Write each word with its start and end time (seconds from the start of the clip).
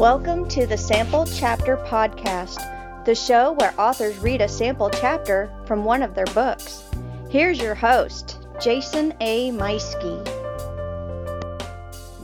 Welcome 0.00 0.48
to 0.48 0.66
the 0.66 0.78
Sample 0.78 1.26
Chapter 1.26 1.76
Podcast, 1.76 3.04
the 3.04 3.14
show 3.14 3.52
where 3.52 3.78
authors 3.78 4.16
read 4.16 4.40
a 4.40 4.48
sample 4.48 4.88
chapter 4.88 5.52
from 5.66 5.84
one 5.84 6.02
of 6.02 6.14
their 6.14 6.24
books. 6.24 6.84
Here's 7.28 7.60
your 7.60 7.74
host, 7.74 8.38
Jason 8.62 9.12
A. 9.20 9.50
Meuschke. 9.50 10.26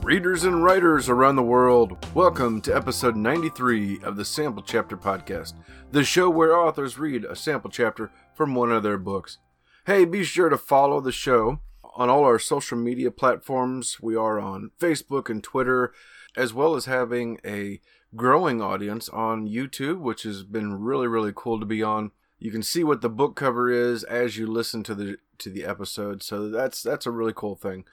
Readers 0.02 0.44
and 0.44 0.64
writers 0.64 1.11
around 1.11 1.36
the 1.36 1.43
world, 1.43 1.98
welcome 2.14 2.62
to 2.62 2.75
episode 2.75 3.14
93 3.14 4.00
of 4.02 4.16
the 4.16 4.24
Sample 4.24 4.62
Chapter 4.62 4.96
Podcast, 4.96 5.52
the 5.93 6.02
show 6.02 6.30
where 6.30 6.56
authors 6.56 6.98
read 6.98 7.27
a 7.27 7.36
sample 7.36 7.68
chapter 7.68 8.11
from 8.32 8.54
one 8.54 8.72
of 8.72 8.84
their 8.84 8.96
books. 8.96 9.36
Hey, 9.84 10.06
be 10.06 10.24
sure 10.24 10.48
to 10.48 10.56
follow 10.56 11.02
the 11.02 11.12
show 11.12 11.61
on 11.95 12.08
all 12.08 12.24
our 12.24 12.38
social 12.38 12.79
media 12.79 13.11
platforms. 13.11 13.99
We 14.00 14.16
are 14.16 14.40
on 14.40 14.71
Facebook 14.80 15.29
and 15.29 15.44
Twitter 15.44 15.93
as 16.36 16.53
well 16.53 16.75
as 16.75 16.85
having 16.85 17.40
a 17.45 17.81
growing 18.14 18.61
audience 18.63 19.08
on 19.08 19.49
YouTube, 19.49 20.00
which 20.00 20.22
has 20.22 20.43
been 20.43 20.81
really 20.81 21.07
really 21.07 21.32
cool 21.35 21.58
to 21.61 21.67
be 21.67 21.82
on. 21.82 22.13
You 22.39 22.50
can 22.50 22.63
see 22.63 22.85
what 22.85 23.00
the 23.00 23.08
book 23.08 23.35
cover 23.35 23.71
is 23.71 24.04
as 24.04 24.36
you 24.36 24.46
listen 24.46 24.82
to 24.85 24.94
the 24.94 25.17
to 25.39 25.50
the 25.50 25.64
episode, 25.64 26.22
so 26.22 26.49
that's 26.49 26.82
that's 26.82 27.07
a 27.07 27.11
really 27.11 27.32
cool 27.35 27.57
thing. 27.57 27.85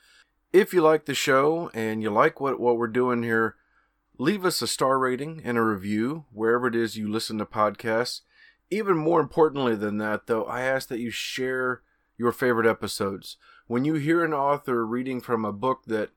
If 0.52 0.74
you 0.74 0.82
like 0.82 1.06
the 1.06 1.16
show 1.16 1.72
and 1.74 2.02
you 2.02 2.10
like 2.10 2.40
what 2.40 2.60
what 2.60 2.78
we're 2.78 2.88
doing 2.88 3.24
here, 3.24 3.56
leave 4.18 4.46
us 4.46 4.62
a 4.62 4.68
star 4.68 5.00
rating 5.00 5.42
and 5.44 5.58
a 5.58 5.62
review 5.62 6.26
wherever 6.32 6.68
it 6.68 6.76
is 6.76 6.98
you 6.98 7.10
listen 7.12 7.38
to 7.40 7.46
podcasts. 7.46 8.22
Even 8.70 8.98
more 8.98 9.20
importantly 9.20 9.76
than 9.76 9.98
that, 10.00 10.28
though, 10.28 10.46
I 10.46 10.62
ask 10.62 10.88
that 10.90 11.00
you 11.00 11.12
share 11.12 11.82
your 12.18 12.32
favorite 12.32 12.68
episodes. 12.68 13.38
When 13.68 13.86
you 13.86 13.96
hear 13.96 14.24
an 14.24 14.34
author 14.34 14.86
reading 14.86 15.22
from 15.22 15.46
a 15.46 15.54
book 15.54 15.84
that 15.88 16.10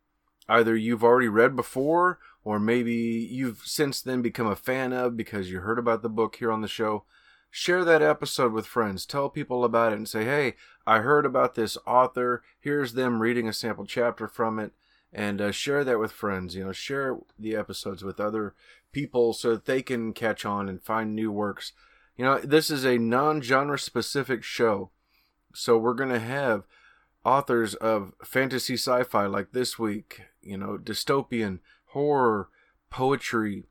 either 0.49 0.77
you've 0.77 1.05
already 1.05 1.29
read 1.29 1.57
before 1.57 2.19
or 2.45 2.61
maybe 2.61 2.95
you've 2.95 3.63
since 3.65 4.01
then 4.01 4.23
become 4.23 4.47
a 4.47 4.57
fan 4.57 4.93
of 4.93 5.17
because 5.17 5.51
you 5.51 5.61
heard 5.61 5.79
about 5.79 6.03
the 6.03 6.09
book 6.09 6.37
here 6.37 6.53
on 6.53 6.61
the 6.61 6.69
show, 6.69 7.05
share 7.51 7.85
that 7.85 8.03
episode 8.03 8.53
with 8.53 8.67
friends. 8.67 9.05
Tell 9.05 9.29
people 9.29 9.65
about 9.65 9.93
it 9.93 9.97
and 9.97 10.09
say, 10.09 10.25
hey, 10.25 10.55
I 10.87 10.99
heard 10.99 11.27
about 11.27 11.55
this 11.57 11.77
author. 11.87 12.45
Here's 12.61 12.93
them 12.93 13.21
reading 13.21 13.49
a 13.49 13.53
sample 13.53 13.85
chapter 13.85 14.29
from 14.29 14.59
it. 14.59 14.73
And 15.13 15.41
uh, 15.41 15.51
share 15.51 15.83
that 15.83 15.99
with 15.99 16.13
friends. 16.13 16.55
You 16.55 16.67
know, 16.67 16.73
share 16.73 17.19
the 17.39 17.57
episodes 17.57 18.05
with 18.05 18.21
other 18.21 18.55
people 18.93 19.33
so 19.33 19.51
that 19.53 19.65
they 19.65 19.83
can 19.83 20.13
catch 20.13 20.45
on 20.45 20.69
and 20.69 20.83
find 20.83 21.15
new 21.15 21.33
works. 21.33 21.73
You 22.17 22.25
know, 22.25 22.39
this 22.39 22.71
is 22.71 22.85
a 22.85 22.99
non 22.99 23.41
genre 23.41 23.79
specific 23.79 24.45
show. 24.45 24.91
So 25.55 25.79
we're 25.79 25.95
going 25.95 26.11
to 26.11 26.21
have 26.21 26.65
authors 27.27 27.75
of 27.75 28.13
fantasy 28.23 28.75
sci 28.75 29.03
fi 29.03 29.27
like 29.27 29.51
this 29.51 29.81
week, 29.81 30.23
you 30.41 30.57
know, 30.57 30.79
dystopian, 30.79 31.59
horror, 31.87 32.49
poetry, 32.89 33.65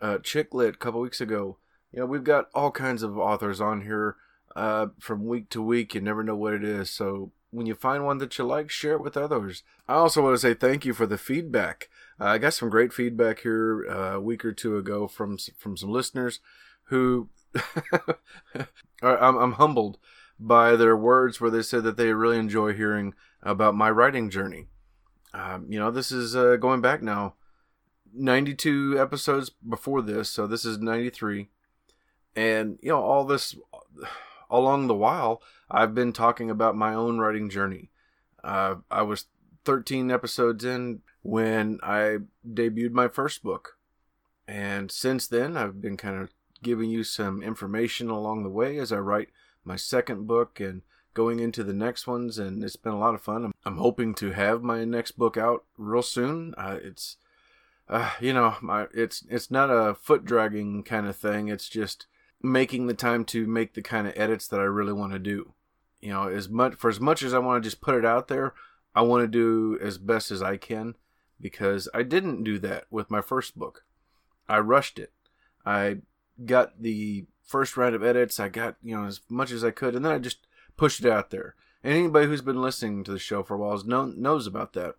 uh, 0.00 0.18
chick 0.18 0.52
lit 0.52 0.74
a 0.74 0.78
couple 0.78 1.00
weeks 1.00 1.20
ago. 1.20 1.56
You 1.92 2.00
know, 2.00 2.06
we've 2.06 2.24
got 2.24 2.48
all 2.52 2.72
kinds 2.72 3.04
of 3.04 3.16
authors 3.16 3.60
on 3.60 3.82
here 3.82 4.16
uh, 4.56 4.88
from 4.98 5.24
week 5.24 5.50
to 5.50 5.62
week. 5.62 5.94
You 5.94 6.00
never 6.00 6.24
know 6.24 6.34
what 6.34 6.52
it 6.52 6.64
is. 6.64 6.90
So 6.90 7.30
when 7.52 7.66
you 7.66 7.76
find 7.76 8.04
one 8.04 8.18
that 8.18 8.36
you 8.38 8.44
like, 8.44 8.70
share 8.70 8.94
it 8.94 9.02
with 9.02 9.16
others. 9.16 9.62
I 9.86 9.94
also 9.94 10.22
want 10.22 10.34
to 10.34 10.38
say 10.38 10.54
thank 10.54 10.84
you 10.84 10.92
for 10.92 11.06
the 11.06 11.16
feedback. 11.16 11.88
Uh, 12.20 12.24
I 12.24 12.38
got 12.38 12.54
some 12.54 12.70
great 12.70 12.92
feedback 12.92 13.40
here 13.40 13.86
uh, 13.88 14.16
a 14.16 14.20
week 14.20 14.44
or 14.44 14.52
two 14.52 14.76
ago 14.76 15.06
from 15.06 15.38
from 15.56 15.76
some 15.76 15.90
listeners 15.90 16.40
who 16.84 17.28
I'm, 19.00 19.36
I'm 19.36 19.52
humbled 19.52 19.98
by 20.38 20.76
their 20.76 20.96
words 20.96 21.40
where 21.40 21.50
they 21.50 21.62
said 21.62 21.84
that 21.84 21.96
they 21.96 22.12
really 22.12 22.38
enjoy 22.38 22.72
hearing 22.72 23.14
about 23.42 23.74
my 23.74 23.90
writing 23.90 24.30
journey. 24.30 24.66
Um, 25.32 25.66
you 25.68 25.78
know, 25.78 25.90
this 25.90 26.12
is 26.12 26.34
uh, 26.36 26.56
going 26.56 26.80
back 26.80 27.02
now 27.02 27.34
92 28.14 28.96
episodes 28.98 29.50
before 29.50 30.02
this, 30.02 30.30
so 30.30 30.46
this 30.46 30.64
is 30.64 30.78
93. 30.78 31.48
And, 32.34 32.78
you 32.82 32.90
know, 32.90 33.02
all 33.02 33.24
this 33.24 33.56
along 34.50 34.86
the 34.86 34.94
while, 34.94 35.42
I've 35.70 35.94
been 35.94 36.12
talking 36.12 36.50
about 36.50 36.76
my 36.76 36.94
own 36.94 37.18
writing 37.18 37.50
journey. 37.50 37.90
Uh, 38.44 38.76
I 38.90 39.02
was 39.02 39.26
13 39.64 40.10
episodes 40.10 40.64
in 40.64 41.00
when 41.22 41.78
I 41.82 42.18
debuted 42.48 42.92
my 42.92 43.08
first 43.08 43.42
book. 43.42 43.78
And 44.46 44.90
since 44.90 45.26
then, 45.26 45.56
I've 45.56 45.80
been 45.80 45.96
kind 45.96 46.20
of 46.20 46.30
giving 46.62 46.88
you 46.88 47.04
some 47.04 47.42
information 47.42 48.08
along 48.08 48.42
the 48.42 48.50
way 48.50 48.78
as 48.78 48.92
I 48.92 48.98
write 48.98 49.28
my 49.66 49.76
second 49.76 50.26
book 50.26 50.60
and 50.60 50.82
going 51.14 51.40
into 51.40 51.64
the 51.64 51.72
next 51.72 52.06
ones, 52.06 52.38
and 52.38 52.62
it's 52.62 52.76
been 52.76 52.92
a 52.92 52.98
lot 52.98 53.14
of 53.14 53.22
fun. 53.22 53.46
I'm, 53.46 53.54
I'm 53.64 53.78
hoping 53.78 54.14
to 54.16 54.32
have 54.32 54.62
my 54.62 54.84
next 54.84 55.12
book 55.12 55.36
out 55.36 55.64
real 55.78 56.02
soon. 56.02 56.54
Uh, 56.56 56.78
it's, 56.82 57.16
uh, 57.88 58.12
you 58.20 58.32
know, 58.32 58.56
my 58.60 58.86
it's 58.94 59.24
it's 59.28 59.50
not 59.50 59.70
a 59.70 59.94
foot 59.94 60.24
dragging 60.24 60.82
kind 60.82 61.06
of 61.06 61.16
thing. 61.16 61.48
It's 61.48 61.68
just 61.68 62.06
making 62.42 62.86
the 62.86 62.94
time 62.94 63.24
to 63.26 63.46
make 63.46 63.74
the 63.74 63.82
kind 63.82 64.06
of 64.06 64.12
edits 64.16 64.46
that 64.48 64.60
I 64.60 64.64
really 64.64 64.92
want 64.92 65.12
to 65.12 65.18
do. 65.18 65.54
You 66.00 66.12
know, 66.12 66.28
as 66.28 66.48
much 66.48 66.74
for 66.74 66.90
as 66.90 67.00
much 67.00 67.22
as 67.22 67.34
I 67.34 67.38
want 67.38 67.62
to 67.62 67.66
just 67.66 67.80
put 67.80 67.94
it 67.94 68.04
out 68.04 68.28
there, 68.28 68.54
I 68.94 69.02
want 69.02 69.22
to 69.22 69.28
do 69.28 69.78
as 69.82 69.98
best 69.98 70.30
as 70.30 70.42
I 70.42 70.56
can 70.56 70.94
because 71.40 71.88
I 71.92 72.02
didn't 72.02 72.44
do 72.44 72.58
that 72.60 72.84
with 72.90 73.10
my 73.10 73.20
first 73.20 73.58
book. 73.58 73.84
I 74.48 74.58
rushed 74.58 74.98
it. 74.98 75.12
I 75.64 75.98
got 76.44 76.80
the 76.80 77.26
first 77.46 77.76
round 77.76 77.94
of 77.94 78.04
edits. 78.04 78.38
I 78.38 78.48
got 78.48 78.76
you 78.82 78.96
know 78.96 79.06
as 79.06 79.20
much 79.28 79.50
as 79.50 79.64
I 79.64 79.70
could, 79.70 79.94
and 79.94 80.04
then 80.04 80.12
I 80.12 80.18
just 80.18 80.46
pushed 80.76 81.04
it 81.04 81.10
out 81.10 81.30
there. 81.30 81.54
And 81.82 81.94
anybody 81.94 82.26
who's 82.26 82.42
been 82.42 82.60
listening 82.60 83.04
to 83.04 83.12
the 83.12 83.18
show 83.18 83.42
for 83.42 83.54
a 83.54 83.58
while 83.58 83.82
know, 83.84 84.06
knows 84.06 84.46
about 84.46 84.72
that. 84.72 84.96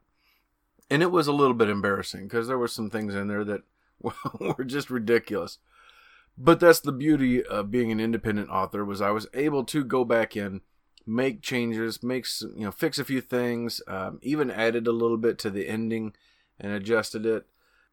And 0.89 1.03
it 1.03 1.11
was 1.11 1.27
a 1.27 1.33
little 1.33 1.53
bit 1.53 1.69
embarrassing 1.69 2.23
because 2.23 2.47
there 2.47 2.57
were 2.57 2.67
some 2.67 2.89
things 2.89 3.13
in 3.13 3.27
there 3.27 3.43
that 3.43 3.63
were 4.57 4.63
just 4.63 4.89
ridiculous. 4.89 5.57
But 6.37 6.59
that's 6.59 6.79
the 6.79 6.91
beauty 6.91 7.43
of 7.43 7.71
being 7.71 7.91
an 7.91 7.99
independent 7.99 8.49
author 8.49 8.85
was 8.85 9.01
I 9.01 9.11
was 9.11 9.27
able 9.33 9.63
to 9.65 9.83
go 9.83 10.05
back 10.05 10.37
in, 10.37 10.61
make 11.05 11.41
changes, 11.41 12.03
make 12.03 12.25
some, 12.25 12.53
you 12.55 12.63
know 12.63 12.71
fix 12.71 12.99
a 12.99 13.03
few 13.03 13.21
things, 13.21 13.81
um, 13.87 14.19
even 14.21 14.51
added 14.51 14.87
a 14.87 14.91
little 14.91 15.17
bit 15.17 15.39
to 15.39 15.49
the 15.49 15.67
ending 15.67 16.13
and 16.59 16.71
adjusted 16.71 17.25
it. 17.25 17.47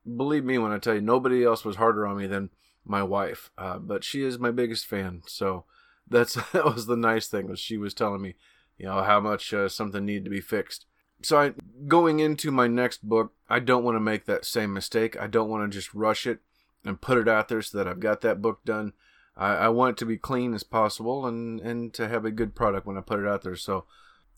Believe 0.04 0.44
me 0.44 0.58
when 0.58 0.72
I 0.72 0.78
tell 0.78 0.94
you, 0.94 1.00
nobody 1.00 1.42
else 1.42 1.64
was 1.64 1.76
harder 1.76 2.06
on 2.06 2.18
me 2.18 2.26
than 2.26 2.50
my 2.84 3.02
wife, 3.02 3.50
uh, 3.56 3.78
but 3.78 4.04
she 4.04 4.22
is 4.22 4.38
my 4.38 4.50
biggest 4.50 4.86
fan. 4.86 5.22
So 5.26 5.64
that's 6.08 6.34
that 6.52 6.64
was 6.64 6.86
the 6.86 6.96
nice 6.96 7.28
thing 7.28 7.48
was 7.48 7.60
she 7.60 7.76
was 7.76 7.94
telling 7.94 8.22
me, 8.22 8.34
you 8.78 8.86
know, 8.86 9.02
how 9.02 9.20
much 9.20 9.52
uh, 9.52 9.68
something 9.68 10.04
needed 10.04 10.24
to 10.24 10.30
be 10.30 10.40
fixed. 10.40 10.86
So 11.22 11.38
I 11.38 11.52
going 11.86 12.20
into 12.20 12.50
my 12.50 12.66
next 12.66 13.08
book, 13.08 13.32
I 13.48 13.58
don't 13.58 13.84
want 13.84 13.96
to 13.96 14.00
make 14.00 14.26
that 14.26 14.44
same 14.44 14.72
mistake. 14.72 15.18
I 15.18 15.26
don't 15.26 15.48
want 15.48 15.70
to 15.70 15.76
just 15.76 15.94
rush 15.94 16.26
it 16.26 16.40
and 16.84 17.00
put 17.00 17.18
it 17.18 17.28
out 17.28 17.48
there 17.48 17.62
so 17.62 17.78
that 17.78 17.88
I've 17.88 18.00
got 18.00 18.20
that 18.20 18.42
book 18.42 18.64
done. 18.64 18.92
I, 19.36 19.54
I 19.54 19.68
want 19.68 19.92
it 19.92 19.96
to 19.98 20.06
be 20.06 20.18
clean 20.18 20.54
as 20.54 20.62
possible 20.62 21.26
and 21.26 21.60
and 21.60 21.94
to 21.94 22.08
have 22.08 22.24
a 22.24 22.30
good 22.30 22.54
product 22.54 22.86
when 22.86 22.98
I 22.98 23.00
put 23.00 23.20
it 23.20 23.26
out 23.26 23.42
there. 23.42 23.56
So 23.56 23.84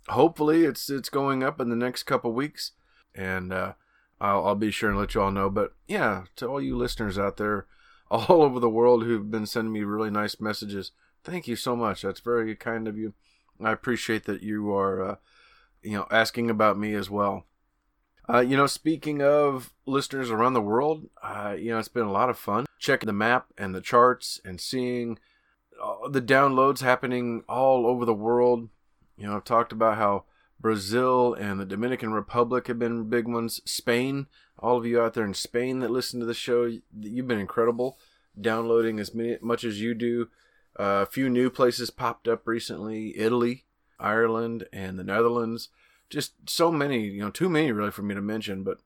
hopefully 0.08 0.64
it's 0.64 0.88
it's 0.88 1.08
going 1.08 1.42
up 1.42 1.60
in 1.60 1.68
the 1.68 1.76
next 1.76 2.04
couple 2.04 2.32
weeks, 2.32 2.72
and 3.14 3.52
uh, 3.52 3.72
I'll, 4.20 4.46
I'll 4.46 4.54
be 4.54 4.70
sure 4.70 4.90
and 4.90 4.98
let 4.98 5.14
you 5.14 5.22
all 5.22 5.32
know. 5.32 5.50
But 5.50 5.74
yeah, 5.88 6.24
to 6.36 6.46
all 6.46 6.60
you 6.60 6.76
listeners 6.76 7.18
out 7.18 7.36
there 7.36 7.66
all 8.10 8.42
over 8.42 8.60
the 8.60 8.68
world 8.68 9.04
who've 9.04 9.30
been 9.30 9.46
sending 9.46 9.72
me 9.72 9.82
really 9.82 10.10
nice 10.10 10.40
messages 10.40 10.92
Thank 11.26 11.48
you 11.48 11.56
so 11.56 11.74
much. 11.74 12.02
That's 12.02 12.20
very 12.20 12.54
kind 12.54 12.86
of 12.86 12.96
you. 12.96 13.12
I 13.60 13.72
appreciate 13.72 14.26
that 14.26 14.44
you 14.44 14.72
are, 14.72 15.02
uh, 15.02 15.16
you 15.82 15.96
know, 15.96 16.06
asking 16.08 16.50
about 16.50 16.78
me 16.78 16.94
as 16.94 17.10
well. 17.10 17.46
Uh, 18.32 18.38
you 18.38 18.56
know, 18.56 18.68
speaking 18.68 19.20
of 19.20 19.72
listeners 19.86 20.30
around 20.30 20.52
the 20.52 20.60
world, 20.60 21.08
uh, 21.24 21.56
you 21.58 21.72
know, 21.72 21.80
it's 21.80 21.88
been 21.88 22.06
a 22.06 22.12
lot 22.12 22.30
of 22.30 22.38
fun 22.38 22.66
checking 22.78 23.08
the 23.08 23.12
map 23.12 23.46
and 23.58 23.74
the 23.74 23.80
charts 23.80 24.40
and 24.44 24.60
seeing 24.60 25.18
the 26.10 26.22
downloads 26.22 26.78
happening 26.80 27.42
all 27.48 27.88
over 27.88 28.04
the 28.04 28.14
world. 28.14 28.68
You 29.16 29.26
know, 29.26 29.34
I've 29.34 29.44
talked 29.44 29.72
about 29.72 29.96
how 29.96 30.26
Brazil 30.60 31.34
and 31.34 31.58
the 31.58 31.66
Dominican 31.66 32.12
Republic 32.12 32.68
have 32.68 32.78
been 32.78 33.08
big 33.08 33.26
ones. 33.26 33.60
Spain, 33.64 34.28
all 34.58 34.76
of 34.76 34.86
you 34.86 35.00
out 35.00 35.14
there 35.14 35.24
in 35.24 35.34
Spain 35.34 35.80
that 35.80 35.90
listen 35.90 36.20
to 36.20 36.26
the 36.26 36.34
show, 36.34 36.70
you've 36.98 37.28
been 37.28 37.38
incredible, 37.38 37.98
downloading 38.40 38.98
as 38.98 39.14
many, 39.14 39.38
much 39.40 39.64
as 39.64 39.80
you 39.80 39.94
do. 39.94 40.28
Uh, 40.78 41.02
a 41.02 41.06
few 41.06 41.28
new 41.28 41.50
places 41.50 41.90
popped 41.90 42.28
up 42.28 42.46
recently 42.46 43.16
Italy, 43.18 43.64
Ireland, 43.98 44.66
and 44.72 44.98
the 44.98 45.04
Netherlands. 45.04 45.68
Just 46.08 46.32
so 46.48 46.70
many, 46.70 47.06
you 47.06 47.20
know, 47.20 47.30
too 47.30 47.48
many 47.48 47.72
really 47.72 47.90
for 47.90 48.02
me 48.02 48.14
to 48.14 48.20
mention. 48.20 48.62
But 48.62 48.78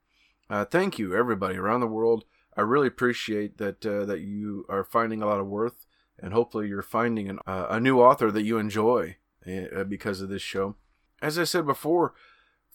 uh, 0.49 0.65
thank 0.65 0.99
you, 0.99 1.15
everybody 1.15 1.57
around 1.57 1.81
the 1.81 1.87
world. 1.87 2.25
I 2.57 2.63
really 2.63 2.89
appreciate 2.89 3.59
that 3.59 3.85
uh, 3.87 4.05
that 4.07 4.21
you 4.21 4.67
are 4.69 4.85
finding 4.85 5.23
a 5.23 5.27
lot 5.27 5.41
of 5.41 5.47
worth, 5.47 5.87
and 6.19 6.33
hopefully 6.33 6.69
you're 6.69 6.83
finding 6.83 7.29
an, 7.29 7.39
uh, 7.47 7.67
a 7.71 7.81
new 7.81 8.01
author 8.01 8.31
that 8.31 8.43
you 8.43 8.59
enjoy 8.59 9.17
uh, 9.47 9.85
because 9.85 10.21
of 10.21 10.29
this 10.29 10.43
show. 10.43 10.77
As 11.23 11.39
I 11.39 11.45
said 11.45 11.67
before, 11.67 12.15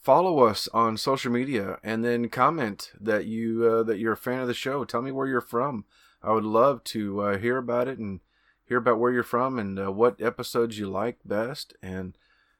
follow 0.05 0.41
us 0.41 0.69
on 0.71 0.95
social 0.97 1.31
media 1.31 1.79
and 1.83 2.05
then 2.05 2.29
comment 2.29 2.91
that 3.01 3.25
you 3.25 3.67
uh, 3.67 3.81
that 3.81 3.97
you're 3.97 4.13
a 4.13 4.17
fan 4.17 4.39
of 4.39 4.47
the 4.47 4.53
show. 4.53 4.85
Tell 4.85 5.01
me 5.01 5.11
where 5.11 5.25
you're 5.25 5.41
from. 5.41 5.83
I 6.21 6.31
would 6.31 6.43
love 6.43 6.83
to 6.85 7.21
uh, 7.21 7.37
hear 7.39 7.57
about 7.57 7.87
it 7.87 7.97
and 7.97 8.19
hear 8.67 8.77
about 8.77 8.99
where 8.99 9.11
you're 9.11 9.23
from 9.23 9.57
and 9.57 9.79
uh, 9.79 9.91
what 9.91 10.21
episodes 10.21 10.77
you 10.77 10.87
like 10.87 11.17
best, 11.25 11.73
and 11.81 12.15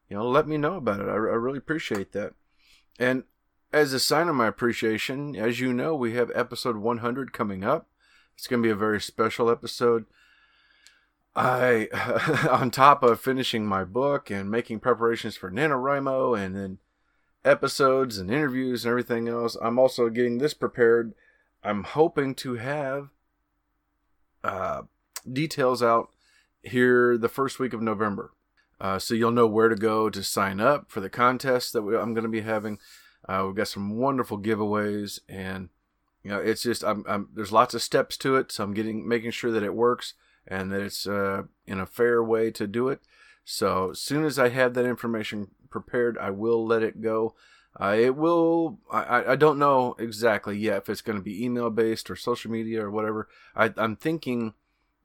you 0.10 0.18
know, 0.18 0.28
let 0.28 0.48
me 0.48 0.58
know 0.58 0.76
about 0.76 1.02
it. 1.02 1.08
I, 1.08 1.14
I 1.14 1.38
really 1.38 1.60
appreciate 1.60 2.14
that. 2.14 2.34
And 2.98 3.26
as 3.72 3.94
a 3.94 4.00
sign 4.00 4.28
of 4.28 4.36
my 4.36 4.48
appreciation, 4.48 5.36
as 5.36 5.60
you 5.60 5.72
know, 5.72 5.94
we 5.94 6.14
have 6.14 6.32
episode 6.34 6.78
100 6.78 7.32
coming 7.32 7.64
up. 7.64 7.88
It's 8.36 8.48
going 8.48 8.64
to 8.64 8.68
be 8.68 8.72
a 8.72 8.76
very 8.76 9.00
special 9.00 9.52
episode. 9.52 10.06
I, 11.36 11.90
on 12.50 12.72
top 12.72 13.04
of 13.04 13.22
finishing 13.22 13.68
my 13.68 13.84
book 13.84 14.32
and 14.32 14.50
making 14.50 14.80
preparations 14.80 15.36
for 15.38 15.52
NaNoWriMo 15.52 16.40
and 16.40 16.56
then 16.56 16.78
episodes 17.46 18.18
and 18.18 18.30
interviews 18.30 18.84
and 18.84 18.90
everything 18.90 19.28
else, 19.28 19.56
I'm 19.62 19.80
also 19.80 20.10
getting 20.10 20.40
this 20.40 20.54
prepared. 20.54 21.14
I'm 21.64 21.84
hoping 21.84 22.36
to 22.36 22.56
have 22.56 23.10
uh, 24.44 24.82
details 25.32 25.82
out 25.82 26.10
here 26.64 27.18
the 27.18 27.30
first 27.30 27.60
week 27.60 27.74
of 27.74 27.82
November. 27.82 28.34
Uh, 28.82 29.00
so 29.00 29.14
you'll 29.14 29.32
know 29.32 29.48
where 29.48 29.70
to 29.70 29.76
go 29.76 30.10
to 30.10 30.24
sign 30.24 30.60
up 30.60 30.92
for 30.92 31.00
the 31.00 31.10
contest 31.10 31.72
that 31.74 31.84
we, 31.84 31.96
I'm 31.96 32.14
going 32.14 32.24
to 32.24 32.30
be 32.30 32.42
having. 32.42 32.80
Uh, 33.28 33.44
we've 33.48 33.56
got 33.56 33.68
some 33.68 33.98
wonderful 33.98 34.38
giveaways, 34.38 35.20
and 35.30 35.70
you 36.24 36.30
know 36.30 36.40
it's 36.40 36.64
just 36.64 36.84
I'm, 36.84 37.06
I'm, 37.08 37.30
there's 37.34 37.54
lots 37.54 37.74
of 37.74 37.82
steps 37.82 38.18
to 38.18 38.36
it. 38.36 38.52
So 38.52 38.64
I'm 38.64 38.74
getting 38.74 39.08
making 39.08 39.32
sure 39.32 39.52
that 39.52 39.64
it 39.64 39.74
works 39.74 40.14
and 40.48 40.72
that 40.72 40.82
it's 40.82 41.08
uh, 41.08 41.44
in 41.66 41.80
a 41.80 41.86
fair 41.86 42.24
way 42.24 42.52
to 42.52 42.68
do 42.68 42.90
it. 42.90 43.00
So 43.46 43.92
as 43.92 44.02
soon 44.02 44.26
as 44.26 44.38
I 44.38 44.50
have 44.50 44.74
that 44.74 44.86
information 44.86 45.52
prepared, 45.76 46.18
I 46.18 46.30
will 46.32 46.66
let 46.66 46.84
it 46.84 47.02
go. 47.02 47.36
Uh, 47.78 47.96
it 48.00 48.16
will. 48.16 48.80
I, 48.90 49.34
I 49.34 49.36
don't 49.36 49.60
know 49.60 49.96
exactly 50.00 50.58
yet 50.58 50.78
if 50.78 50.90
it's 50.90 51.02
going 51.02 51.18
to 51.18 51.24
be 51.24 51.44
email 51.44 51.70
based 51.70 52.10
or 52.10 52.16
social 52.16 52.50
media 52.50 52.82
or 52.82 52.90
whatever. 52.90 53.28
I, 53.54 53.74
I'm 53.76 53.98
thinking 53.98 54.54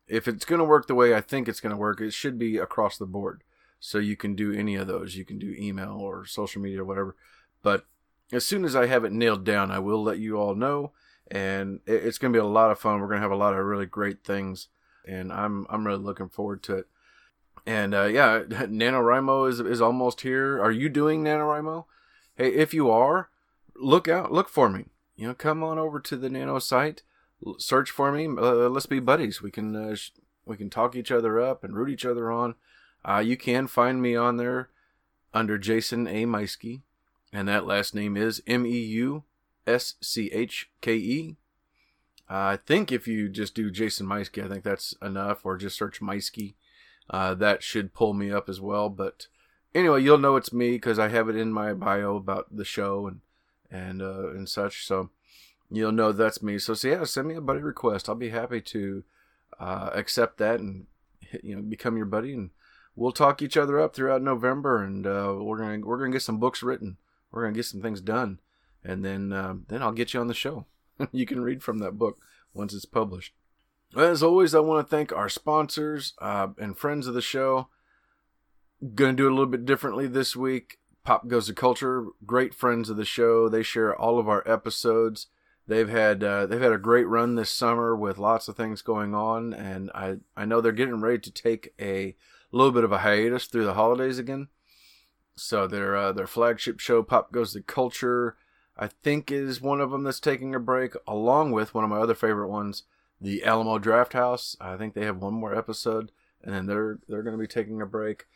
if 0.07 0.29
it's 0.29 0.45
going 0.45 0.61
to 0.61 0.65
work 0.65 0.87
the 0.87 0.95
way 0.95 1.13
I 1.13 1.21
think 1.21 1.49
it's 1.49 1.61
going 1.61 1.73
to 1.73 1.77
work, 1.77 2.01
it 2.01 2.13
should 2.13 2.39
be 2.39 2.59
across 2.59 2.97
the 2.97 3.07
board. 3.07 3.43
So 3.81 3.99
you 3.99 4.17
can 4.17 4.37
do 4.37 4.53
any 4.53 4.77
of 4.77 4.87
those. 4.87 5.17
You 5.17 5.25
can 5.25 5.39
do 5.39 5.57
email 5.59 5.97
or 5.99 6.25
social 6.27 6.63
media 6.63 6.83
or 6.83 6.85
whatever. 6.85 7.17
But 7.63 7.87
as 8.31 8.45
soon 8.47 8.65
as 8.65 8.77
I 8.77 8.87
have 8.87 9.05
it 9.05 9.13
nailed 9.13 9.45
down, 9.45 9.73
I 9.73 9.81
will 9.81 10.03
let 10.03 10.19
you 10.19 10.37
all 10.37 10.55
know. 10.55 10.93
And 11.29 11.81
it's 11.87 12.19
going 12.19 12.33
to 12.33 12.37
be 12.37 12.45
a 12.45 12.47
lot 12.47 12.71
of 12.71 12.79
fun. 12.79 13.01
We're 13.01 13.09
going 13.09 13.19
to 13.19 13.29
have 13.29 13.33
a 13.33 13.37
lot 13.37 13.55
of 13.55 13.65
really 13.65 13.87
great 13.87 14.23
things, 14.25 14.69
and 15.07 15.33
I'm 15.33 15.65
I'm 15.71 15.87
really 15.87 16.03
looking 16.03 16.29
forward 16.29 16.63
to 16.65 16.79
it. 16.79 16.89
And 17.67 17.95
uh, 17.95 18.05
yeah, 18.05 18.41
NaNoWriMo 18.49 19.49
is 19.49 19.61
is 19.61 19.81
almost 19.81 20.23
here. 20.23 20.61
Are 20.63 20.71
you 20.71 20.89
doing 20.89 21.25
NaNoWriMo? 21.25 21.85
Hey, 22.37 22.55
if 22.55 22.73
you 22.73 22.91
are, 22.91 23.29
look 23.75 24.09
out, 24.09 24.33
look 24.33 24.49
for 24.49 24.69
me. 24.69 24.87
You 25.17 25.29
know, 25.29 25.35
come 25.35 25.63
on 25.63 25.79
over 25.79 26.01
to 26.01 26.17
the 26.17 26.31
Nano 26.31 26.59
site, 26.59 27.03
search 27.59 27.91
for 27.91 28.11
me. 28.11 28.27
Uh, 28.27 28.69
let's 28.69 28.87
be 28.87 29.01
buddies. 29.01 29.43
We 29.43 29.51
can 29.51 29.77
uh, 29.77 29.95
sh- 29.95 30.13
we 30.47 30.57
can 30.57 30.71
talk 30.71 30.97
each 30.97 31.13
other 31.13 31.39
up 31.39 31.63
and 31.63 31.77
root 31.77 31.91
each 31.91 32.07
other 32.07 32.31
on. 32.31 32.55
Uh, 33.05 33.19
you 33.19 33.37
can 33.37 33.67
find 33.67 34.01
me 34.01 34.17
on 34.17 34.37
there 34.37 34.71
under 35.35 35.59
Jason 35.59 36.07
A. 36.07 36.25
Meuschke, 36.25 36.81
and 37.33 37.49
that 37.49 37.67
last 37.67 37.95
name 37.95 38.17
is 38.17 38.43
M 38.47 38.65
E 38.65 38.79
U 38.79 39.25
S 39.67 39.95
C 40.01 40.31
H 40.33 40.71
K 40.81 40.95
E. 40.95 41.37
I 42.29 42.57
think 42.57 42.93
if 42.93 43.09
you 43.09 43.29
just 43.29 43.55
do 43.55 43.71
Jason 43.71 44.07
Meuschke, 44.07 44.45
I 44.45 44.49
think 44.49 44.65
that's 44.65 44.95
enough, 45.03 45.45
or 45.45 45.57
just 45.57 45.77
search 45.77 46.01
Meuschke. 46.01 46.55
Uh, 47.11 47.35
that 47.35 47.63
should 47.63 47.93
pull 47.93 48.15
me 48.15 48.31
up 48.31 48.49
as 48.49 48.61
well. 48.61 48.89
But 48.89 49.27
anyway, 49.75 50.03
you'll 50.03 50.19
know 50.19 50.37
it's 50.37 50.53
me 50.53 50.73
because 50.73 50.99
I 50.99 51.09
have 51.09 51.29
it 51.29 51.37
in 51.37 51.53
my 51.53 51.75
bio 51.75 52.17
about 52.17 52.57
the 52.57 52.65
show 52.65 53.07
and 53.07 53.21
and 53.71 54.01
uh, 54.01 54.31
and 54.31 54.49
such. 54.49 54.87
So 54.87 55.11
you'll 55.71 55.93
know 55.93 56.13
that's 56.13 56.43
me. 56.43 56.59
So, 56.59 56.75
so 56.75 56.89
yeah, 56.89 57.05
send 57.05 57.29
me 57.29 57.35
a 57.35 57.41
buddy 57.41 57.61
request. 57.61 58.09
I'll 58.09 58.15
be 58.15 58.31
happy 58.31 58.61
to 58.61 59.05
uh, 59.59 59.91
accept 59.93 60.39
that 60.39 60.61
and 60.61 60.87
you 61.43 61.57
know 61.57 61.63
become 61.63 61.97
your 61.97 62.07
buddy 62.07 62.33
and 62.33 62.51
we'll 62.97 63.13
talk 63.13 63.41
each 63.43 63.57
other 63.57 63.81
up 63.81 63.95
throughout 63.95 64.23
November, 64.23 64.83
and 64.83 65.07
uh, 65.07 65.35
we're 65.39 65.59
gonna 65.59 65.81
we're 65.85 65.99
gonna 65.99 66.11
get 66.11 66.23
some 66.23 66.39
books 66.39 66.63
written. 66.63 66.99
We're 67.33 67.43
gonna 67.43 67.55
get 67.55 67.67
some 67.67 67.83
things 67.83 68.01
done, 68.01 68.41
and 68.85 69.05
then 69.05 69.33
uh, 69.33 69.55
then 69.69 69.83
I'll 69.83 69.93
get 69.93 70.15
you 70.15 70.21
on 70.21 70.29
the 70.29 70.35
show. 70.35 70.67
you 71.13 71.27
can 71.27 71.41
read 71.41 71.63
from 71.63 71.79
that 71.79 71.99
book 71.99 72.19
once 72.53 72.75
it's 72.75 72.85
published. 72.85 73.33
As 73.97 74.23
always, 74.23 74.55
I 74.55 74.61
want 74.61 74.87
to 74.87 74.91
thank 74.91 75.13
our 75.13 75.29
sponsors 75.29 76.15
uh, 76.21 76.49
and 76.59 76.79
friends 76.79 77.07
of 77.07 77.15
the 77.15 77.21
show. 77.21 77.69
Gonna 78.95 79.15
do 79.15 79.27
it 79.27 79.33
a 79.33 79.35
little 79.35 79.51
bit 79.51 79.67
differently 79.67 80.07
this 80.07 80.37
week. 80.37 80.79
Pop 81.05 81.27
Goes 81.27 81.49
the 81.49 81.55
Culture, 81.55 82.07
great 82.25 82.55
friends 82.55 82.89
of 82.89 82.97
the 82.97 83.05
show. 83.05 83.49
They 83.49 83.63
share 83.63 83.95
all 83.95 84.19
of 84.19 84.29
our 84.29 84.47
episodes. 84.47 85.27
They've 85.67 85.89
had 85.89 86.23
uh, 86.23 86.47
they've 86.47 86.61
had 86.61 86.73
a 86.73 86.79
great 86.79 87.09
run 87.09 87.35
this 87.35 87.51
summer 87.51 87.97
with 87.97 88.17
lots 88.17 88.49
of 88.49 88.57
things 88.57 88.81
going 88.81 89.15
on, 89.15 89.53
and 89.53 89.91
I 89.95 90.17
I 90.37 90.45
know 90.45 90.61
they're 90.61 90.73
getting 90.73 91.01
ready 91.01 91.19
to 91.19 91.31
take 91.31 91.75
a 91.81 92.17
a 92.53 92.57
little 92.57 92.73
bit 92.73 92.85
of 92.85 92.93
a 92.93 92.99
hiatus 92.99 93.47
through 93.47 93.65
the 93.65 93.75
holidays 93.75 94.19
again. 94.19 94.49
So 95.37 95.67
their 95.67 95.97
uh, 95.97 96.13
their 96.13 96.27
flagship 96.27 96.81
show, 96.81 97.03
Pop 97.03 97.33
Goes 97.33 97.55
the 97.55 97.61
Culture, 97.61 98.37
I 98.77 98.87
think 98.87 99.33
is 99.33 99.61
one 99.61 99.81
of 99.81 99.91
them 99.91 100.05
that's 100.05 100.21
taking 100.21 100.55
a 100.55 100.61
break, 100.61 100.95
along 101.07 101.53
with 101.53 101.75
one 101.75 101.85
of 101.85 101.91
my 101.91 101.99
other 101.99 102.15
favorite 102.15 102.49
ones, 102.49 102.85
the 103.21 103.45
Alamo 103.45 103.79
Drafthouse. 103.79 104.57
I 104.61 104.77
think 104.77 104.95
they 104.95 105.05
have 105.05 105.19
one 105.19 105.35
more 105.35 105.55
episode, 105.55 106.13
and 106.43 106.55
then 106.55 106.67
they're 106.67 106.99
they're 107.09 107.23
going 107.23 107.37
to 107.37 107.41
be 107.41 107.47
taking 107.47 107.81
a 107.81 107.87
break. 107.87 108.27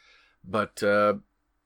But 0.45 0.83
uh, 0.83 1.15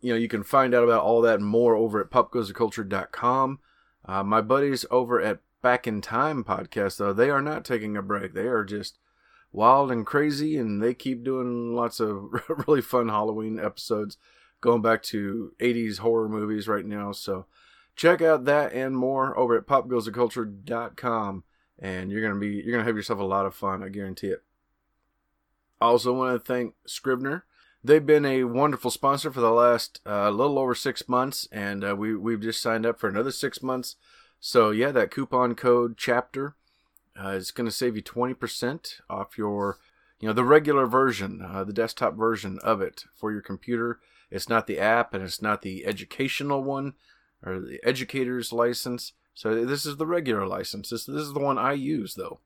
you 0.00 0.12
know, 0.12 0.18
you 0.18 0.28
can 0.28 0.42
find 0.42 0.74
out 0.74 0.84
about 0.84 1.02
all 1.02 1.20
that 1.22 1.40
and 1.40 1.46
more 1.46 1.74
over 1.76 2.00
at 2.00 2.10
popgoestheculture.com. 2.10 3.58
Uh, 4.04 4.22
my 4.22 4.40
buddies 4.40 4.86
over 4.90 5.20
at 5.20 5.40
Back 5.60 5.86
in 5.86 6.00
Time 6.00 6.44
podcast, 6.44 6.98
though, 6.98 7.12
they 7.12 7.30
are 7.30 7.42
not 7.42 7.64
taking 7.64 7.96
a 7.96 8.02
break. 8.02 8.32
They 8.32 8.46
are 8.46 8.64
just 8.64 8.98
wild 9.52 9.90
and 9.90 10.06
crazy, 10.06 10.56
and 10.56 10.80
they 10.80 10.94
keep 10.94 11.24
doing 11.24 11.74
lots 11.74 11.98
of 12.00 12.28
really 12.66 12.80
fun 12.80 13.08
Halloween 13.08 13.58
episodes, 13.58 14.16
going 14.60 14.82
back 14.82 15.02
to 15.04 15.52
80s 15.58 15.98
horror 15.98 16.28
movies 16.28 16.68
right 16.68 16.86
now. 16.86 17.10
So 17.12 17.46
check 17.96 18.22
out 18.22 18.44
that 18.44 18.72
and 18.72 18.96
more 18.96 19.36
over 19.36 19.56
at 19.56 19.66
popgoestheculture.com, 19.66 21.44
and 21.78 22.10
you're 22.10 22.22
gonna 22.22 22.40
be 22.40 22.62
you're 22.64 22.72
gonna 22.72 22.84
have 22.84 22.96
yourself 22.96 23.20
a 23.20 23.24
lot 23.24 23.46
of 23.46 23.54
fun. 23.54 23.82
I 23.82 23.88
guarantee 23.88 24.28
it. 24.28 24.42
I 25.80 25.86
also 25.86 26.12
want 26.12 26.34
to 26.34 26.52
thank 26.52 26.74
Scrivener. 26.86 27.44
They've 27.84 28.04
been 28.04 28.26
a 28.26 28.44
wonderful 28.44 28.90
sponsor 28.90 29.30
for 29.30 29.40
the 29.40 29.52
last 29.52 30.00
uh, 30.04 30.30
little 30.30 30.58
over 30.58 30.74
six 30.74 31.08
months, 31.08 31.48
and 31.52 31.84
uh, 31.84 31.94
we 31.96 32.16
we've 32.16 32.40
just 32.40 32.60
signed 32.60 32.84
up 32.84 32.98
for 32.98 33.08
another 33.08 33.30
six 33.30 33.62
months. 33.62 33.96
So 34.40 34.70
yeah, 34.70 34.92
that 34.92 35.10
coupon 35.10 35.54
code 35.54 35.96
chapter 35.96 36.56
uh, 37.18 37.30
it's 37.30 37.50
going 37.50 37.66
to 37.66 37.74
save 37.74 37.96
you 37.96 38.02
20% 38.02 39.00
off 39.10 39.36
your, 39.36 39.78
you 40.20 40.28
know, 40.28 40.32
the 40.32 40.44
regular 40.44 40.86
version, 40.86 41.42
uh, 41.42 41.64
the 41.64 41.72
desktop 41.72 42.14
version 42.14 42.58
of 42.62 42.80
it 42.80 43.04
for 43.14 43.32
your 43.32 43.40
computer. 43.40 43.98
It's 44.30 44.48
not 44.48 44.66
the 44.66 44.78
app 44.78 45.14
and 45.14 45.24
it's 45.24 45.42
not 45.42 45.62
the 45.62 45.84
educational 45.84 46.62
one 46.62 46.94
or 47.44 47.58
the 47.60 47.80
educator's 47.82 48.52
license. 48.52 49.12
So 49.38 49.64
this 49.64 49.86
is 49.86 49.98
the 49.98 50.06
regular 50.06 50.48
license. 50.48 50.90
This, 50.90 51.04
this 51.04 51.22
is 51.22 51.32
the 51.32 51.38
one 51.38 51.58
I 51.58 51.74
use 51.74 52.16
though. 52.16 52.40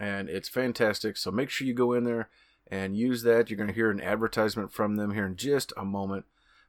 And 0.00 0.30
it's 0.30 0.48
fantastic. 0.48 1.18
So 1.18 1.30
make 1.30 1.50
sure 1.50 1.66
you 1.66 1.74
go 1.74 1.92
in 1.92 2.04
there 2.04 2.30
and 2.66 2.96
use 2.96 3.24
that. 3.24 3.50
You're 3.50 3.58
going 3.58 3.68
to 3.68 3.74
hear 3.74 3.90
an 3.90 4.00
advertisement 4.00 4.72
from 4.72 4.96
them 4.96 5.12
here 5.12 5.26
in 5.26 5.36
just 5.36 5.74
a 5.76 5.84
moment. 5.84 6.24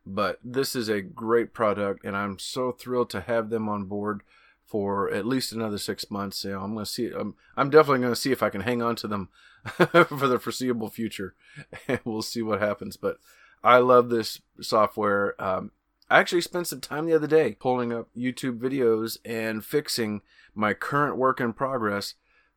But 0.06 0.40
this 0.44 0.76
is 0.76 0.90
a 0.90 1.00
great 1.00 1.54
product 1.54 2.04
and 2.04 2.18
I'm 2.18 2.38
so 2.38 2.74
thrilled 2.74 3.10
to 3.12 3.22
have 3.22 3.50
them 3.50 3.70
on 3.70 3.86
board 3.86 4.24
for 4.66 5.10
at 5.10 5.26
least 5.26 5.54
another 5.54 5.78
six 5.78 6.12
months. 6.12 6.44
You 6.44 6.52
know, 6.52 6.60
I'm 6.60 6.74
going 6.74 6.84
to 6.84 6.92
see. 6.92 7.12
I'm, 7.18 7.36
I'm 7.56 7.70
definitely 7.70 8.02
going 8.02 8.14
to 8.14 8.20
see 8.20 8.34
if 8.34 8.44
I 8.44 8.50
can 8.50 8.62
hang 8.62 8.82
on 8.82 8.98
to 8.98 9.08
them 9.08 9.30
for 9.64 10.28
the 10.28 10.38
foreseeable 10.38 10.90
future, 10.90 11.34
and 11.88 12.02
we'll 12.04 12.22
see 12.22 12.42
what 12.42 12.60
happens. 12.60 12.98
But 12.98 13.20
I 13.64 13.78
love 13.78 14.10
this 14.10 14.42
software. 14.60 15.42
Um, 15.42 15.72
I 16.10 16.20
actually 16.20 16.42
spent 16.42 16.68
some 16.68 16.82
time 16.82 17.06
the 17.06 17.16
other 17.16 17.28
day 17.28 17.56
pulling 17.60 17.92
up 17.92 18.10
YouTube 18.16 18.60
videos 18.60 19.18
and 19.26 19.66
fixing 19.66 20.22
my 20.54 20.74
current 20.74 21.18
work 21.18 21.40
in 21.40 21.54
progress, 21.54 22.14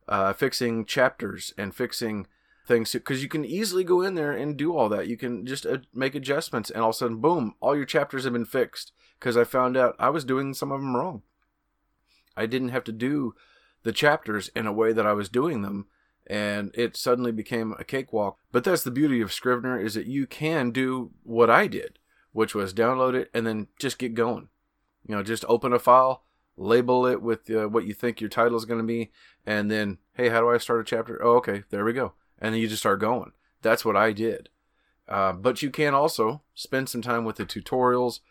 uh, 0.07 0.33
fixing 0.33 0.85
chapters 0.85 1.53
and 1.57 1.73
fixing 1.73 2.27
things 2.67 2.91
because 2.93 3.23
you 3.23 3.29
can 3.29 3.43
easily 3.43 3.83
go 3.83 4.01
in 4.01 4.15
there 4.15 4.31
and 4.31 4.55
do 4.55 4.75
all 4.75 4.87
that. 4.89 5.07
You 5.07 5.17
can 5.17 5.45
just 5.45 5.65
uh, 5.65 5.79
make 5.93 6.13
adjustments, 6.13 6.69
and 6.69 6.81
all 6.81 6.89
of 6.89 6.95
a 6.95 6.97
sudden, 6.97 7.17
boom, 7.17 7.55
all 7.59 7.75
your 7.75 7.85
chapters 7.85 8.23
have 8.23 8.33
been 8.33 8.45
fixed. 8.45 8.91
Because 9.19 9.35
I 9.35 9.43
found 9.43 9.75
out 9.75 9.97
I 9.99 10.09
was 10.09 10.23
doing 10.23 10.53
some 10.53 10.71
of 10.71 10.79
them 10.79 10.95
wrong. 10.95 11.23
I 12.37 12.45
didn't 12.45 12.69
have 12.69 12.85
to 12.85 12.93
do 12.93 13.35
the 13.83 13.91
chapters 13.91 14.49
in 14.55 14.65
a 14.65 14.71
way 14.71 14.93
that 14.93 15.05
I 15.05 15.11
was 15.11 15.27
doing 15.27 15.61
them 15.61 15.87
and 16.29 16.71
it 16.75 16.95
suddenly 16.95 17.31
became 17.31 17.75
a 17.79 17.83
cakewalk. 17.83 18.37
But 18.51 18.63
that's 18.63 18.83
the 18.83 18.91
beauty 18.91 19.19
of 19.19 19.33
Scrivener 19.33 19.79
is 19.79 19.95
that 19.95 20.05
you 20.05 20.27
can 20.27 20.71
do 20.71 21.11
what 21.23 21.49
I 21.49 21.67
did, 21.67 21.97
which 22.39 22.55
was 22.55 22.73
download 22.73 23.15
it 23.15 23.29
and 23.33 23.45
then 23.45 23.67
just 23.77 23.99
get 23.99 24.13
going. 24.13 24.47
You 25.05 25.13
know, 25.13 25.23
just 25.23 25.43
open 25.49 25.73
a 25.73 25.77
file, 25.77 26.23
label 26.55 27.05
it 27.05 27.21
with 27.21 27.49
uh, 27.49 27.67
what 27.67 27.85
you 27.85 27.93
think 27.93 28.21
your 28.21 28.29
title 28.29 28.57
is 28.57 28.63
going 28.63 28.79
to 28.79 28.87
be, 28.87 29.11
and 29.45 29.69
then, 29.69 29.97
hey, 30.13 30.29
how 30.29 30.39
do 30.39 30.49
I 30.49 30.57
start 30.57 30.79
a 30.79 30.85
chapter? 30.85 31.21
Oh, 31.21 31.35
okay, 31.35 31.63
there 31.69 31.83
we 31.83 31.91
go. 31.91 32.13
And 32.39 32.53
then 32.53 32.61
you 32.61 32.69
just 32.69 32.81
start 32.81 33.01
going. 33.01 33.33
That's 33.61 33.83
what 33.83 33.97
I 33.97 34.13
did. 34.13 34.47
Uh, 35.05 35.33
but 35.33 35.61
you 35.61 35.69
can 35.69 35.93
also 35.93 36.41
spend 36.53 36.87
some 36.87 37.01
time 37.01 37.25
with 37.25 37.35
the 37.35 37.45
tutorials 37.45 38.21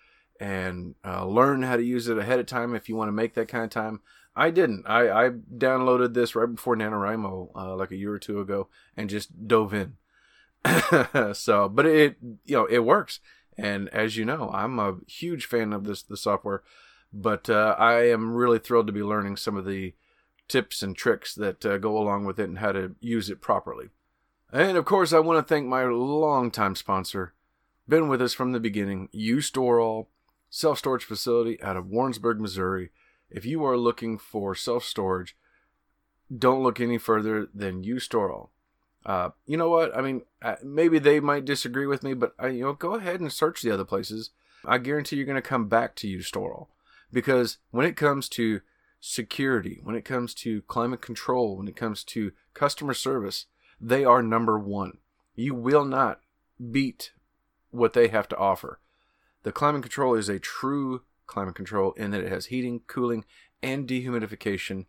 and 0.41 0.95
uh, 1.05 1.27
learn 1.27 1.63
how 1.63 1.77
to 1.77 1.85
use 1.85 2.09
it 2.09 2.17
ahead 2.17 2.39
of 2.39 2.47
time 2.47 2.75
if 2.75 2.89
you 2.89 2.97
want 2.97 3.09
to 3.09 3.13
make 3.13 3.35
that 3.35 3.49
kind 3.49 3.65
of 3.65 3.71
time. 3.71 4.01
I 4.35 4.49
didn't. 4.49 4.87
I, 4.87 5.27
I 5.27 5.31
downloaded 5.55 6.15
this 6.15 6.35
right 6.35 6.47
before 6.47 6.79
NaNoWriMo, 6.79 7.51
uh, 7.55 7.77
like 7.77 7.91
a 7.91 7.97
year 7.97 8.15
or 8.15 8.19
two 8.19 8.41
ago, 8.41 8.69
and 8.97 9.11
just 9.11 9.47
dove 9.47 9.75
in. 9.75 9.99
so, 11.35 11.69
but 11.69 11.85
it 11.87 12.17
you 12.45 12.57
know 12.57 12.65
it 12.65 12.81
works, 12.81 13.21
and 13.59 13.89
as 13.91 14.17
you 14.17 14.25
know, 14.25 14.51
I'm 14.55 14.79
a 14.79 14.99
huge 15.07 15.47
fan 15.47 15.73
of 15.73 15.85
this 15.85 16.03
the 16.03 16.17
software. 16.17 16.63
but 17.13 17.49
uh, 17.51 17.75
I 17.79 18.09
am 18.09 18.35
really 18.35 18.59
thrilled 18.59 18.87
to 18.87 18.93
be 18.93 19.03
learning 19.03 19.37
some 19.37 19.57
of 19.57 19.65
the 19.65 19.95
tips 20.47 20.83
and 20.83 20.97
tricks 20.97 21.35
that 21.35 21.65
uh, 21.67 21.79
go 21.79 21.97
along 21.99 22.25
with 22.25 22.39
it 22.39 22.49
and 22.49 22.59
how 22.59 22.73
to 22.73 22.95
use 23.01 23.29
it 23.31 23.41
properly. 23.41 23.89
And 24.53 24.77
of 24.77 24.85
course, 24.85 25.13
I 25.13 25.19
want 25.19 25.39
to 25.39 25.49
thank 25.55 25.67
my 25.67 25.85
longtime 25.85 26.75
sponsor, 26.75 27.35
been 27.87 28.09
with 28.09 28.23
us 28.23 28.33
from 28.35 28.53
the 28.53 28.61
beginning, 28.61 29.09
U-Stor-All, 29.13 30.09
self 30.51 30.79
storage 30.79 31.05
facility 31.05 31.61
out 31.63 31.77
of 31.77 31.89
Warrensburg, 31.89 32.41
Missouri. 32.41 32.91
If 33.31 33.45
you 33.45 33.65
are 33.65 33.77
looking 33.77 34.17
for 34.19 34.55
self 34.55 34.85
storage, 34.85 35.37
don't 36.35 36.63
look 36.63 36.81
any 36.81 36.99
further 36.99 37.49
than 37.55 37.83
U-Stor 37.85 38.49
uh, 39.09 39.31
you 39.47 39.57
know 39.57 39.71
what? 39.71 39.97
I 39.97 40.03
mean, 40.03 40.21
uh, 40.43 40.57
maybe 40.63 40.99
they 40.99 41.19
might 41.19 41.47
disagree 41.47 41.87
with 41.87 42.03
me, 42.03 42.13
but 42.13 42.35
uh, 42.41 42.49
you 42.49 42.63
know, 42.63 42.75
go 42.75 42.95
ahead 42.95 43.21
and 43.21 43.33
search 43.33 43.63
the 43.63 43.71
other 43.71 43.87
places. 43.87 44.31
I 44.67 44.77
guarantee 44.77 45.17
you're 45.17 45.25
going 45.25 45.37
to 45.37 45.43
come 45.43 45.67
back 45.67 45.95
to 45.97 46.09
U-Stor 46.09 46.67
because 47.11 47.57
when 47.71 47.87
it 47.87 47.97
comes 47.97 48.29
to 48.31 48.61
security, 49.01 49.81
when 49.83 49.97
it 49.97 50.05
comes 50.05 50.35
to 50.35 50.61
climate 50.63 51.01
control, 51.01 51.57
when 51.57 51.69
it 51.69 51.75
comes 51.77 52.05
to 52.05 52.33
customer 52.53 52.93
service, 52.93 53.47
they 53.81 54.05
are 54.05 54.23
number 54.23 54.59
one. 54.59 54.99
You 55.35 55.55
will 55.55 55.87
not 55.87 56.21
beat 56.71 57.13
what 57.71 57.95
they 57.95 58.09
have 58.09 58.29
to 58.29 58.37
offer. 58.37 58.79
The 59.43 59.53
climate 59.53 59.83
control 59.83 60.17
is 60.17 60.29
a 60.29 60.39
true 60.39 61.03
climate 61.27 61.55
control 61.55 61.93
in 61.93 62.11
that 62.11 62.25
it 62.25 62.31
has 62.31 62.47
heating, 62.47 62.83
cooling, 62.87 63.25
and 63.63 63.89
dehumidification. 63.89 64.85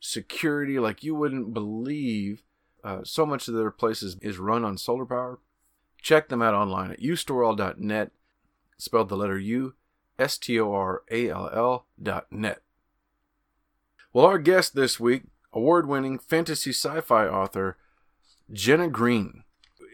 Security 0.00 0.80
like 0.80 1.04
you 1.04 1.14
wouldn't 1.14 1.54
believe 1.54 2.42
uh, 2.84 3.00
so 3.02 3.24
much 3.24 3.48
of 3.48 3.54
their 3.54 3.70
places 3.70 4.16
is 4.20 4.38
run 4.38 4.64
on 4.64 4.76
solar 4.76 5.06
power. 5.06 5.40
Check 6.02 6.28
them 6.28 6.42
out 6.42 6.54
online 6.54 6.90
at 6.90 7.00
ustorall.net, 7.00 8.10
spelled 8.76 9.08
the 9.08 9.16
letter 9.16 9.38
U, 9.38 9.74
S 10.18 10.36
T 10.36 10.60
O 10.60 10.72
R 10.72 11.02
A 11.10 11.30
L 11.30 11.50
L 11.52 11.86
dot 12.00 12.26
net. 12.30 12.60
Well, 14.12 14.26
our 14.26 14.38
guest 14.38 14.74
this 14.74 15.00
week, 15.00 15.22
award 15.52 15.88
winning 15.88 16.18
fantasy 16.18 16.70
sci 16.70 17.00
fi 17.00 17.26
author 17.26 17.78
Jenna 18.52 18.88
Greene. 18.88 19.44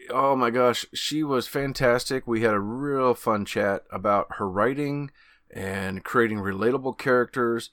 Oh 0.09 0.35
my 0.35 0.49
gosh, 0.49 0.85
she 0.93 1.23
was 1.23 1.47
fantastic. 1.47 2.27
We 2.27 2.41
had 2.41 2.53
a 2.53 2.59
real 2.59 3.13
fun 3.13 3.45
chat 3.45 3.83
about 3.89 4.35
her 4.37 4.49
writing 4.49 5.11
and 5.49 6.03
creating 6.03 6.39
relatable 6.39 6.97
characters. 6.97 7.69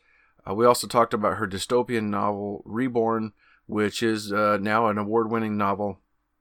Uh, 0.49 0.55
we 0.55 0.65
also 0.65 0.87
talked 0.87 1.13
about 1.13 1.39
her 1.39 1.49
dystopian 1.49 2.05
novel, 2.05 2.63
Reborn, 2.65 3.33
which 3.69 4.03
is 4.03 4.33
uh, 4.33 4.59
now 4.61 4.89
an 4.89 4.99
award 4.99 5.31
winning 5.31 5.57
novel. 5.57 6.01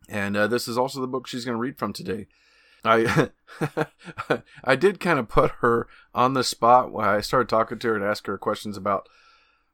And 0.10 0.36
uh, 0.36 0.48
this 0.48 0.68
is 0.68 0.78
also 0.78 1.00
the 1.00 1.08
book 1.08 1.28
she's 1.28 1.46
going 1.46 1.56
to 1.56 1.62
read 1.62 1.78
from 1.78 1.94
today. 1.94 2.28
I 2.84 3.30
I 4.64 4.76
did 4.76 5.00
kind 5.00 5.20
of 5.20 5.28
put 5.28 5.52
her 5.60 5.88
on 6.16 6.34
the 6.34 6.44
spot 6.44 6.92
when 6.92 7.06
I 7.06 7.22
started 7.22 7.50
talking 7.50 7.80
to 7.80 7.88
her 7.90 7.96
and 7.96 8.04
asked 8.04 8.28
her 8.28 8.38
questions 8.38 8.78
about 8.78 9.10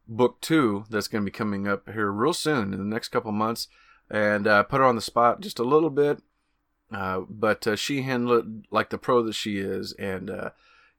book 0.07 0.41
two 0.41 0.85
that's 0.89 1.07
going 1.07 1.23
to 1.23 1.31
be 1.31 1.35
coming 1.35 1.67
up 1.67 1.89
here 1.89 2.11
real 2.11 2.33
soon 2.33 2.73
in 2.73 2.79
the 2.79 2.85
next 2.85 3.09
couple 3.09 3.31
months, 3.31 3.67
and 4.09 4.47
uh, 4.47 4.63
put 4.63 4.79
her 4.79 4.85
on 4.85 4.95
the 4.95 5.01
spot 5.01 5.41
just 5.41 5.59
a 5.59 5.63
little 5.63 5.91
bit. 5.91 6.21
Uh, 6.91 7.21
but 7.29 7.65
uh, 7.67 7.75
she 7.75 8.01
handled 8.01 8.45
it 8.45 8.65
like 8.71 8.89
the 8.89 8.97
pro 8.97 9.21
that 9.23 9.33
she 9.33 9.57
is, 9.57 9.93
and 9.93 10.29
uh, 10.29 10.49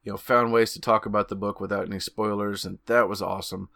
you 0.02 0.12
know 0.12 0.18
found 0.18 0.52
ways 0.52 0.72
to 0.72 0.80
talk 0.80 1.06
about 1.06 1.28
the 1.28 1.36
book 1.36 1.60
without 1.60 1.86
any 1.86 2.00
spoilers, 2.00 2.64
and 2.64 2.78
that 2.86 3.08
was 3.08 3.22
awesome. 3.22 3.68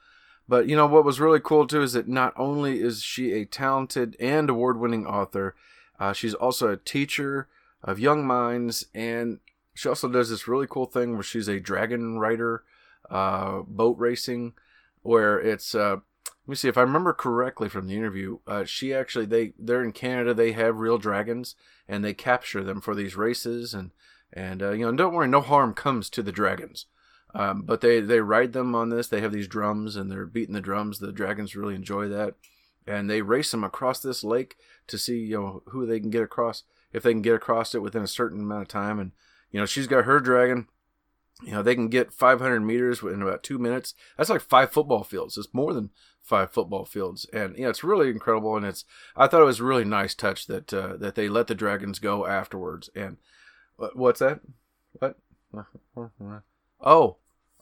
But 0.49 0.67
you 0.67 0.77
know 0.77 0.87
what 0.87 1.05
was 1.05 1.21
really 1.21 1.41
cool 1.41 1.67
too 1.67 1.83
is 1.83 1.93
that 1.93 2.09
not 2.09 2.33
only 2.37 2.81
is 2.81 3.03
she 3.03 3.33
a 3.33 3.45
talented 3.45 4.17
and 4.19 4.49
award-winning 4.49 5.07
author, 5.07 5.55
uh, 6.01 6.13
she's 6.13 6.35
also 6.35 6.69
a 6.69 6.77
teacher 6.77 7.49
of 7.83 7.99
young 7.99 8.27
minds, 8.27 8.87
and 8.95 9.41
she 9.75 9.89
also 9.89 10.09
does 10.09 10.31
this 10.31 10.49
really 10.49 10.67
cool 10.67 10.87
thing 10.87 11.15
where 11.15 11.23
she's 11.23 11.49
a 11.49 11.61
dragon 11.61 12.19
rider, 12.19 12.65
uh, 13.11 13.61
boat 13.67 13.99
racing, 13.99 14.55
where 15.03 15.39
it's. 15.39 15.75
Uh, 15.75 15.99
let 16.47 16.53
me 16.53 16.57
see 16.57 16.69
if 16.69 16.79
I 16.79 16.83
remember 16.83 17.13
correctly 17.13 17.69
from 17.69 17.87
the 17.87 17.95
interview. 17.95 18.39
Uh, 18.47 18.65
she 18.65 18.95
actually 18.95 19.27
they 19.27 19.53
they're 19.59 19.85
in 19.85 19.93
Canada. 19.93 20.33
They 20.33 20.53
have 20.53 20.79
real 20.79 20.97
dragons, 20.97 21.55
and 21.87 22.03
they 22.03 22.15
capture 22.15 22.65
them 22.65 22.81
for 22.81 22.95
these 22.95 23.17
races, 23.17 23.75
and 23.75 23.91
and 24.33 24.63
uh, 24.63 24.71
you 24.71 24.87
know 24.87 24.97
don't 24.97 25.13
worry, 25.13 25.29
no 25.29 25.43
harm 25.43 25.75
comes 25.75 26.09
to 26.11 26.23
the 26.23 26.33
dragons. 26.33 26.87
Um, 27.35 27.63
but 27.63 27.81
they 27.81 28.01
they 28.01 28.21
ride 28.21 28.53
them 28.53 28.75
on 28.75 28.89
this. 28.89 29.09
They 29.09 29.21
have 29.21 29.33
these 29.33 29.49
drums 29.49 29.97
and 29.97 30.11
they're 30.11 30.27
beating 30.27 30.55
the 30.55 30.61
drums. 30.61 30.99
The 30.99 31.13
dragons 31.13 31.57
really 31.57 31.75
enjoy 31.75 32.09
that, 32.09 32.35
and 32.87 33.09
they 33.09 33.23
race 33.23 33.51
them 33.51 33.65
across 33.65 34.01
this 34.01 34.25
lake 34.25 34.57
to 34.87 34.99
see 34.99 35.19
you 35.19 35.41
know 35.41 35.63
who 35.67 35.87
they 35.87 36.01
can 36.01 36.11
get 36.11 36.23
across 36.23 36.65
if 36.93 37.03
they 37.03 37.13
can 37.13 37.23
get 37.23 37.35
across 37.35 37.75
it 37.75 37.83
within 37.83 38.03
a 38.03 38.09
certain 38.09 38.41
amount 38.41 38.63
of 38.63 38.69
time. 38.69 38.99
And 38.99 39.13
you 39.51 39.61
know 39.61 39.67
she's 39.67 39.87
got 39.87 40.05
her 40.05 40.21
dragon. 40.21 40.69
You 41.43 41.53
know 41.53 41.63
they 41.63 41.75
can 41.75 41.89
get 41.89 42.13
500 42.13 42.61
meters 42.61 43.03
in 43.03 43.23
about 43.23 43.43
two 43.43 43.59
minutes. 43.59 43.95
That's 44.17 44.31
like 44.31 44.41
five 44.41 44.73
football 44.73 45.05
fields. 45.05 45.37
It's 45.37 45.53
more 45.53 45.75
than 45.75 45.91
five 46.23 46.51
football 46.51 46.85
fields, 46.85 47.27
and 47.33 47.57
you 47.57 47.65
know 47.65 47.71
it's 47.71 47.85
really 47.85 48.09
incredible. 48.09 48.57
And 48.57 48.65
it's 48.65 48.85
I 49.17 49.27
thought 49.27 49.43
it 49.43 49.47
was 49.47 49.61
a 49.61 49.65
really 49.65 49.85
nice 49.85 50.15
touch 50.15 50.47
that 50.47 50.73
uh, 50.73 50.97
that 50.97 51.15
they 51.15 51.29
let 51.29 51.47
the 51.47 51.55
dragons 51.55 51.99
go 51.99 52.27
afterwards. 52.27 52.89
And 52.97 53.19
what's 53.77 54.21
that? 54.21 54.41
What? 54.99 55.19
Oh, 56.81 57.17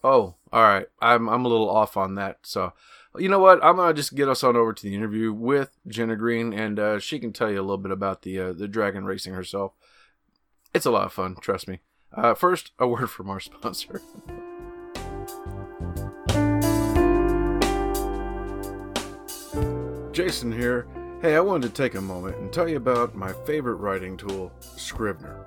oh, 0.04 0.34
all 0.52 0.62
right. 0.62 0.86
I'm 1.00 1.28
I'm 1.28 1.44
a 1.44 1.48
little 1.48 1.70
off 1.70 1.96
on 1.96 2.14
that. 2.16 2.38
So, 2.42 2.72
you 3.16 3.28
know 3.28 3.38
what? 3.38 3.64
I'm 3.64 3.76
gonna 3.76 3.94
just 3.94 4.14
get 4.14 4.28
us 4.28 4.44
on 4.44 4.56
over 4.56 4.72
to 4.72 4.82
the 4.82 4.94
interview 4.94 5.32
with 5.32 5.76
Jenna 5.86 6.16
Greene, 6.16 6.52
and 6.52 6.78
uh, 6.78 6.98
she 6.98 7.18
can 7.18 7.32
tell 7.32 7.50
you 7.50 7.60
a 7.60 7.62
little 7.62 7.78
bit 7.78 7.92
about 7.92 8.22
the 8.22 8.38
uh, 8.38 8.52
the 8.52 8.68
dragon 8.68 9.04
racing 9.04 9.34
herself. 9.34 9.72
It's 10.74 10.86
a 10.86 10.90
lot 10.90 11.06
of 11.06 11.12
fun, 11.12 11.36
trust 11.40 11.68
me. 11.68 11.80
Uh, 12.12 12.34
first, 12.34 12.72
a 12.78 12.86
word 12.86 13.10
from 13.10 13.30
our 13.30 13.40
sponsor. 13.40 14.02
Jason 20.12 20.50
here. 20.50 20.86
Hey, 21.22 21.34
I 21.34 21.40
wanted 21.40 21.68
to 21.68 21.82
take 21.82 21.94
a 21.94 22.00
moment 22.00 22.36
and 22.36 22.52
tell 22.52 22.68
you 22.68 22.76
about 22.76 23.14
my 23.14 23.32
favorite 23.44 23.76
writing 23.76 24.16
tool, 24.16 24.52
Scrivener. 24.60 25.46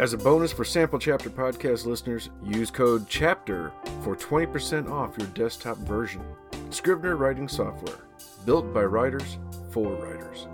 As 0.00 0.14
a 0.14 0.16
bonus 0.16 0.50
for 0.50 0.64
Sample 0.64 0.98
Chapter 0.98 1.28
podcast 1.28 1.84
listeners, 1.84 2.30
use 2.42 2.70
code 2.70 3.06
CHAPTER 3.06 3.70
for 4.00 4.16
20% 4.16 4.90
off 4.90 5.18
your 5.18 5.26
desktop 5.26 5.76
version. 5.76 6.22
Scrivener 6.70 7.16
writing 7.16 7.46
software, 7.46 7.98
built 8.46 8.72
by 8.72 8.82
writers 8.82 9.36
for 9.70 9.92
writers. 9.96 10.46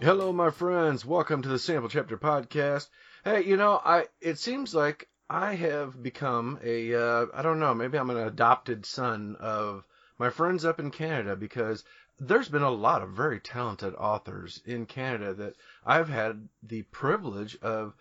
Hello, 0.00 0.32
my 0.32 0.48
friends. 0.48 1.04
Welcome 1.04 1.42
to 1.42 1.50
the 1.50 1.58
Sample 1.58 1.90
Chapter 1.90 2.16
podcast. 2.16 2.88
Hey, 3.22 3.44
you 3.44 3.58
know, 3.58 3.78
I 3.84 4.06
it 4.22 4.38
seems 4.38 4.74
like 4.74 5.06
I 5.28 5.54
have 5.54 6.02
become 6.02 6.58
a 6.64 6.94
uh, 6.94 7.26
I 7.34 7.42
don't 7.42 7.60
know, 7.60 7.74
maybe 7.74 7.98
I'm 7.98 8.08
an 8.08 8.16
adopted 8.16 8.86
son 8.86 9.36
of 9.38 9.84
my 10.18 10.30
friends 10.30 10.64
up 10.64 10.80
in 10.80 10.90
Canada 10.90 11.36
because 11.36 11.84
there's 12.20 12.48
been 12.48 12.62
a 12.62 12.70
lot 12.70 13.02
of 13.02 13.10
very 13.10 13.38
talented 13.38 13.94
authors 13.94 14.60
in 14.64 14.86
Canada 14.86 15.34
that 15.34 15.54
I've 15.86 16.08
had 16.08 16.48
the 16.62 16.82
privilege 16.82 17.56
of 17.62 17.94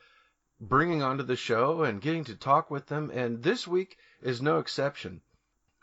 bringing 0.59 1.03
onto 1.03 1.23
the 1.23 1.35
show 1.35 1.83
and 1.83 2.01
getting 2.01 2.23
to 2.25 2.35
talk 2.35 2.71
with 2.71 2.87
them, 2.87 3.11
and 3.13 3.43
this 3.43 3.67
week 3.67 3.97
is 4.21 4.41
no 4.41 4.57
exception. 4.57 5.21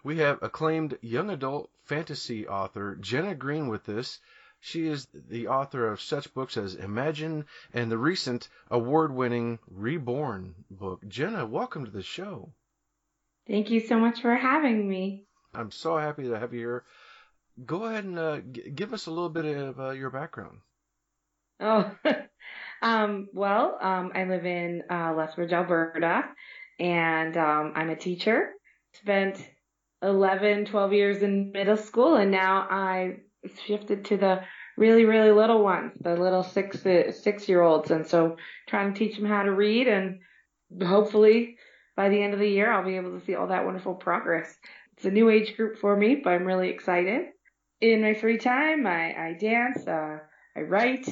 We 0.02 0.18
have 0.18 0.42
acclaimed 0.42 0.98
young 1.00 1.30
adult 1.30 1.70
fantasy 1.84 2.48
author 2.48 2.96
Jenna 2.96 3.34
Greene 3.36 3.68
with 3.68 3.88
us. 3.88 4.18
She 4.58 4.86
is 4.86 5.06
the 5.12 5.48
author 5.48 5.86
of 5.86 6.00
such 6.00 6.34
books 6.34 6.56
as 6.56 6.74
Imagine 6.74 7.46
and 7.72 7.90
the 7.90 7.98
recent 7.98 8.48
award 8.70 9.12
winning 9.12 9.60
Reborn 9.70 10.54
book. 10.70 11.06
Jenna, 11.06 11.46
welcome 11.46 11.84
to 11.84 11.90
the 11.90 12.02
show. 12.02 12.52
Thank 13.46 13.70
you 13.70 13.80
so 13.80 13.98
much 13.98 14.20
for 14.22 14.34
having 14.34 14.88
me. 14.88 15.26
I'm 15.54 15.70
so 15.70 15.96
happy 15.98 16.24
to 16.24 16.38
have 16.38 16.52
you 16.52 16.60
here 16.60 16.84
go 17.64 17.84
ahead 17.84 18.04
and 18.04 18.18
uh, 18.18 18.40
g- 18.40 18.70
give 18.70 18.92
us 18.92 19.06
a 19.06 19.10
little 19.10 19.28
bit 19.28 19.44
of 19.44 19.80
uh, 19.80 19.90
your 19.90 20.10
background. 20.10 20.58
Oh, 21.60 21.96
um, 22.82 23.28
well, 23.32 23.78
um, 23.80 24.12
I 24.14 24.24
live 24.24 24.44
in 24.44 24.82
uh, 24.90 25.14
Lethbridge, 25.16 25.52
Alberta, 25.52 26.24
and 26.78 27.36
um, 27.36 27.72
I'm 27.74 27.90
a 27.90 27.96
teacher. 27.96 28.52
Spent 28.94 29.38
11, 30.02 30.66
12 30.66 30.92
years 30.92 31.22
in 31.22 31.52
middle 31.52 31.76
school, 31.76 32.16
and 32.16 32.30
now 32.30 32.66
I 32.70 33.16
shifted 33.66 34.06
to 34.06 34.16
the 34.16 34.40
really, 34.76 35.04
really 35.04 35.30
little 35.30 35.62
ones, 35.62 35.92
the 36.00 36.16
little 36.16 36.42
six 36.42 36.82
six 36.82 37.48
year 37.48 37.62
olds, 37.62 37.90
and 37.90 38.06
so 38.06 38.36
trying 38.68 38.92
to 38.92 38.98
teach 38.98 39.16
them 39.16 39.26
how 39.26 39.42
to 39.44 39.52
read 39.52 39.86
and 39.88 40.20
hopefully 40.82 41.56
by 41.96 42.08
the 42.08 42.20
end 42.20 42.34
of 42.34 42.40
the 42.40 42.48
year, 42.48 42.72
I'll 42.72 42.84
be 42.84 42.96
able 42.96 43.18
to 43.18 43.24
see 43.24 43.34
all 43.34 43.48
that 43.48 43.64
wonderful 43.64 43.94
progress. 43.94 44.52
It's 44.96 45.04
a 45.04 45.10
new 45.10 45.28
age 45.28 45.56
group 45.56 45.78
for 45.78 45.96
me, 45.96 46.20
but 46.22 46.32
I'm 46.32 46.44
really 46.44 46.70
excited. 46.70 47.26
In 47.80 48.02
my 48.02 48.14
free 48.14 48.38
time, 48.38 48.86
I, 48.86 49.14
I 49.14 49.36
dance, 49.38 49.86
uh, 49.86 50.18
I 50.56 50.60
write, 50.60 51.06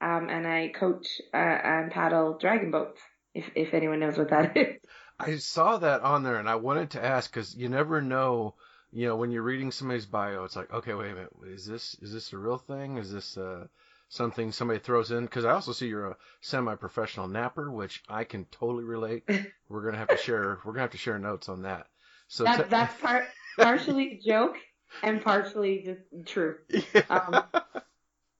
um, 0.00 0.28
and 0.30 0.46
I 0.46 0.68
coach 0.68 1.06
uh, 1.32 1.36
and 1.36 1.90
paddle 1.90 2.38
dragon 2.38 2.70
boats. 2.70 3.00
If 3.34 3.50
if 3.56 3.74
anyone 3.74 4.00
knows 4.00 4.16
what 4.16 4.30
that 4.30 4.56
is. 4.56 4.76
I 5.18 5.36
saw 5.36 5.78
that 5.78 6.02
on 6.02 6.22
there, 6.22 6.36
and 6.36 6.48
I 6.48 6.56
wanted 6.56 6.90
to 6.90 7.04
ask 7.04 7.30
because 7.30 7.54
you 7.56 7.68
never 7.68 8.00
know. 8.00 8.54
You 8.92 9.08
know, 9.08 9.16
when 9.16 9.32
you're 9.32 9.42
reading 9.42 9.72
somebody's 9.72 10.06
bio, 10.06 10.44
it's 10.44 10.54
like, 10.54 10.72
okay, 10.72 10.94
wait 10.94 11.10
a 11.10 11.14
minute, 11.14 11.32
is 11.46 11.66
this 11.66 11.96
is 12.00 12.12
this 12.12 12.32
a 12.32 12.38
real 12.38 12.58
thing? 12.58 12.96
Is 12.96 13.12
this 13.12 13.36
uh, 13.36 13.66
something 14.08 14.52
somebody 14.52 14.78
throws 14.78 15.10
in? 15.10 15.24
Because 15.24 15.44
I 15.44 15.50
also 15.50 15.72
see 15.72 15.88
you're 15.88 16.10
a 16.10 16.16
semi-professional 16.42 17.26
napper, 17.26 17.72
which 17.72 18.04
I 18.08 18.22
can 18.22 18.44
totally 18.52 18.84
relate. 18.84 19.24
we're 19.68 19.84
gonna 19.84 19.98
have 19.98 20.08
to 20.08 20.16
share. 20.16 20.60
We're 20.64 20.72
gonna 20.72 20.82
have 20.82 20.92
to 20.92 20.98
share 20.98 21.18
notes 21.18 21.48
on 21.48 21.62
that. 21.62 21.88
So 22.28 22.44
that, 22.44 22.56
t- 22.56 22.64
that's 22.68 23.00
part 23.00 23.24
partially 23.58 24.12
a 24.12 24.20
joke 24.24 24.56
and 25.02 25.22
partially 25.22 25.82
just 25.84 26.26
true. 26.26 26.56
Yeah. 26.68 27.02
Um, 27.10 27.44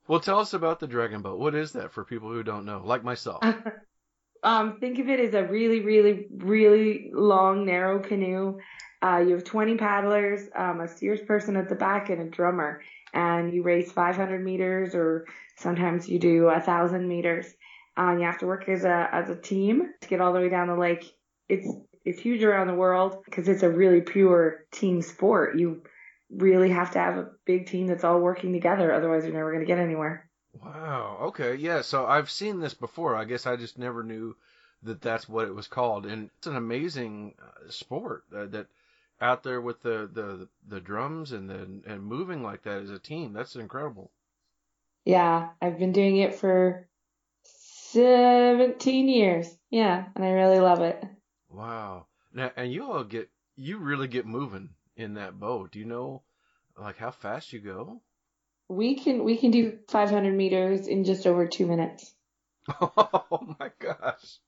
well, 0.08 0.20
tell 0.20 0.38
us 0.38 0.54
about 0.54 0.80
the 0.80 0.86
dragon 0.86 1.22
boat. 1.22 1.38
What 1.38 1.54
is 1.54 1.72
that 1.72 1.92
for 1.92 2.04
people 2.04 2.30
who 2.30 2.42
don't 2.42 2.64
know, 2.64 2.82
like 2.84 3.04
myself? 3.04 3.44
um, 4.42 4.78
think 4.80 4.98
of 4.98 5.08
it 5.08 5.20
as 5.20 5.34
a 5.34 5.44
really, 5.44 5.80
really, 5.80 6.26
really 6.36 7.10
long, 7.12 7.64
narrow 7.64 7.98
canoe. 7.98 8.58
Uh, 9.02 9.18
you 9.18 9.34
have 9.34 9.44
20 9.44 9.76
paddlers, 9.76 10.48
um, 10.56 10.80
a 10.80 10.88
steers 10.88 11.20
person 11.20 11.56
at 11.56 11.68
the 11.68 11.74
back, 11.74 12.08
and 12.08 12.22
a 12.22 12.24
drummer. 12.24 12.82
And 13.12 13.52
you 13.52 13.62
race 13.62 13.92
500 13.92 14.42
meters, 14.42 14.94
or 14.94 15.26
sometimes 15.56 16.08
you 16.08 16.18
do 16.18 16.48
a 16.48 16.60
thousand 16.60 17.06
meters. 17.06 17.46
Um, 17.96 18.18
you 18.18 18.24
have 18.24 18.38
to 18.38 18.46
work 18.46 18.68
as 18.68 18.84
a 18.84 19.08
as 19.12 19.28
a 19.28 19.36
team 19.36 19.92
to 20.00 20.08
get 20.08 20.20
all 20.20 20.32
the 20.32 20.40
way 20.40 20.48
down 20.48 20.68
the 20.68 20.74
lake. 20.74 21.14
It's 21.48 21.68
it's 22.04 22.20
huge 22.20 22.42
around 22.42 22.66
the 22.66 22.74
world 22.74 23.22
because 23.24 23.48
it's 23.48 23.62
a 23.62 23.70
really 23.70 24.00
pure 24.00 24.64
team 24.72 25.00
sport. 25.00 25.58
You 25.58 25.82
really 26.30 26.70
have 26.70 26.92
to 26.92 26.98
have 26.98 27.16
a 27.16 27.30
big 27.44 27.66
team 27.66 27.86
that's 27.86 28.04
all 28.04 28.20
working 28.20 28.52
together, 28.52 28.92
otherwise 28.92 29.24
you're 29.24 29.34
never 29.34 29.50
going 29.52 29.64
to 29.64 29.66
get 29.66 29.78
anywhere. 29.78 30.28
Wow. 30.62 31.18
Okay. 31.22 31.56
Yeah. 31.56 31.82
So 31.82 32.06
I've 32.06 32.30
seen 32.30 32.60
this 32.60 32.74
before. 32.74 33.16
I 33.16 33.24
guess 33.24 33.46
I 33.46 33.56
just 33.56 33.78
never 33.78 34.02
knew 34.02 34.36
that 34.82 35.00
that's 35.00 35.28
what 35.28 35.48
it 35.48 35.54
was 35.54 35.66
called, 35.66 36.06
and 36.06 36.30
it's 36.36 36.46
an 36.46 36.56
amazing 36.56 37.34
uh, 37.40 37.70
sport 37.70 38.24
uh, 38.34 38.46
that 38.46 38.66
out 39.20 39.42
there 39.42 39.60
with 39.60 39.80
the, 39.82 40.08
the 40.12 40.48
the 40.68 40.80
drums 40.80 41.32
and 41.32 41.48
the 41.48 41.90
and 41.90 42.04
moving 42.04 42.42
like 42.42 42.62
that 42.62 42.82
as 42.82 42.90
a 42.90 42.98
team. 42.98 43.32
That's 43.32 43.56
incredible. 43.56 44.10
Yeah, 45.04 45.48
I've 45.60 45.78
been 45.78 45.92
doing 45.92 46.18
it 46.18 46.34
for 46.34 46.86
17 47.92 49.08
years. 49.08 49.54
Yeah, 49.70 50.04
and 50.14 50.24
I 50.24 50.30
really 50.30 50.60
love 50.60 50.80
it. 50.80 51.02
Wow. 51.50 52.06
Now, 52.32 52.50
and 52.56 52.72
you 52.72 52.90
all 52.90 53.04
get 53.04 53.30
you 53.56 53.78
really 53.78 54.08
get 54.08 54.26
moving 54.26 54.70
in 54.96 55.14
that 55.14 55.38
boat. 55.38 55.72
Do 55.72 55.78
you 55.78 55.84
know 55.84 56.22
like 56.78 56.96
how 56.96 57.10
fast 57.10 57.52
you 57.52 57.60
go? 57.60 58.00
We 58.68 58.96
can 58.96 59.24
we 59.24 59.36
can 59.36 59.50
do 59.50 59.78
500 59.88 60.34
meters 60.34 60.86
in 60.86 61.04
just 61.04 61.26
over 61.26 61.46
two 61.46 61.66
minutes. 61.66 62.12
Oh 62.80 63.56
my 63.60 63.70
gosh! 63.78 64.38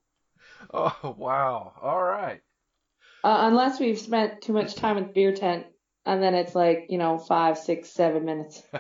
Oh 0.73 1.15
wow! 1.19 1.75
All 1.83 2.03
right. 2.03 2.41
Uh, 3.23 3.39
unless 3.41 3.79
we've 3.81 3.99
spent 3.99 4.41
too 4.41 4.53
much 4.53 4.75
time 4.75 4.97
in 4.97 5.07
the 5.09 5.13
beer 5.13 5.35
tent, 5.35 5.67
and 6.07 6.23
then 6.23 6.35
it's 6.35 6.55
like 6.55 6.87
you 6.89 6.97
know 6.99 7.19
five, 7.19 7.59
six, 7.59 7.91
seven 7.91 8.25
minutes. 8.25 8.63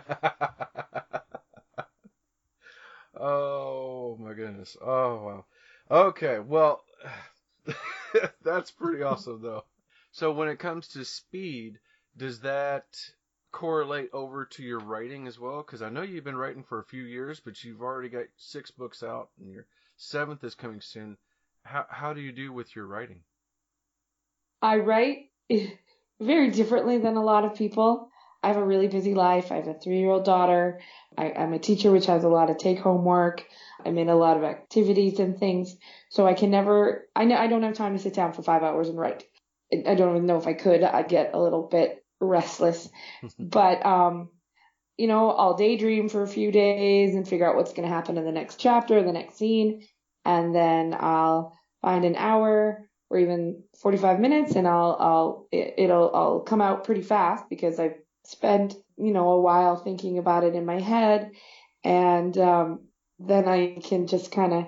oh 3.21 4.17
my 4.19 4.33
goodness! 4.33 4.77
Oh 4.81 5.23
wow. 5.25 5.45
Okay, 5.91 6.39
well, 6.39 6.83
that's 8.43 8.71
pretty 8.71 9.03
awesome 9.03 9.43
though. 9.43 9.65
So 10.17 10.33
when 10.33 10.49
it 10.49 10.59
comes 10.59 10.89
to 10.89 11.05
speed, 11.05 11.79
does 12.17 12.41
that 12.41 12.87
correlate 13.53 14.09
over 14.15 14.47
to 14.47 14.63
your 14.63 14.79
writing 14.79 15.27
as 15.27 15.39
well? 15.39 15.59
Because 15.59 15.83
I 15.83 15.91
know 15.91 16.01
you've 16.01 16.25
been 16.25 16.39
writing 16.39 16.63
for 16.63 16.79
a 16.79 16.85
few 16.85 17.03
years, 17.03 17.39
but 17.39 17.63
you've 17.63 17.83
already 17.83 18.09
got 18.09 18.25
six 18.39 18.71
books 18.71 19.03
out, 19.03 19.29
and 19.39 19.53
your 19.53 19.67
seventh 19.99 20.43
is 20.43 20.55
coming 20.55 20.81
soon. 20.81 21.19
How 21.65 21.85
how 21.91 22.15
do 22.15 22.23
you 22.23 22.33
do 22.33 22.51
with 22.51 22.75
your 22.75 22.87
writing? 22.87 23.21
I 24.63 24.77
write 24.77 25.33
very 26.19 26.51
differently 26.51 26.97
than 26.97 27.17
a 27.17 27.23
lot 27.23 27.45
of 27.45 27.55
people. 27.55 28.09
I 28.43 28.49
have 28.49 28.57
a 28.57 28.65
really 28.65 28.89
busy 28.89 29.13
life. 29.13 29.53
I 29.53 29.57
have 29.57 29.69
a 29.69 29.75
three 29.75 29.99
year 29.99 30.09
old 30.09 30.25
daughter. 30.25 30.81
I, 31.19 31.27
am 31.27 31.53
a 31.53 31.59
teacher, 31.59 31.93
which 31.93 32.07
has 32.07 32.25
a 32.25 32.29
lot 32.29 32.49
of 32.49 32.57
take 32.57 32.79
home 32.79 33.05
work. 33.05 33.45
I'm 33.85 33.99
in 33.99 34.09
a 34.09 34.17
lot 34.17 34.39
of 34.39 34.45
activities 34.45 35.19
and 35.19 35.39
things. 35.39 35.77
So 36.09 36.27
I 36.27 36.33
can 36.33 36.51
never, 36.51 37.07
I, 37.15 37.27
know, 37.27 37.37
I 37.37 37.49
don't 37.49 37.65
have 37.65 37.75
time 37.75 37.93
to 37.93 38.03
sit 38.03 38.15
down 38.15 38.33
for 38.33 38.43
five 38.43 38.63
hours 38.63 38.89
and 38.89 38.99
write. 38.99 39.27
I 39.73 39.95
don't 39.95 40.17
even 40.17 40.27
know 40.27 40.39
if 40.39 40.47
I 40.47 40.53
could. 40.53 40.83
I'd 40.83 41.09
get 41.09 41.35
a 41.35 41.41
little 41.41 41.63
bit 41.63 42.05
restless. 42.21 42.89
but, 43.39 43.85
um, 43.85 44.31
you 44.97 45.07
know, 45.07 45.31
I'll 45.31 45.57
daydream 45.57 46.09
for 46.09 46.23
a 46.23 46.29
few 46.29 46.51
days 46.51 47.15
and 47.15 47.29
figure 47.29 47.49
out 47.49 47.57
what's 47.57 47.73
going 47.73 47.89
to 47.89 47.95
happen 47.95 48.17
in 48.17 48.25
the 48.25 48.33
next 48.33 48.57
chapter, 48.57 49.03
the 49.03 49.13
next 49.13 49.37
scene. 49.37 49.83
And 50.25 50.55
then 50.55 50.97
I'll 50.99 51.57
find 51.83 52.05
an 52.05 52.17
hour 52.17 52.89
or 53.11 53.19
even 53.19 53.63
45 53.81 54.19
minutes 54.19 54.57
and 54.57 54.67
I'll, 54.67 54.97
I'll, 54.99 55.49
it, 55.53 55.89
will 55.89 56.11
I'll 56.15 56.41
come 56.41 56.61
out 56.61 56.85
pretty 56.85 57.03
fast 57.03 57.49
because 57.49 57.79
I've 57.79 57.97
spent, 58.25 58.75
you 58.97 59.13
know, 59.13 59.31
a 59.31 59.41
while 59.41 59.77
thinking 59.77 60.19
about 60.19 60.45
it 60.45 60.55
in 60.55 60.65
my 60.65 60.81
head. 60.81 61.33
And, 61.85 62.37
um, 62.39 62.81
then 63.19 63.49
I 63.49 63.79
can 63.83 64.07
just 64.07 64.31
kind 64.33 64.53
of 64.53 64.67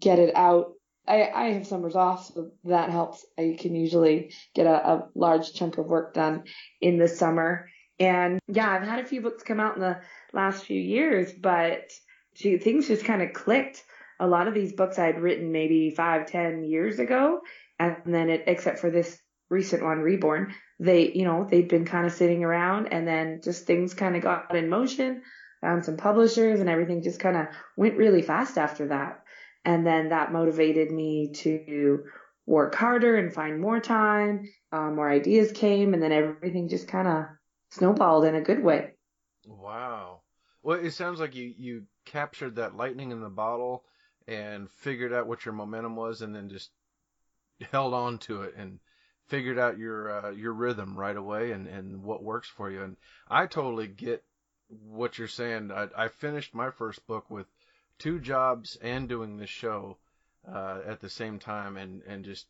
get 0.00 0.18
it 0.18 0.34
out 0.34 0.73
I, 1.06 1.30
I 1.34 1.44
have 1.52 1.66
summers 1.66 1.96
off, 1.96 2.26
so 2.26 2.52
that 2.64 2.90
helps. 2.90 3.24
I 3.38 3.56
can 3.58 3.74
usually 3.74 4.32
get 4.54 4.66
a, 4.66 4.88
a 4.88 5.08
large 5.14 5.52
chunk 5.52 5.78
of 5.78 5.86
work 5.86 6.14
done 6.14 6.44
in 6.80 6.98
the 6.98 7.08
summer. 7.08 7.68
And 8.00 8.40
yeah, 8.48 8.70
I've 8.70 8.86
had 8.86 9.00
a 9.00 9.06
few 9.06 9.20
books 9.20 9.42
come 9.42 9.60
out 9.60 9.76
in 9.76 9.82
the 9.82 10.00
last 10.32 10.64
few 10.64 10.80
years, 10.80 11.32
but 11.32 11.92
gee, 12.34 12.58
things 12.58 12.88
just 12.88 13.04
kind 13.04 13.22
of 13.22 13.32
clicked. 13.32 13.84
A 14.18 14.26
lot 14.26 14.48
of 14.48 14.54
these 14.54 14.72
books 14.72 14.98
I'd 14.98 15.20
written 15.20 15.52
maybe 15.52 15.90
five, 15.90 16.26
ten 16.26 16.64
years 16.64 16.98
ago, 16.98 17.40
and 17.78 17.96
then 18.06 18.30
it, 18.30 18.44
except 18.46 18.78
for 18.78 18.90
this 18.90 19.18
recent 19.50 19.82
one, 19.82 19.98
Reborn, 19.98 20.54
they, 20.80 21.12
you 21.12 21.24
know, 21.24 21.46
they'd 21.48 21.68
been 21.68 21.84
kind 21.84 22.06
of 22.06 22.12
sitting 22.12 22.44
around, 22.44 22.88
and 22.92 23.06
then 23.06 23.40
just 23.42 23.66
things 23.66 23.94
kind 23.94 24.16
of 24.16 24.22
got 24.22 24.54
in 24.54 24.68
motion. 24.68 25.22
Found 25.60 25.84
some 25.84 25.96
publishers, 25.96 26.60
and 26.60 26.68
everything 26.68 27.02
just 27.02 27.20
kind 27.20 27.36
of 27.36 27.46
went 27.76 27.96
really 27.96 28.22
fast 28.22 28.58
after 28.58 28.88
that. 28.88 29.23
And 29.64 29.86
then 29.86 30.10
that 30.10 30.32
motivated 30.32 30.90
me 30.90 31.32
to 31.36 32.04
work 32.46 32.74
harder 32.74 33.16
and 33.16 33.32
find 33.32 33.60
more 33.60 33.80
time. 33.80 34.48
Um, 34.72 34.96
more 34.96 35.10
ideas 35.10 35.52
came, 35.52 35.94
and 35.94 36.02
then 36.02 36.12
everything 36.12 36.68
just 36.68 36.88
kind 36.88 37.08
of 37.08 37.24
snowballed 37.70 38.24
in 38.24 38.34
a 38.34 38.42
good 38.42 38.62
way. 38.62 38.92
Wow. 39.46 40.20
Well, 40.62 40.78
it 40.78 40.92
sounds 40.92 41.20
like 41.20 41.34
you 41.34 41.52
you 41.56 41.84
captured 42.04 42.56
that 42.56 42.76
lightning 42.76 43.10
in 43.10 43.20
the 43.20 43.28
bottle 43.28 43.84
and 44.26 44.70
figured 44.70 45.12
out 45.12 45.26
what 45.26 45.44
your 45.44 45.54
momentum 45.54 45.96
was, 45.96 46.22
and 46.22 46.34
then 46.34 46.48
just 46.48 46.70
held 47.70 47.94
on 47.94 48.18
to 48.18 48.42
it 48.42 48.54
and 48.56 48.80
figured 49.26 49.58
out 49.58 49.78
your 49.78 50.26
uh, 50.26 50.30
your 50.30 50.52
rhythm 50.52 50.96
right 50.96 51.16
away 51.16 51.52
and 51.52 51.66
and 51.66 52.02
what 52.02 52.22
works 52.22 52.48
for 52.48 52.70
you. 52.70 52.82
And 52.82 52.96
I 53.28 53.46
totally 53.46 53.86
get 53.86 54.24
what 54.68 55.18
you're 55.18 55.28
saying. 55.28 55.70
I, 55.70 55.88
I 55.96 56.08
finished 56.08 56.54
my 56.54 56.70
first 56.70 57.06
book 57.06 57.30
with 57.30 57.46
two 57.98 58.18
jobs 58.20 58.76
and 58.82 59.08
doing 59.08 59.36
this 59.36 59.50
show 59.50 59.96
uh, 60.46 60.80
at 60.86 61.00
the 61.00 61.10
same 61.10 61.38
time, 61.38 61.76
and 61.76 62.02
and 62.06 62.24
just 62.24 62.46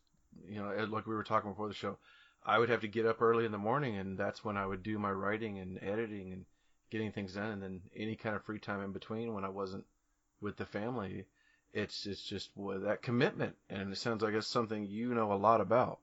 you 0.47 0.61
know, 0.61 0.85
like 0.89 1.07
we 1.07 1.15
were 1.15 1.23
talking 1.23 1.51
before 1.51 1.67
the 1.67 1.73
show, 1.73 1.97
I 2.45 2.59
would 2.59 2.69
have 2.69 2.81
to 2.81 2.87
get 2.87 3.05
up 3.05 3.21
early 3.21 3.45
in 3.45 3.51
the 3.51 3.57
morning, 3.57 3.97
and 3.97 4.17
that's 4.17 4.43
when 4.43 4.57
I 4.57 4.65
would 4.65 4.83
do 4.83 4.99
my 4.99 5.11
writing 5.11 5.59
and 5.59 5.81
editing 5.81 6.31
and 6.31 6.45
getting 6.89 7.11
things 7.11 7.33
done, 7.33 7.51
and 7.51 7.63
then 7.63 7.81
any 7.95 8.15
kind 8.15 8.35
of 8.35 8.43
free 8.43 8.59
time 8.59 8.81
in 8.81 8.91
between 8.91 9.33
when 9.33 9.43
I 9.43 9.49
wasn't 9.49 9.85
with 10.41 10.57
the 10.57 10.65
family. 10.65 11.25
It's 11.73 12.05
it's 12.05 12.23
just 12.23 12.51
well, 12.55 12.79
that 12.81 13.01
commitment, 13.01 13.55
and 13.69 13.91
it 13.91 13.97
sounds 13.97 14.21
like 14.23 14.33
it's 14.33 14.47
something 14.47 14.85
you 14.85 15.13
know 15.13 15.33
a 15.33 15.35
lot 15.35 15.61
about. 15.61 15.99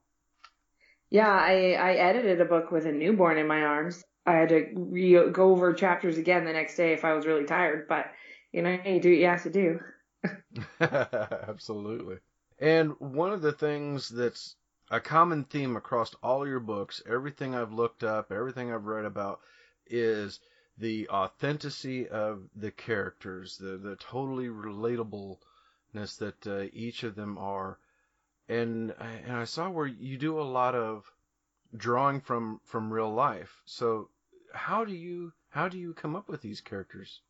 Yeah, 1.11 1.31
I 1.31 1.73
I 1.73 1.93
edited 1.95 2.41
a 2.41 2.45
book 2.45 2.71
with 2.71 2.87
a 2.87 2.93
newborn 2.93 3.39
in 3.39 3.47
my 3.47 3.63
arms. 3.63 4.03
I 4.27 4.33
had 4.33 4.49
to 4.51 4.69
re- 4.75 5.31
go 5.31 5.51
over 5.51 5.73
chapters 5.73 6.17
again 6.17 6.45
the 6.45 6.53
next 6.53 6.77
day 6.77 6.93
if 6.93 7.05
I 7.05 7.13
was 7.15 7.27
really 7.27 7.45
tired, 7.45 7.89
but 7.89 8.07
you 8.53 8.63
know, 8.63 8.79
you 8.85 9.01
do 9.01 9.11
what 9.11 9.19
you 9.19 9.27
have 9.27 9.43
to 9.45 9.51
do. 9.51 9.81
Absolutely. 10.81 12.19
And 12.59 12.93
one 13.01 13.33
of 13.33 13.43
the 13.43 13.53
things 13.53 14.09
that's 14.09 14.57
a 14.91 15.01
common 15.01 15.45
theme 15.45 15.77
across 15.77 16.15
all 16.23 16.47
your 16.47 16.61
books, 16.61 17.03
everything 17.07 17.55
I've 17.55 17.73
looked 17.73 18.05
up, 18.05 18.31
everything 18.33 18.73
I've 18.73 18.87
read 18.87 19.05
about, 19.05 19.41
is 19.87 20.41
the 20.79 21.09
authenticity 21.09 22.09
of 22.09 22.49
the 22.55 22.71
characters, 22.71 23.57
the 23.59 23.77
the 23.79 23.97
totally 23.97 24.49
relatableness 24.49 25.39
that 26.19 26.47
uh, 26.47 26.67
each 26.73 27.03
of 27.05 27.15
them 27.15 27.39
are. 27.39 27.79
And 28.49 28.93
and 28.99 29.33
I 29.37 29.45
saw 29.45 29.71
where 29.71 29.87
you 29.87 30.19
do 30.19 30.41
a 30.41 30.43
lot 30.59 30.75
of 30.75 31.11
drawing 31.77 32.21
from 32.21 32.61
from 32.65 32.93
real 32.93 33.13
life. 33.13 33.63
So 33.67 34.11
how 34.55 34.85
do 34.85 34.95
you 34.95 35.33
how 35.51 35.69
do 35.69 35.79
you 35.79 35.95
come 35.95 36.17
up 36.17 36.29
with 36.29 36.43
these 36.43 36.61
characters? 36.61 37.21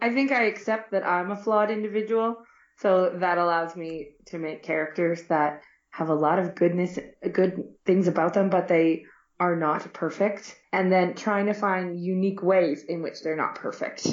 I 0.00 0.10
think 0.10 0.32
I 0.32 0.44
accept 0.44 0.92
that 0.92 1.06
I'm 1.06 1.30
a 1.30 1.36
flawed 1.36 1.70
individual, 1.70 2.36
so 2.78 3.16
that 3.18 3.38
allows 3.38 3.74
me 3.76 4.10
to 4.26 4.38
make 4.38 4.62
characters 4.62 5.22
that 5.24 5.62
have 5.90 6.08
a 6.08 6.14
lot 6.14 6.38
of 6.38 6.54
goodness, 6.54 6.98
good 7.32 7.62
things 7.84 8.06
about 8.06 8.34
them, 8.34 8.50
but 8.50 8.68
they 8.68 9.04
are 9.40 9.56
not 9.56 9.92
perfect. 9.92 10.56
And 10.72 10.92
then 10.92 11.14
trying 11.14 11.46
to 11.46 11.54
find 11.54 11.98
unique 11.98 12.42
ways 12.42 12.84
in 12.84 13.02
which 13.02 13.22
they're 13.22 13.36
not 13.36 13.56
perfect. 13.56 14.06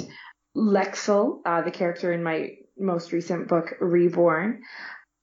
Lexel, 0.56 1.40
uh, 1.44 1.62
the 1.62 1.70
character 1.70 2.12
in 2.12 2.22
my 2.22 2.50
most 2.78 3.12
recent 3.12 3.48
book, 3.48 3.74
Reborn, 3.80 4.62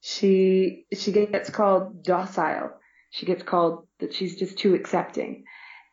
she 0.02 0.86
she 0.94 1.12
gets 1.12 1.50
called 1.50 2.04
docile. 2.04 2.72
She 3.10 3.26
gets 3.26 3.44
called 3.44 3.88
that 4.00 4.14
she's 4.14 4.36
just 4.36 4.58
too 4.58 4.76
accepting. 4.76 5.46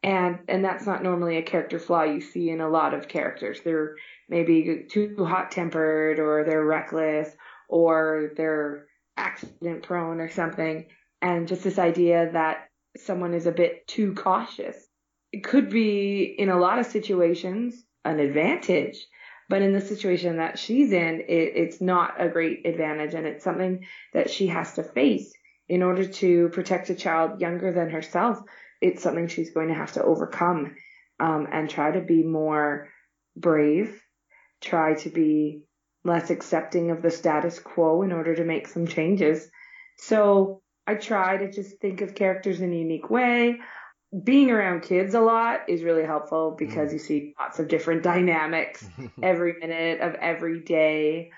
And 0.02 0.40
and 0.48 0.64
that's 0.64 0.86
not 0.86 1.02
normally 1.02 1.36
a 1.36 1.42
character 1.42 1.78
flaw 1.78 2.02
you 2.02 2.20
see 2.20 2.50
in 2.50 2.60
a 2.60 2.68
lot 2.68 2.94
of 2.94 3.08
characters. 3.08 3.60
They're 3.62 3.94
maybe 4.30 4.86
too 4.88 5.16
hot 5.18 5.50
tempered 5.50 6.18
or 6.18 6.44
they're 6.44 6.64
reckless 6.64 7.28
or 7.68 8.30
they're 8.36 8.86
accident 9.16 9.82
prone 9.82 10.20
or 10.20 10.30
something. 10.30 10.86
And 11.20 11.48
just 11.48 11.64
this 11.64 11.78
idea 11.78 12.30
that 12.32 12.68
someone 12.96 13.34
is 13.34 13.46
a 13.46 13.52
bit 13.52 13.86
too 13.86 14.14
cautious. 14.14 14.76
It 15.32 15.44
could 15.44 15.68
be 15.68 16.22
in 16.22 16.48
a 16.48 16.58
lot 16.58 16.78
of 16.78 16.86
situations 16.86 17.84
an 18.04 18.18
advantage 18.18 18.96
but 19.50 19.62
in 19.62 19.72
the 19.72 19.80
situation 19.80 20.36
that 20.36 20.60
she's 20.60 20.92
in, 20.92 21.22
it, 21.26 21.52
it's 21.56 21.80
not 21.80 22.14
a 22.22 22.28
great 22.28 22.64
advantage 22.64 23.14
and 23.14 23.26
it's 23.26 23.42
something 23.42 23.84
that 24.14 24.30
she 24.30 24.46
has 24.46 24.74
to 24.74 24.84
face 24.84 25.32
in 25.68 25.82
order 25.82 26.06
to 26.06 26.50
protect 26.50 26.88
a 26.88 26.94
child 26.94 27.40
younger 27.40 27.72
than 27.72 27.90
herself. 27.90 28.38
It's 28.80 29.02
something 29.02 29.26
she's 29.26 29.50
going 29.50 29.66
to 29.66 29.74
have 29.74 29.90
to 29.94 30.04
overcome 30.04 30.76
um, 31.18 31.48
and 31.50 31.68
try 31.68 31.90
to 31.90 32.00
be 32.00 32.22
more 32.22 32.90
brave, 33.36 34.00
try 34.60 34.94
to 34.94 35.10
be 35.10 35.62
less 36.04 36.30
accepting 36.30 36.90
of 36.90 37.02
the 37.02 37.10
status 37.10 37.58
quo 37.58 38.02
in 38.02 38.12
order 38.12 38.34
to 38.34 38.44
make 38.44 38.66
some 38.68 38.86
changes. 38.86 39.48
So 39.98 40.62
I 40.86 40.94
try 40.94 41.36
to 41.36 41.50
just 41.50 41.78
think 41.80 42.00
of 42.00 42.14
characters 42.14 42.60
in 42.60 42.72
a 42.72 42.76
unique 42.76 43.10
way 43.10 43.58
being 44.24 44.50
around 44.50 44.82
kids 44.82 45.14
a 45.14 45.20
lot 45.20 45.68
is 45.68 45.82
really 45.82 46.04
helpful 46.04 46.54
because 46.58 46.90
mm. 46.90 46.94
you 46.94 46.98
see 46.98 47.34
lots 47.38 47.58
of 47.58 47.68
different 47.68 48.02
dynamics 48.02 48.84
every 49.22 49.54
minute 49.60 50.00
of 50.00 50.14
every 50.14 50.60
day. 50.60 51.30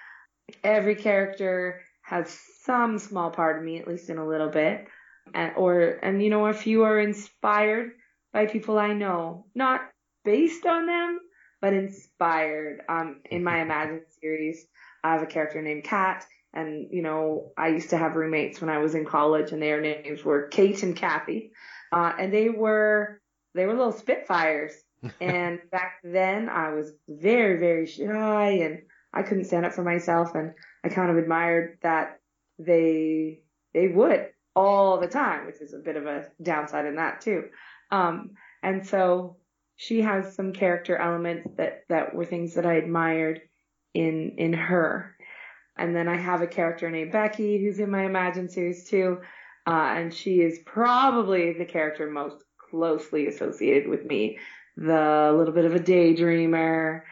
Every 0.64 0.96
character 0.96 1.80
has 2.02 2.36
some 2.64 2.98
small 2.98 3.30
part 3.30 3.58
of 3.58 3.64
me, 3.64 3.78
at 3.78 3.86
least 3.86 4.10
in 4.10 4.18
a 4.18 4.26
little 4.26 4.48
bit. 4.48 4.86
And, 5.34 5.52
or, 5.56 5.82
and 6.02 6.22
you 6.22 6.30
know, 6.30 6.46
a 6.46 6.54
few 6.54 6.84
are 6.84 6.98
inspired 6.98 7.92
by 8.32 8.46
people 8.46 8.78
I 8.78 8.94
know, 8.94 9.46
not 9.54 9.82
based 10.24 10.66
on 10.66 10.86
them, 10.86 11.20
but 11.62 11.72
inspired. 11.72 12.82
Um, 12.88 13.22
in 13.30 13.42
my 13.42 13.62
Imagine 13.62 14.02
series, 14.20 14.66
I 15.02 15.14
have 15.14 15.22
a 15.22 15.26
character 15.26 15.62
named 15.62 15.84
Kat, 15.84 16.26
and 16.52 16.88
you 16.90 17.00
know, 17.00 17.52
I 17.56 17.68
used 17.68 17.90
to 17.90 17.96
have 17.96 18.16
roommates 18.16 18.60
when 18.60 18.68
I 18.68 18.78
was 18.78 18.94
in 18.94 19.06
college, 19.06 19.52
and 19.52 19.62
their 19.62 19.80
names 19.80 20.22
were 20.22 20.48
Kate 20.48 20.82
and 20.82 20.94
Kathy. 20.94 21.52
Uh, 21.92 22.12
and 22.18 22.32
they 22.32 22.48
were, 22.48 23.20
they 23.54 23.64
were 23.64 23.74
little 23.74 23.92
spitfires. 23.92 24.72
and 25.20 25.60
back 25.70 25.98
then 26.04 26.48
I 26.48 26.72
was 26.74 26.92
very, 27.08 27.58
very 27.58 27.86
shy 27.86 28.60
and 28.62 28.82
I 29.12 29.22
couldn't 29.22 29.44
stand 29.44 29.66
up 29.66 29.72
for 29.72 29.82
myself. 29.82 30.34
And 30.34 30.54
I 30.84 30.88
kind 30.88 31.10
of 31.10 31.18
admired 31.18 31.78
that 31.82 32.20
they, 32.58 33.40
they 33.74 33.88
would 33.88 34.28
all 34.54 35.00
the 35.00 35.08
time, 35.08 35.46
which 35.46 35.60
is 35.60 35.74
a 35.74 35.78
bit 35.78 35.96
of 35.96 36.06
a 36.06 36.26
downside 36.40 36.86
in 36.86 36.96
that 36.96 37.20
too. 37.20 37.48
Um, 37.90 38.30
and 38.62 38.86
so 38.86 39.36
she 39.76 40.02
has 40.02 40.34
some 40.34 40.52
character 40.52 40.96
elements 40.96 41.48
that, 41.56 41.84
that 41.88 42.14
were 42.14 42.24
things 42.24 42.54
that 42.54 42.66
I 42.66 42.74
admired 42.74 43.40
in, 43.94 44.34
in 44.38 44.52
her. 44.52 45.16
And 45.76 45.96
then 45.96 46.08
I 46.08 46.16
have 46.16 46.42
a 46.42 46.46
character 46.46 46.90
named 46.90 47.12
Becky 47.12 47.62
who's 47.62 47.78
in 47.78 47.90
my 47.90 48.04
Imagine 48.04 48.48
series 48.48 48.88
too, 48.88 49.18
uh, 49.66 49.94
and 49.96 50.12
she 50.12 50.40
is 50.40 50.58
probably 50.66 51.54
the 51.54 51.64
character 51.64 52.10
most 52.10 52.44
closely 52.70 53.26
associated 53.26 53.88
with 53.88 54.04
me. 54.04 54.38
The 54.76 55.34
little 55.36 55.54
bit 55.54 55.64
of 55.64 55.74
a 55.74 55.80
daydreamer, 55.80 57.02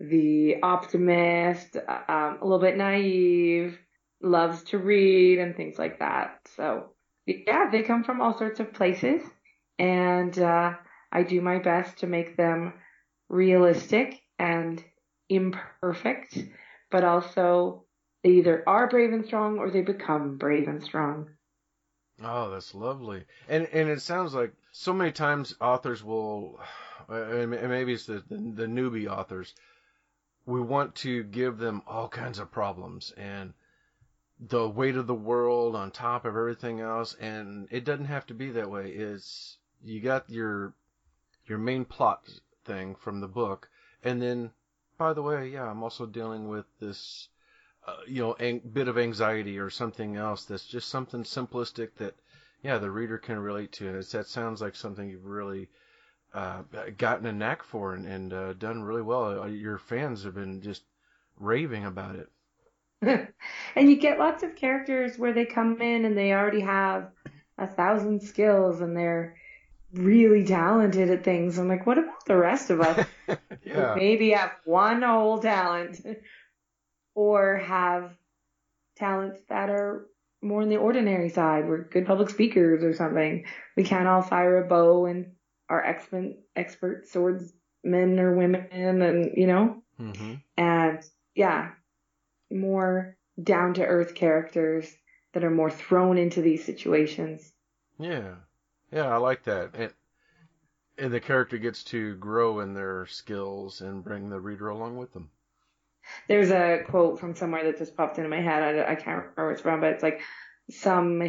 the 0.00 0.56
optimist, 0.62 1.76
um, 1.76 2.38
a 2.40 2.44
little 2.44 2.60
bit 2.60 2.76
naive, 2.76 3.78
loves 4.20 4.62
to 4.64 4.78
read 4.78 5.38
and 5.38 5.56
things 5.56 5.78
like 5.78 6.00
that. 6.00 6.40
So 6.56 6.92
yeah, 7.26 7.70
they 7.70 7.82
come 7.82 8.04
from 8.04 8.20
all 8.20 8.36
sorts 8.36 8.58
of 8.60 8.72
places 8.72 9.22
and, 9.78 10.36
uh, 10.38 10.74
I 11.10 11.22
do 11.22 11.40
my 11.40 11.58
best 11.58 11.98
to 11.98 12.06
make 12.06 12.36
them 12.36 12.74
realistic 13.28 14.20
and 14.38 14.82
imperfect, 15.28 16.38
but 16.90 17.04
also 17.04 17.84
they 18.22 18.30
either 18.30 18.62
are 18.68 18.88
brave 18.88 19.12
and 19.12 19.24
strong 19.24 19.58
or 19.58 19.70
they 19.70 19.82
become 19.82 20.36
brave 20.36 20.68
and 20.68 20.82
strong. 20.82 21.30
Oh, 22.22 22.50
that's 22.50 22.74
lovely. 22.74 23.24
And 23.48 23.66
and 23.72 23.88
it 23.88 24.02
sounds 24.02 24.34
like 24.34 24.52
so 24.72 24.92
many 24.92 25.12
times 25.12 25.54
authors 25.60 26.02
will, 26.02 26.60
and 27.08 27.50
maybe 27.50 27.94
it's 27.94 28.06
the, 28.06 28.24
the, 28.28 28.66
newbie 28.66 29.08
authors, 29.08 29.54
we 30.44 30.60
want 30.60 30.94
to 30.96 31.22
give 31.24 31.58
them 31.58 31.82
all 31.86 32.08
kinds 32.08 32.38
of 32.38 32.50
problems 32.50 33.12
and 33.16 33.54
the 34.40 34.68
weight 34.68 34.96
of 34.96 35.06
the 35.06 35.14
world 35.14 35.74
on 35.74 35.90
top 35.90 36.24
of 36.24 36.36
everything 36.36 36.80
else, 36.80 37.14
and 37.14 37.68
it 37.70 37.84
doesn't 37.84 38.06
have 38.06 38.26
to 38.26 38.34
be 38.34 38.50
that 38.50 38.70
way. 38.70 38.90
It's 38.90 39.58
you 39.82 40.00
got 40.00 40.28
your 40.28 40.74
your 41.48 41.58
main 41.58 41.84
plot 41.84 42.28
thing 42.64 42.94
from 42.94 43.20
the 43.20 43.28
book, 43.28 43.68
and 44.02 44.20
then 44.20 44.50
by 44.96 45.12
the 45.12 45.22
way, 45.22 45.48
yeah, 45.48 45.70
I'm 45.70 45.82
also 45.82 46.06
dealing 46.06 46.48
with 46.48 46.66
this 46.80 47.28
uh, 47.88 47.96
you 48.06 48.20
know, 48.20 48.36
a 48.38 48.58
bit 48.58 48.88
of 48.88 48.98
anxiety 48.98 49.58
or 49.58 49.70
something 49.70 50.16
else 50.16 50.44
that's 50.44 50.66
just 50.66 50.88
something 50.88 51.22
simplistic 51.22 51.88
that, 51.96 52.14
yeah, 52.62 52.76
the 52.76 52.90
reader 52.90 53.16
can 53.16 53.38
relate 53.38 53.72
to. 53.72 53.88
And 53.88 54.02
that 54.02 54.26
sounds 54.26 54.60
like 54.60 54.74
something 54.74 55.08
you've 55.08 55.24
really 55.24 55.68
uh, 56.34 56.62
gotten 56.98 57.26
a 57.26 57.32
knack 57.32 57.62
for 57.62 57.94
and, 57.94 58.06
and 58.06 58.32
uh, 58.32 58.52
done 58.52 58.82
really 58.82 59.00
well. 59.00 59.42
Uh, 59.42 59.46
your 59.46 59.78
fans 59.78 60.24
have 60.24 60.34
been 60.34 60.60
just 60.60 60.82
raving 61.38 61.86
about 61.86 62.16
it. 62.16 62.28
and 63.76 63.88
you 63.88 63.96
get 63.96 64.18
lots 64.18 64.42
of 64.42 64.56
characters 64.56 65.18
where 65.18 65.32
they 65.32 65.46
come 65.46 65.80
in 65.80 66.04
and 66.04 66.18
they 66.18 66.32
already 66.32 66.60
have 66.60 67.10
a 67.56 67.66
thousand 67.66 68.20
skills 68.20 68.82
and 68.82 68.94
they're 68.94 69.36
really 69.92 70.44
talented 70.44 71.10
at 71.10 71.24
things. 71.24 71.58
I'm 71.58 71.68
like, 71.68 71.86
what 71.86 71.98
about 71.98 72.24
the 72.26 72.36
rest 72.36 72.70
of 72.70 72.80
us? 72.80 73.06
yeah. 73.64 73.94
Maybe 73.96 74.30
have 74.30 74.52
one 74.64 75.02
whole 75.02 75.38
talent 75.38 76.04
or 77.14 77.56
have 77.56 78.12
talents 78.96 79.40
that 79.48 79.70
are 79.70 80.06
more 80.42 80.62
on 80.62 80.68
the 80.68 80.76
ordinary 80.76 81.30
side. 81.30 81.66
We're 81.66 81.84
good 81.84 82.06
public 82.06 82.30
speakers 82.30 82.84
or 82.84 82.94
something. 82.94 83.44
We 83.76 83.84
can't 83.84 84.08
all 84.08 84.22
fire 84.22 84.62
a 84.62 84.68
bow 84.68 85.06
and 85.06 85.32
are 85.68 85.84
expert, 85.84 86.34
expert 86.54 87.08
swordsmen 87.08 88.18
or 88.18 88.36
women 88.36 88.68
and, 88.70 89.32
you 89.36 89.46
know, 89.46 89.82
mm-hmm. 90.00 90.34
and 90.56 91.02
yeah, 91.34 91.70
more 92.50 93.16
down 93.42 93.74
to 93.74 93.84
earth 93.84 94.14
characters 94.14 94.90
that 95.34 95.44
are 95.44 95.50
more 95.50 95.70
thrown 95.70 96.18
into 96.18 96.40
these 96.40 96.64
situations. 96.64 97.52
Yeah. 97.98 98.34
Yeah, 98.92 99.08
I 99.08 99.16
like 99.18 99.44
that. 99.44 99.70
And, 99.74 99.92
and 100.96 101.12
the 101.12 101.20
character 101.20 101.58
gets 101.58 101.84
to 101.84 102.14
grow 102.16 102.60
in 102.60 102.74
their 102.74 103.06
skills 103.06 103.80
and 103.80 104.04
bring 104.04 104.30
the 104.30 104.40
reader 104.40 104.68
along 104.68 104.96
with 104.96 105.12
them. 105.12 105.30
There's 106.26 106.50
a 106.50 106.84
quote 106.88 107.20
from 107.20 107.34
somewhere 107.34 107.64
that 107.64 107.78
just 107.78 107.96
popped 107.96 108.18
into 108.18 108.30
my 108.30 108.40
head. 108.40 108.62
I, 108.62 108.92
I 108.92 108.94
can't 108.94 109.18
remember 109.18 109.32
where 109.36 109.52
it's 109.52 109.62
from, 109.62 109.80
but 109.80 109.92
it's 109.92 110.02
like 110.02 110.22
some 110.70 111.22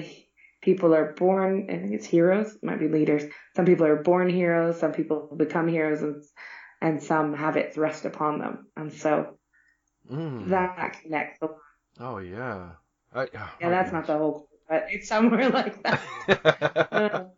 people 0.61 0.93
are 0.93 1.13
born, 1.13 1.67
I 1.69 1.77
think 1.77 1.93
it's 1.93 2.05
heroes, 2.05 2.57
might 2.63 2.79
be 2.79 2.87
leaders. 2.87 3.23
Some 3.55 3.65
people 3.65 3.85
are 3.85 4.01
born 4.01 4.29
heroes, 4.29 4.79
some 4.79 4.91
people 4.91 5.33
become 5.35 5.67
heroes, 5.67 6.01
and, 6.01 6.23
and 6.81 7.03
some 7.03 7.33
have 7.33 7.57
it 7.57 7.73
thrust 7.73 8.05
upon 8.05 8.39
them. 8.39 8.67
And 8.75 8.91
so 8.91 9.37
mm. 10.11 10.49
that 10.49 10.99
connects. 11.01 11.39
Oh, 11.99 12.17
yeah. 12.17 12.71
I, 13.13 13.23
oh, 13.23 13.27
yeah, 13.61 13.69
that's 13.69 13.91
not 13.91 14.07
the 14.07 14.17
whole, 14.17 14.48
but 14.69 14.85
it's 14.89 15.07
somewhere 15.07 15.49
like 15.59 15.83
that. 15.83 16.01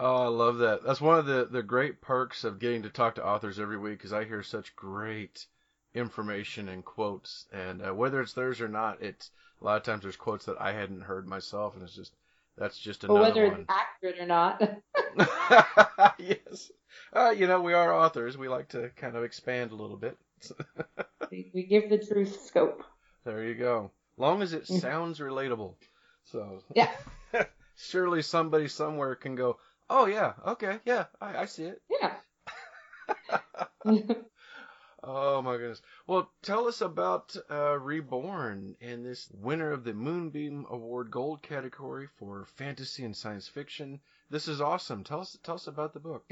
oh, 0.00 0.24
I 0.24 0.26
love 0.26 0.58
that. 0.58 0.84
That's 0.84 1.00
one 1.00 1.18
of 1.18 1.26
the, 1.26 1.48
the 1.50 1.62
great 1.62 2.02
perks 2.02 2.44
of 2.44 2.58
getting 2.58 2.82
to 2.82 2.90
talk 2.90 3.14
to 3.14 3.26
authors 3.26 3.60
every 3.60 3.78
week 3.78 3.98
because 3.98 4.12
I 4.12 4.24
hear 4.24 4.42
such 4.42 4.76
great 4.76 5.46
information 5.94 6.68
and 6.68 6.84
quotes, 6.84 7.46
and 7.52 7.80
uh, 7.80 7.94
whether 7.94 8.20
it's 8.20 8.34
theirs 8.34 8.60
or 8.60 8.68
not, 8.68 9.00
it's 9.00 9.30
a 9.62 9.64
lot 9.64 9.76
of 9.76 9.84
times 9.84 10.02
there's 10.02 10.16
quotes 10.16 10.44
that 10.46 10.60
I 10.60 10.72
hadn't 10.72 11.02
heard 11.02 11.26
myself, 11.26 11.74
and 11.74 11.82
it's 11.84 11.94
just 11.94 12.12
that's 12.58 12.78
just 12.78 13.04
another 13.04 13.20
well, 13.20 13.28
whether 13.28 13.48
one. 13.48 13.60
it's 13.60 13.70
accurate 13.70 14.18
or 14.18 14.26
not. 14.26 14.60
yes, 16.18 16.70
uh, 17.14 17.30
you 17.30 17.46
know 17.46 17.60
we 17.60 17.72
are 17.72 17.94
authors. 17.94 18.36
We 18.36 18.48
like 18.48 18.68
to 18.70 18.90
kind 18.96 19.16
of 19.16 19.24
expand 19.24 19.70
a 19.70 19.76
little 19.76 19.96
bit. 19.96 20.18
we 21.30 21.66
give 21.68 21.88
the 21.88 21.98
truth 21.98 22.44
scope. 22.44 22.82
There 23.24 23.44
you 23.44 23.54
go. 23.54 23.90
Long 24.18 24.42
as 24.42 24.52
it 24.52 24.64
mm. 24.64 24.80
sounds 24.80 25.18
relatable. 25.18 25.74
So 26.26 26.62
yeah. 26.74 26.90
surely 27.76 28.22
somebody 28.22 28.68
somewhere 28.68 29.14
can 29.14 29.34
go, 29.34 29.58
oh 29.88 30.06
yeah, 30.06 30.34
okay, 30.46 30.78
yeah, 30.84 31.06
I, 31.20 31.38
I 31.38 31.44
see 31.46 31.64
it. 31.64 31.82
Yeah. 31.90 32.14
Oh 35.08 35.40
my 35.40 35.56
goodness. 35.56 35.82
Well, 36.08 36.32
tell 36.42 36.66
us 36.66 36.80
about 36.80 37.36
uh, 37.48 37.78
Reborn 37.78 38.74
and 38.80 39.06
this 39.06 39.30
winner 39.32 39.70
of 39.70 39.84
the 39.84 39.94
Moonbeam 39.94 40.66
Award 40.68 41.12
Gold 41.12 41.42
category 41.42 42.08
for 42.18 42.44
fantasy 42.56 43.04
and 43.04 43.16
science 43.16 43.46
fiction. 43.46 44.00
This 44.30 44.48
is 44.48 44.60
awesome. 44.60 45.04
Tell 45.04 45.20
us 45.20 45.38
tell 45.44 45.54
us 45.54 45.68
about 45.68 45.94
the 45.94 46.00
book. 46.00 46.24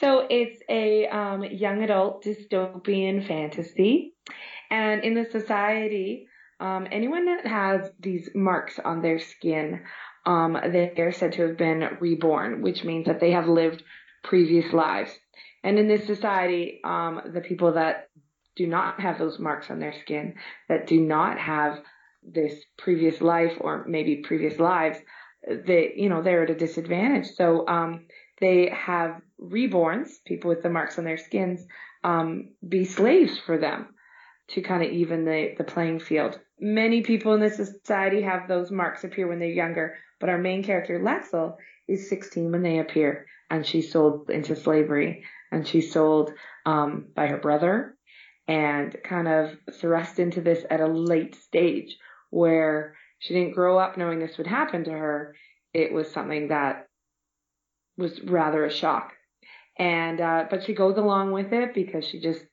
so 0.00 0.26
it's 0.30 0.62
a 0.68 1.08
um, 1.08 1.42
young 1.42 1.82
adult 1.82 2.24
dystopian 2.24 3.26
fantasy, 3.26 4.14
and 4.70 5.02
in 5.02 5.14
the 5.14 5.24
society, 5.24 6.28
um, 6.62 6.86
anyone 6.92 7.26
that 7.26 7.44
has 7.44 7.90
these 7.98 8.30
marks 8.36 8.78
on 8.78 9.02
their 9.02 9.18
skin, 9.18 9.82
um, 10.24 10.56
they 10.70 10.92
are 10.96 11.10
said 11.10 11.32
to 11.32 11.48
have 11.48 11.56
been 11.58 11.98
reborn, 11.98 12.62
which 12.62 12.84
means 12.84 13.06
that 13.06 13.18
they 13.18 13.32
have 13.32 13.48
lived 13.48 13.82
previous 14.22 14.72
lives. 14.72 15.10
And 15.64 15.76
in 15.76 15.88
this 15.88 16.06
society, 16.06 16.80
um, 16.84 17.20
the 17.34 17.40
people 17.40 17.72
that 17.72 18.10
do 18.54 18.68
not 18.68 19.00
have 19.00 19.18
those 19.18 19.40
marks 19.40 19.72
on 19.72 19.80
their 19.80 19.92
skin, 20.02 20.36
that 20.68 20.86
do 20.86 21.00
not 21.00 21.36
have 21.36 21.80
this 22.22 22.54
previous 22.78 23.20
life 23.20 23.54
or 23.60 23.84
maybe 23.88 24.22
previous 24.22 24.60
lives, 24.60 24.98
they, 25.44 25.94
you 25.96 26.08
know, 26.08 26.22
they're 26.22 26.44
at 26.44 26.50
a 26.50 26.54
disadvantage. 26.54 27.26
So, 27.34 27.66
um, 27.66 28.06
they 28.40 28.70
have 28.70 29.20
reborns, 29.40 30.10
people 30.24 30.48
with 30.48 30.62
the 30.62 30.70
marks 30.70 30.96
on 30.96 31.04
their 31.04 31.18
skins, 31.18 31.66
um, 32.04 32.50
be 32.68 32.84
slaves 32.84 33.36
for 33.38 33.58
them 33.58 33.88
to 34.48 34.60
kind 34.60 34.82
of 34.82 34.90
even 34.90 35.24
the, 35.24 35.54
the 35.56 35.64
playing 35.64 36.00
field. 36.00 36.38
Many 36.64 37.02
people 37.02 37.34
in 37.34 37.40
this 37.40 37.56
society 37.56 38.22
have 38.22 38.46
those 38.46 38.70
marks 38.70 39.02
appear 39.02 39.26
when 39.26 39.40
they're 39.40 39.48
younger, 39.48 39.96
but 40.20 40.28
our 40.28 40.38
main 40.38 40.62
character, 40.62 41.00
Lexel, 41.00 41.56
is 41.88 42.08
16 42.08 42.52
when 42.52 42.62
they 42.62 42.78
appear, 42.78 43.26
and 43.50 43.66
she's 43.66 43.90
sold 43.90 44.30
into 44.30 44.54
slavery 44.54 45.24
and 45.50 45.66
she's 45.66 45.92
sold 45.92 46.32
um, 46.64 47.08
by 47.16 47.26
her 47.26 47.38
brother 47.38 47.96
and 48.46 48.96
kind 49.02 49.26
of 49.26 49.56
thrust 49.74 50.20
into 50.20 50.40
this 50.40 50.64
at 50.70 50.80
a 50.80 50.86
late 50.86 51.34
stage 51.34 51.96
where 52.30 52.94
she 53.18 53.34
didn't 53.34 53.56
grow 53.56 53.76
up 53.76 53.98
knowing 53.98 54.20
this 54.20 54.38
would 54.38 54.46
happen 54.46 54.84
to 54.84 54.92
her. 54.92 55.34
It 55.74 55.92
was 55.92 56.12
something 56.12 56.46
that 56.48 56.86
was 57.98 58.22
rather 58.22 58.64
a 58.64 58.70
shock. 58.70 59.14
And, 59.76 60.20
uh, 60.20 60.44
but 60.48 60.62
she 60.62 60.74
goes 60.74 60.96
along 60.96 61.32
with 61.32 61.52
it 61.52 61.74
because 61.74 62.06
she 62.06 62.20
just, 62.20 62.44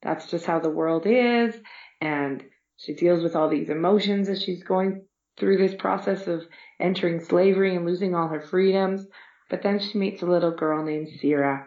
that's 0.00 0.30
just 0.30 0.46
how 0.46 0.60
the 0.60 0.70
world 0.70 1.04
is. 1.04 1.54
And 2.00 2.42
she 2.80 2.94
deals 2.94 3.22
with 3.22 3.36
all 3.36 3.48
these 3.48 3.68
emotions 3.68 4.28
as 4.28 4.42
she's 4.42 4.62
going 4.62 5.04
through 5.38 5.58
this 5.58 5.74
process 5.74 6.26
of 6.26 6.46
entering 6.78 7.20
slavery 7.20 7.76
and 7.76 7.84
losing 7.84 8.14
all 8.14 8.28
her 8.28 8.40
freedoms. 8.40 9.06
But 9.50 9.62
then 9.62 9.78
she 9.78 9.98
meets 9.98 10.22
a 10.22 10.26
little 10.26 10.52
girl 10.52 10.82
named 10.82 11.08
Syrah 11.20 11.66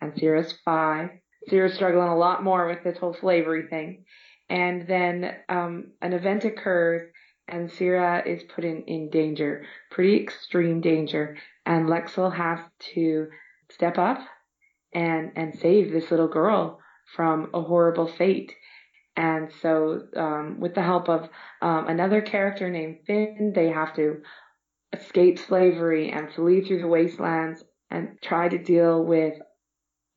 and 0.00 0.12
Syrah's 0.14 0.52
five. 0.64 1.10
Syrah's 1.48 1.74
struggling 1.74 2.08
a 2.08 2.16
lot 2.16 2.44
more 2.44 2.68
with 2.68 2.84
this 2.84 2.98
whole 2.98 3.14
slavery 3.14 3.66
thing. 3.68 4.04
And 4.48 4.86
then 4.86 5.34
um, 5.48 5.92
an 6.00 6.12
event 6.12 6.44
occurs 6.44 7.10
and 7.48 7.68
Syrah 7.68 8.24
is 8.24 8.44
put 8.44 8.64
in, 8.64 8.82
in 8.86 9.10
danger, 9.10 9.64
pretty 9.90 10.22
extreme 10.22 10.80
danger. 10.80 11.36
And 11.66 11.88
Lexel 11.88 12.32
has 12.32 12.60
to 12.94 13.26
step 13.70 13.98
up 13.98 14.20
and, 14.94 15.32
and 15.34 15.58
save 15.58 15.90
this 15.90 16.10
little 16.10 16.28
girl 16.28 16.78
from 17.16 17.50
a 17.52 17.62
horrible 17.62 18.06
fate. 18.06 18.54
And 19.16 19.50
so, 19.60 20.06
um, 20.16 20.58
with 20.60 20.74
the 20.74 20.82
help 20.82 21.08
of 21.08 21.28
um, 21.60 21.88
another 21.88 22.22
character 22.22 22.70
named 22.70 23.00
Finn, 23.06 23.52
they 23.54 23.68
have 23.68 23.94
to 23.96 24.22
escape 24.92 25.38
slavery 25.38 26.10
and 26.10 26.32
flee 26.32 26.62
through 26.62 26.80
the 26.80 26.88
wastelands 26.88 27.62
and 27.90 28.18
try 28.22 28.48
to 28.48 28.58
deal 28.58 29.04
with 29.04 29.34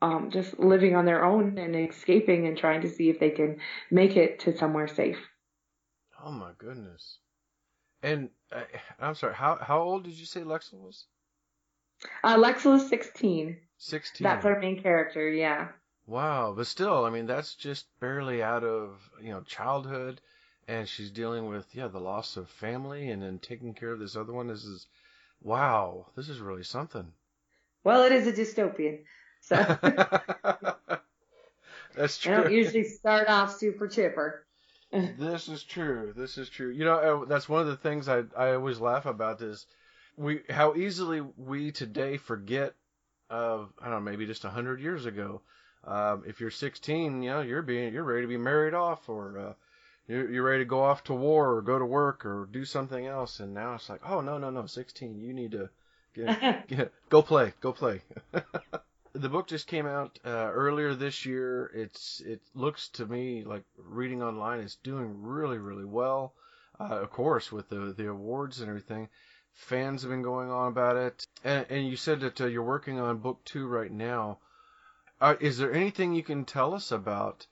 um, 0.02 0.30
just 0.32 0.60
living 0.60 0.96
on 0.96 1.06
their 1.06 1.26
own 1.26 1.58
and 1.58 1.76
escaping 1.76 2.48
and 2.48 2.58
trying 2.58 2.82
to 2.82 2.90
see 2.90 3.10
if 3.10 3.20
they 3.20 3.32
can 3.32 3.58
make 3.92 4.16
it 4.16 4.40
to 4.42 4.58
somewhere 4.58 4.88
safe. 4.88 5.18
Oh 6.24 6.32
my 6.32 6.52
goodness! 6.58 7.20
And 8.02 8.30
uh, 8.52 8.62
I'm 9.00 9.16
sorry, 9.16 9.34
how 9.36 9.58
how 9.62 9.82
old 9.82 10.04
did 10.04 10.14
you 10.14 10.26
say 10.26 10.42
Lexel 10.42 10.80
was? 10.80 11.06
Uh, 12.24 12.38
Lexel 12.38 12.76
is 12.76 12.88
16. 12.90 13.58
16. 13.78 14.24
That's 14.24 14.46
our 14.46 14.60
main 14.60 14.82
character, 14.82 15.30
yeah. 15.30 15.70
Wow, 16.08 16.54
but 16.56 16.68
still, 16.68 17.04
I 17.04 17.10
mean, 17.10 17.26
that's 17.26 17.56
just 17.56 17.88
barely 18.00 18.44
out 18.44 18.64
of 18.64 19.10
you 19.22 19.32
know 19.32 19.42
childhood, 19.42 20.22
and 20.68 20.88
she's 20.88 21.10
dealing 21.10 21.48
with 21.48 21.66
yeah 21.74 21.88
the 21.88 22.00
loss 22.00 22.38
of 22.38 22.50
family, 22.50 23.10
and 23.10 23.24
then 23.24 23.40
taking 23.40 23.74
care 23.74 23.92
of 23.92 24.00
this 24.00 24.16
other 24.16 24.32
one. 24.32 24.48
This 24.48 24.64
is, 24.64 24.86
wow, 25.42 26.06
this 26.16 26.30
is 26.30 26.40
really 26.40 26.64
something. 26.64 27.12
Well, 27.84 28.04
it 28.04 28.12
is 28.12 28.28
a 28.28 28.34
dystopian. 28.34 29.00
So 29.42 29.56
that's 31.96 32.18
true. 32.18 32.34
I 32.34 32.42
don't 32.42 32.52
usually 32.52 32.84
start 32.84 33.28
off 33.28 33.56
super 33.58 33.88
chipper. 33.88 34.46
this 34.92 35.48
is 35.48 35.64
true. 35.64 36.14
This 36.16 36.38
is 36.38 36.50
true. 36.50 36.70
You 36.70 36.86
know, 36.86 36.96
uh, 37.24 37.26
that's 37.26 37.50
one 37.50 37.62
of 37.62 37.68
the 37.68 37.78
things 37.78 38.08
I 38.08 38.24
I 38.38 38.54
always 38.54 38.80
laugh 38.80 39.06
about 39.06 39.42
is 39.42 39.66
we 40.18 40.42
how 40.50 40.76
easily 40.76 41.22
we 41.22 41.72
today 41.72 42.18
forget 42.18 42.74
of 43.30 43.74
I 43.82 43.86
don't 43.86 44.06
know 44.06 44.12
maybe 44.12 44.26
just 44.26 44.46
a 44.46 44.50
hundred 44.50 44.80
years 44.82 45.06
ago. 45.06 45.42
Um, 45.86 46.24
if 46.26 46.40
you're 46.40 46.52
16, 46.52 47.22
you 47.22 47.30
know 47.30 47.42
you're 47.42 47.62
being 47.62 47.94
you're 47.94 48.04
ready 48.04 48.22
to 48.22 48.28
be 48.28 48.38
married 48.38 48.74
off 48.74 49.08
or 49.08 49.40
uh, 49.40 49.54
you're, 50.08 50.32
you're 50.32 50.44
ready 50.44 50.64
to 50.64 50.70
go 50.70 50.84
off 50.84 51.04
to 51.06 51.14
war 51.14 51.56
or 51.56 51.62
go 51.62 51.78
to 51.78 51.86
work 51.86 52.26
or 52.26 52.48
do 52.52 52.66
something 52.66 53.06
else, 53.06 53.40
and 53.40 53.54
now 53.54 53.76
it's 53.76 53.90
like 53.90 54.02
oh 54.08 54.22
no 54.22 54.38
no 54.38 54.50
no 54.50 54.66
16 54.66 55.20
you 55.20 55.34
need 55.34 55.52
to 55.52 55.70
get, 56.16 56.68
get 56.68 56.94
go 57.10 57.22
play 57.22 57.54
go 57.62 57.72
play. 57.72 58.02
the 59.14 59.30
book 59.30 59.48
just 59.48 59.68
came 59.68 59.86
out 59.86 60.20
uh, 60.26 60.30
earlier 60.52 60.94
this 60.94 61.26
year. 61.26 61.72
It's 61.74 62.22
it 62.22 62.42
looks 62.54 62.90
to 62.90 63.06
me 63.06 63.44
like 63.44 63.64
reading 63.78 64.22
online 64.22 64.60
is 64.60 64.76
doing 64.84 65.22
really 65.22 65.58
really 65.58 65.86
well. 65.86 66.34
Uh, 66.80 67.00
of 67.02 67.12
course, 67.12 67.52
with 67.52 67.70
the 67.70 67.94
the 67.96 68.10
awards 68.10 68.60
and 68.60 68.70
everything, 68.70 69.08
fans 69.54 70.02
have 70.02 70.12
been 70.12 70.22
going 70.22 70.52
on 70.52 70.68
about 70.68 70.98
it. 70.98 71.26
And, 71.44 71.66
and 71.70 71.88
you 71.88 71.96
said 71.96 72.20
that 72.22 72.42
uh, 72.42 72.46
you're 72.46 72.64
working 72.64 73.00
on 73.00 73.18
book 73.20 73.44
two 73.46 73.68
right 73.68 73.92
now. 73.92 74.40
Uh, 75.20 75.36
is 75.40 75.58
there 75.58 75.74
anything 75.74 76.14
you 76.14 76.24
can 76.24 76.46
tell 76.46 76.74
us 76.74 76.92
about 76.92 77.48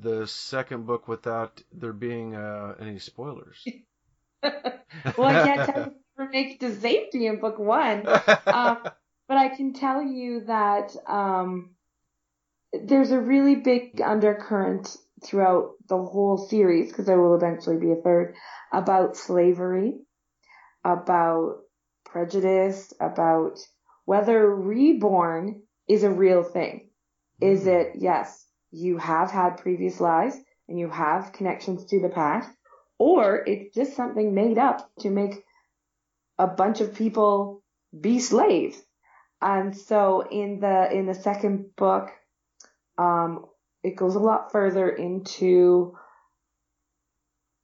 the 0.00 0.26
second 0.26 0.86
book 0.86 1.06
without 1.06 1.62
there 1.72 1.92
being 1.92 2.34
uh, 2.34 2.74
any 2.80 2.98
spoilers? 2.98 3.64
well, 4.42 5.28
I 5.28 5.44
can't 5.44 5.70
tell 5.70 5.84
you 5.84 5.94
for 6.16 6.28
make 6.28 6.60
to 6.60 6.74
safety 6.74 7.26
in 7.26 7.40
book 7.40 7.58
one. 7.58 8.06
Um, 8.46 8.78
but 9.26 9.38
I 9.38 9.48
can 9.48 9.72
tell 9.72 10.02
you 10.02 10.42
that 10.46 10.94
um, 11.08 11.74
there's 12.72 13.10
a 13.10 13.20
really 13.20 13.56
big 13.56 14.00
undercurrent 14.00 14.96
throughout 15.24 15.72
the 15.88 15.96
whole 15.96 16.36
series, 16.36 16.88
because 16.90 17.06
there 17.06 17.20
will 17.20 17.34
eventually 17.34 17.78
be 17.78 17.90
a 17.92 17.96
third, 17.96 18.34
about 18.72 19.16
slavery, 19.16 19.94
about 20.84 21.60
prejudice, 22.04 22.92
about 23.00 23.58
whether 24.04 24.54
reborn 24.54 25.62
is 25.88 26.04
a 26.04 26.10
real 26.10 26.42
thing. 26.42 26.90
Is 27.40 27.66
it, 27.66 27.92
yes, 27.96 28.46
you 28.70 28.98
have 28.98 29.30
had 29.30 29.58
previous 29.58 30.00
lives 30.00 30.36
and 30.68 30.78
you 30.78 30.88
have 30.88 31.32
connections 31.32 31.84
to 31.86 32.00
the 32.00 32.08
past, 32.08 32.50
or 32.98 33.44
it's 33.46 33.74
just 33.74 33.96
something 33.96 34.34
made 34.34 34.58
up 34.58 34.90
to 35.00 35.10
make 35.10 35.44
a 36.38 36.46
bunch 36.46 36.80
of 36.80 36.94
people 36.94 37.62
be 37.98 38.18
slaves. 38.18 38.80
And 39.40 39.76
so 39.76 40.22
in 40.30 40.60
the 40.60 40.90
in 40.90 41.06
the 41.06 41.14
second 41.14 41.76
book, 41.76 42.10
um, 42.96 43.44
it 43.82 43.96
goes 43.96 44.14
a 44.14 44.20
lot 44.20 44.52
further 44.52 44.88
into 44.88 45.96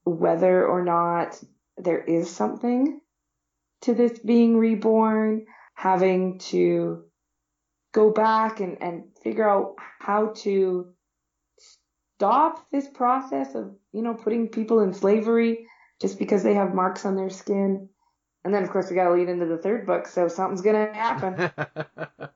whether 0.04 0.66
or 0.66 0.84
not 0.84 1.40
there 1.78 2.02
is 2.02 2.28
something 2.28 3.00
to 3.82 3.94
this 3.94 4.18
being 4.18 4.58
reborn, 4.58 5.46
having 5.74 6.38
to 6.38 7.04
go 7.92 8.10
back 8.10 8.60
and, 8.60 8.80
and 8.80 9.04
figure 9.22 9.48
out 9.48 9.76
how 9.98 10.32
to 10.36 10.92
stop 12.20 12.70
this 12.70 12.88
process 12.88 13.54
of, 13.54 13.74
you 13.92 14.02
know, 14.02 14.14
putting 14.14 14.48
people 14.48 14.80
in 14.80 14.92
slavery 14.92 15.66
just 16.00 16.18
because 16.18 16.42
they 16.42 16.54
have 16.54 16.74
marks 16.74 17.04
on 17.04 17.16
their 17.16 17.30
skin. 17.30 17.88
And 18.44 18.54
then, 18.54 18.62
of 18.62 18.70
course, 18.70 18.88
we 18.88 18.96
got 18.96 19.04
to 19.04 19.14
lead 19.14 19.28
into 19.28 19.46
the 19.46 19.58
third 19.58 19.86
book, 19.86 20.06
so 20.06 20.28
something's 20.28 20.62
going 20.62 20.86
to 20.86 20.94
happen. 20.94 21.50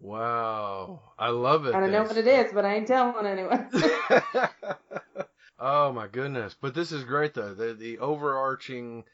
wow. 0.00 1.02
I 1.18 1.30
love 1.30 1.66
it. 1.66 1.74
I 1.74 1.80
don't 1.80 1.90
know 1.90 2.04
what 2.04 2.16
it 2.16 2.28
is, 2.28 2.52
but 2.52 2.64
I 2.64 2.76
ain't 2.76 2.86
telling 2.86 3.26
anyone. 3.26 3.68
oh, 5.58 5.92
my 5.92 6.06
goodness. 6.06 6.54
But 6.60 6.74
this 6.74 6.92
is 6.92 7.02
great, 7.02 7.34
though. 7.34 7.52
The, 7.54 7.74
the 7.74 7.98
overarching 7.98 9.04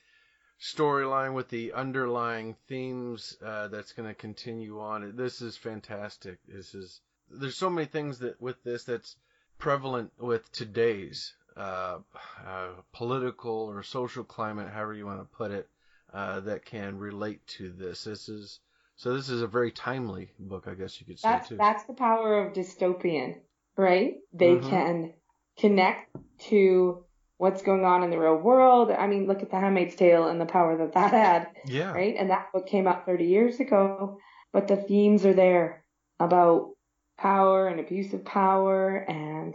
storyline 0.65 1.35
with 1.35 1.51
the 1.51 1.73
underlying 1.75 2.57
themes 2.69 3.37
uh, 3.45 3.69
that's 3.69 3.93
going 3.93 4.09
to 4.09 4.15
continue 4.15 4.81
on. 4.81 5.15
This 5.15 5.43
is 5.43 5.57
fantastic. 5.59 6.39
This 6.49 6.75
is 6.75 7.01
there's 7.31 7.57
so 7.57 7.69
many 7.69 7.87
things 7.87 8.19
that 8.21 8.41
with 8.41 8.63
this 8.65 8.85
that's 8.85 9.17
prevalent 9.59 10.11
with 10.19 10.51
today's 10.53 11.35
uh, 11.57 11.99
uh, 12.47 12.69
political 12.93 13.53
or 13.53 13.83
social 13.83 14.25
climate, 14.25 14.69
however 14.73 14.95
you 14.95 15.07
want 15.07 15.21
to 15.21 15.37
put 15.37 15.51
it 15.51 15.69
uh, 16.13 16.41
that 16.41 16.65
can 16.65 16.99
relate 16.99 17.47
to 17.47 17.71
this. 17.71 18.05
This 18.05 18.29
is 18.29 18.61
so. 18.97 19.15
This 19.15 19.29
is 19.29 19.43
a 19.43 19.47
very 19.47 19.71
timely 19.71 20.31
book, 20.39 20.67
I 20.67 20.75
guess 20.75 20.99
you 20.99 21.07
could 21.07 21.19
say 21.19 21.29
that's, 21.29 21.49
too. 21.49 21.57
That's 21.57 21.85
the 21.85 21.95
power 21.95 22.41
of 22.41 22.55
dystopian. 22.55 23.41
right? 23.77 24.15
They 24.33 24.55
Mhm. 24.55 24.71
can 24.71 25.15
connect 25.59 26.17
to 26.49 27.04
what's 27.37 27.63
going 27.63 27.85
on 27.85 28.03
in 28.03 28.11
the 28.11 28.19
real 28.19 28.37
world. 28.37 28.91
I 28.91 29.07
mean, 29.07 29.27
look 29.27 29.43
at 29.43 29.51
The 29.51 29.59
Handmaid's 29.59 29.97
Tale 29.97 30.29
and 30.29 30.41
the 30.41 30.47
power 30.47 30.77
that 30.79 30.93
that 30.95 31.11
had, 31.13 31.49
Yeah. 31.67 31.93
right? 31.93 32.15
And 32.19 32.31
that 32.31 32.53
book 32.53 32.67
came 32.67 32.87
out 32.87 33.07
30 33.07 33.25
years 33.25 33.61
ago, 33.61 34.19
but 34.53 34.69
the 34.69 34.77
themes 34.77 35.27
are 35.27 35.35
there 35.35 35.85
about 36.21 36.71
power 37.19 37.69
and 37.69 37.81
abuse 37.81 38.13
of 38.15 38.25
power 38.25 38.97
and 38.97 39.55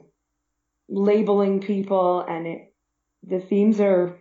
labeling 0.89 1.61
people, 1.61 2.21
and 2.21 2.47
it 2.47 2.73
the 3.23 3.39
themes 3.39 3.79
are 3.79 4.17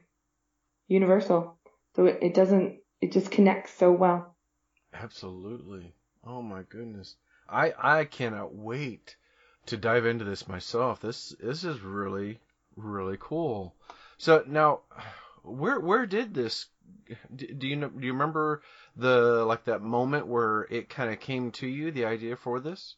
universal. 0.88 1.58
So 1.96 2.06
it, 2.06 2.18
it 2.22 2.34
doesn't, 2.34 2.78
it 3.00 3.12
just 3.12 3.30
connects 3.30 3.72
so 3.74 3.92
well. 3.92 4.36
Absolutely. 4.92 5.94
Oh 6.26 6.42
my 6.42 6.62
goodness. 6.68 7.16
I 7.48 7.72
I 7.78 8.04
cannot 8.04 8.54
wait 8.54 9.16
to 9.66 9.76
dive 9.76 10.06
into 10.06 10.24
this 10.24 10.48
myself. 10.48 11.00
This 11.00 11.34
this 11.40 11.64
is 11.64 11.80
really 11.80 12.38
really 12.78 13.16
cool. 13.20 13.74
So 14.16 14.44
now 14.46 14.80
where 15.42 15.80
where 15.80 16.06
did 16.06 16.34
this 16.34 16.66
do 17.34 17.66
you 17.66 17.76
know 17.76 17.88
do 17.88 18.06
you 18.06 18.12
remember 18.12 18.62
the 18.96 19.44
like 19.44 19.64
that 19.64 19.82
moment 19.82 20.26
where 20.26 20.66
it 20.70 20.88
kind 20.88 21.12
of 21.12 21.20
came 21.20 21.50
to 21.52 21.66
you 21.66 21.90
the 21.90 22.04
idea 22.04 22.36
for 22.36 22.60
this? 22.60 22.96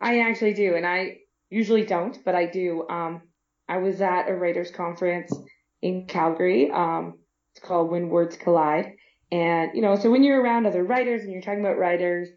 I 0.00 0.20
actually 0.20 0.54
do, 0.54 0.76
and 0.76 0.86
I 0.86 1.18
usually 1.50 1.84
don't, 1.84 2.16
but 2.24 2.34
I 2.34 2.46
do. 2.46 2.86
Um, 2.88 3.22
I 3.68 3.78
was 3.78 4.00
at 4.00 4.28
a 4.28 4.34
writers 4.34 4.70
conference 4.70 5.36
in 5.82 6.06
Calgary. 6.06 6.70
Um, 6.70 7.18
it's 7.50 7.64
called 7.64 7.90
When 7.90 8.08
Words 8.08 8.36
Collide, 8.36 8.94
and 9.32 9.72
you 9.74 9.82
know, 9.82 9.96
so 9.96 10.10
when 10.10 10.22
you're 10.22 10.40
around 10.40 10.66
other 10.66 10.84
writers 10.84 11.22
and 11.22 11.32
you're 11.32 11.42
talking 11.42 11.60
about 11.60 11.78
writers, 11.78 12.28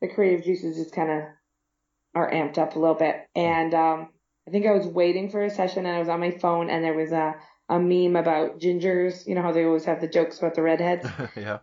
the 0.00 0.08
creative 0.08 0.44
juices 0.44 0.76
just 0.76 0.94
kind 0.94 1.10
of 1.10 1.22
are 2.14 2.30
amped 2.30 2.58
up 2.58 2.76
a 2.76 2.78
little 2.78 2.94
bit. 2.94 3.16
And 3.34 3.74
um, 3.74 4.08
I 4.48 4.50
think 4.50 4.64
I 4.64 4.72
was 4.72 4.86
waiting 4.86 5.28
for 5.28 5.44
a 5.44 5.50
session, 5.50 5.84
and 5.84 5.94
I 5.94 5.98
was 5.98 6.08
on 6.08 6.20
my 6.20 6.30
phone, 6.30 6.70
and 6.70 6.82
there 6.82 6.94
was 6.94 7.12
a 7.12 7.36
a 7.68 7.78
meme 7.78 8.16
about 8.16 8.58
gingers. 8.58 9.26
You 9.26 9.34
know 9.34 9.42
how 9.42 9.52
they 9.52 9.64
always 9.64 9.84
have 9.84 10.00
the 10.00 10.08
jokes 10.08 10.38
about 10.38 10.54
the 10.54 10.62
redheads. 10.62 11.06
yeah. 11.36 11.58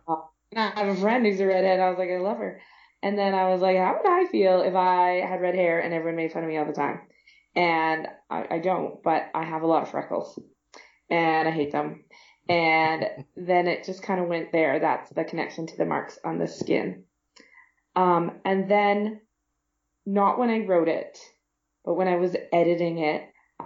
And 0.52 0.60
I 0.60 0.84
have 0.84 0.96
a 0.96 1.00
friend 1.00 1.26
who's 1.26 1.40
a 1.40 1.46
redhead. 1.46 1.80
I 1.80 1.90
was 1.90 1.98
like, 1.98 2.10
I 2.10 2.18
love 2.18 2.38
her. 2.38 2.60
And 3.02 3.18
then 3.18 3.34
I 3.34 3.48
was 3.48 3.60
like, 3.60 3.76
how 3.76 3.98
would 4.00 4.08
I 4.08 4.26
feel 4.26 4.62
if 4.62 4.76
I 4.76 5.26
had 5.26 5.40
red 5.40 5.56
hair 5.56 5.80
and 5.80 5.92
everyone 5.92 6.16
made 6.16 6.32
fun 6.32 6.44
of 6.44 6.48
me 6.48 6.56
all 6.56 6.64
the 6.64 6.72
time? 6.72 7.00
And 7.56 8.06
I, 8.30 8.46
I 8.52 8.58
don't, 8.60 9.02
but 9.02 9.30
I 9.34 9.44
have 9.44 9.62
a 9.62 9.66
lot 9.66 9.82
of 9.82 9.90
freckles 9.90 10.38
and 11.10 11.48
I 11.48 11.50
hate 11.50 11.72
them. 11.72 12.04
And 12.48 13.04
then 13.36 13.66
it 13.66 13.84
just 13.84 14.02
kind 14.02 14.20
of 14.20 14.28
went 14.28 14.52
there. 14.52 14.78
That's 14.78 15.10
the 15.10 15.24
connection 15.24 15.66
to 15.66 15.76
the 15.76 15.84
marks 15.84 16.18
on 16.24 16.38
the 16.38 16.46
skin. 16.46 17.04
Um, 17.96 18.40
and 18.44 18.70
then 18.70 19.22
not 20.06 20.38
when 20.38 20.50
I 20.50 20.60
wrote 20.60 20.88
it, 20.88 21.18
but 21.86 21.94
when 21.94 22.08
I 22.08 22.16
was 22.16 22.36
editing 22.52 22.98
it, 22.98 23.22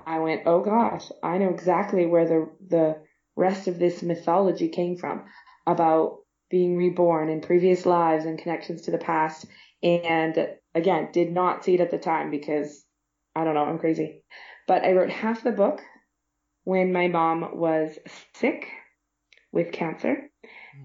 I 0.06 0.18
went, 0.20 0.42
oh 0.44 0.60
gosh, 0.60 1.10
I 1.22 1.38
know 1.38 1.48
exactly 1.48 2.06
where 2.06 2.26
the, 2.26 2.50
the 2.68 2.96
rest 3.34 3.66
of 3.66 3.78
this 3.78 4.02
mythology 4.02 4.68
came 4.68 4.96
from 4.96 5.24
about 5.66 6.18
being 6.50 6.76
reborn 6.76 7.30
in 7.30 7.40
previous 7.40 7.86
lives 7.86 8.26
and 8.26 8.38
connections 8.38 8.82
to 8.82 8.90
the 8.90 8.98
past. 8.98 9.46
And 9.82 10.48
again, 10.74 11.08
did 11.12 11.32
not 11.32 11.64
see 11.64 11.74
it 11.74 11.80
at 11.80 11.90
the 11.90 11.98
time 11.98 12.30
because 12.30 12.84
I 13.34 13.44
don't 13.44 13.54
know, 13.54 13.64
I'm 13.64 13.78
crazy. 13.78 14.22
But 14.68 14.84
I 14.84 14.92
wrote 14.92 15.10
half 15.10 15.42
the 15.42 15.52
book 15.52 15.80
when 16.64 16.92
my 16.92 17.08
mom 17.08 17.56
was 17.56 17.98
sick 18.34 18.66
with 19.50 19.72
cancer. 19.72 20.30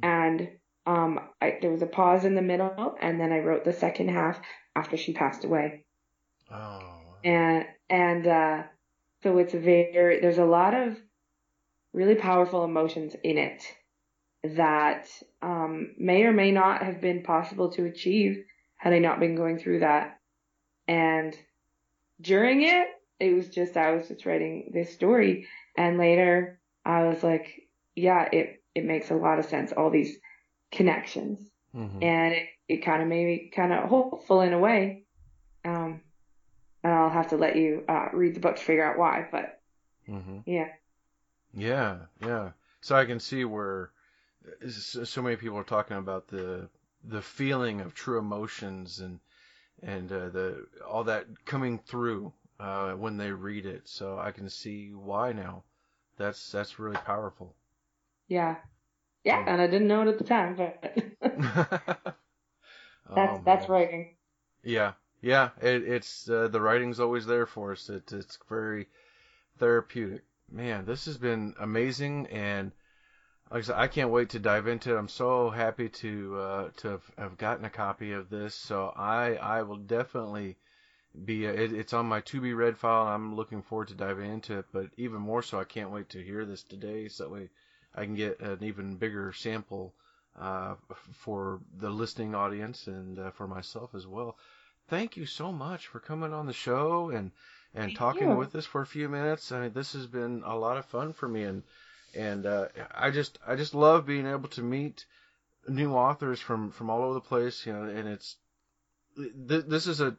And 0.02 0.50
um, 0.86 1.20
I, 1.42 1.58
there 1.62 1.72
was 1.72 1.82
a 1.82 1.88
pause 1.88 2.26
in 2.26 2.36
the 2.36 2.42
middle, 2.42 2.96
and 3.02 3.20
then 3.20 3.32
I 3.32 3.40
wrote 3.40 3.66
the 3.66 3.74
second 3.74 4.10
half 4.10 4.40
after 4.76 4.98
she 4.98 5.14
passed 5.14 5.44
away. 5.44 5.86
Oh. 6.52 7.05
And 7.26 7.66
and 7.90 8.28
uh, 8.28 8.64
so 9.24 9.38
it's 9.40 9.54
very 9.54 10.22
there's 10.22 10.38
a 10.38 10.46
lot 10.46 10.74
of 10.76 10.98
really 11.94 12.16
powerful 12.16 12.64
emotions 12.66 13.16
in 13.24 13.38
it 13.38 13.64
that 14.44 15.10
um, 15.42 15.96
may 15.98 16.24
or 16.24 16.34
may 16.34 16.52
not 16.52 16.84
have 16.84 17.02
been 17.02 17.24
possible 17.24 17.72
to 17.72 17.86
achieve 17.86 18.44
had 18.78 18.94
I 18.94 19.00
not 19.00 19.20
been 19.20 19.36
going 19.36 19.58
through 19.60 19.80
that. 19.80 20.20
And 20.88 21.36
during 22.22 22.64
it, 22.64 22.88
it 23.20 23.34
was 23.34 23.50
just 23.50 23.78
I 23.78 23.92
was 23.92 24.08
just 24.08 24.26
writing 24.26 24.72
this 24.74 24.94
story, 24.94 25.48
and 25.78 25.98
later 25.98 26.60
I 26.86 27.04
was 27.08 27.24
like, 27.24 27.64
yeah, 27.96 28.30
it 28.32 28.64
it 28.76 28.86
makes 28.86 29.10
a 29.12 29.16
lot 29.16 29.40
of 29.40 29.46
sense. 29.46 29.72
All 29.72 29.90
these 29.90 30.18
connections, 30.72 31.40
Mhm. 31.74 32.04
and 32.04 32.34
it, 32.34 32.48
it 32.68 32.78
kind 32.86 33.02
of 33.02 33.08
made 33.08 33.26
me 33.26 33.52
kind 33.56 33.74
of 33.74 33.90
hopeful 33.90 34.42
in 34.42 34.54
a 34.54 34.60
way. 34.60 35.05
I'll 37.06 37.12
have 37.12 37.30
to 37.30 37.38
let 37.38 37.56
you 37.56 37.86
uh, 37.90 38.10
read 38.14 38.36
the 38.36 38.40
book 38.42 38.58
to 38.58 38.64
figure 38.64 38.84
out 38.86 38.98
why. 39.00 39.28
But 39.32 39.62
Mhm. 40.08 40.46
yeah, 40.46 40.70
Yeah, 41.56 42.06
yeah. 42.22 42.52
So 42.82 42.96
I 42.96 43.06
can 43.06 43.20
see 43.20 43.46
where 43.46 43.92
uh, 44.64 44.70
so 44.70 45.22
many 45.22 45.36
people 45.38 45.58
are 45.58 45.64
talking 45.64 45.98
about 45.98 46.28
the 46.28 46.70
the 47.04 47.22
feeling 47.22 47.82
of 47.82 47.94
true 47.96 48.20
emotions 48.20 49.00
and 49.00 49.20
and 49.84 50.12
uh, 50.12 50.30
the 50.30 50.68
all 50.88 51.04
that 51.06 51.46
coming 51.46 51.80
through 51.80 52.34
uh, 52.60 52.94
when 52.94 53.18
they 53.18 53.32
read 53.32 53.66
it. 53.66 53.88
So 53.90 54.20
I 54.20 54.32
can 54.32 54.50
see 54.50 54.94
why 54.94 55.34
now. 55.34 55.64
That's 56.18 56.52
that's 56.52 56.80
really 56.80 56.98
powerful. 57.00 57.56
yeah, 58.28 58.58
yeah. 59.24 59.44
And 59.48 59.62
I 59.62 59.68
didn't 59.68 59.88
know 59.88 60.02
it 60.04 60.08
at 60.10 60.18
the 60.18 60.24
time, 60.24 60.56
but 60.56 60.84
that's 63.16 63.40
Oh, 63.40 63.42
that's 63.46 63.70
writing. 63.70 64.16
Yeah, 64.64 64.94
yeah. 65.26 65.50
It, 65.60 65.88
it's 65.88 66.30
uh, 66.30 66.50
the 66.50 66.62
writing's 66.62 67.00
always 67.00 67.26
there 67.26 67.48
for 67.48 67.72
us. 67.72 67.90
It, 67.90 68.14
it's 68.14 68.38
very 68.48 68.88
therapeutic. 69.58 70.22
Man, 70.52 70.86
this 70.86 71.06
has 71.06 71.18
been 71.18 71.56
amazing, 71.60 72.28
and 72.28 72.72
like 73.50 73.64
I 73.64 73.66
said, 73.66 73.76
I 73.76 73.88
can't 73.88 74.12
wait 74.12 74.30
to 74.30 74.40
dive 74.40 74.68
into 74.68 74.94
it. 74.94 75.00
I'm 75.00 75.08
so 75.08 75.50
happy 75.50 75.90
to 75.90 76.40
uh, 76.40 76.70
to 76.78 77.02
have, 77.18 77.38
gotten 77.40 77.66
a 77.66 77.72
copy 77.72 78.12
of 78.12 78.30
this. 78.30 78.54
So 78.54 78.94
I 78.96 79.34
I 79.38 79.64
will 79.64 79.78
definitely 79.78 80.58
be. 81.26 81.46
It, 81.46 81.74
it's 81.74 81.94
on 81.94 82.06
my 82.06 82.22
to 82.22 82.40
be 82.40 82.54
read 82.54 82.78
file, 82.78 83.08
and 83.08 83.16
I'm 83.16 83.36
looking 83.36 83.64
forward 83.64 83.88
to 83.88 83.96
diving 83.96 84.32
into 84.32 84.60
it. 84.60 84.66
But 84.72 84.92
even 84.96 85.22
more 85.22 85.42
so, 85.42 85.60
I 85.60 85.64
can't 85.64 85.90
wait 85.90 86.10
to 86.10 86.22
hear 86.22 86.46
this 86.46 86.62
today, 86.62 87.08
so 87.08 87.24
that 87.24 87.32
way 87.32 87.50
I 87.96 88.04
can 88.04 88.14
get 88.14 88.42
an 88.42 88.64
even 88.64 88.98
bigger 88.98 89.34
sample 89.34 89.96
uh, 90.40 90.76
for 91.14 91.62
the 91.80 91.90
listening 91.90 92.36
audience 92.36 92.86
and 92.86 93.18
uh, 93.18 93.32
for 93.32 93.48
myself 93.48 93.96
as 93.96 94.06
well. 94.06 94.38
Thank 94.88 95.18
you 95.18 95.26
so 95.26 95.52
much 95.52 95.88
for 95.88 96.00
coming 96.00 96.34
on 96.34 96.46
the 96.46 96.54
show 96.54 97.10
and 97.10 97.32
and 97.74 97.88
Thank 97.88 97.98
talking 97.98 98.30
you. 98.30 98.36
with 98.36 98.56
us 98.56 98.66
for 98.66 98.82
a 98.82 98.86
few 98.86 99.10
minutes. 99.10 99.52
I 99.52 99.62
mean, 99.62 99.74
this 99.74 99.94
has 99.94 100.08
been 100.08 100.44
a 100.46 100.56
lot 100.56 100.78
of 100.78 100.86
fun 100.86 101.14
for 101.14 101.28
me, 101.28 101.44
and 101.44 101.64
and 102.16 102.46
uh, 102.46 102.68
I 102.94 103.12
just 103.12 103.40
I 103.46 103.56
just 103.56 103.74
love 103.74 104.06
being 104.06 104.28
able 104.28 104.50
to 104.50 104.62
meet 104.62 105.06
new 105.68 105.94
authors 105.94 106.40
from 106.40 106.72
from 106.72 106.90
all 106.90 107.04
over 107.04 107.16
the 107.16 107.22
place. 107.22 107.66
You 107.66 107.74
know, 107.74 107.84
and 107.84 108.08
it's 108.08 108.38
th- 109.18 109.66
this 109.66 109.88
is 109.88 110.02
a 110.02 110.16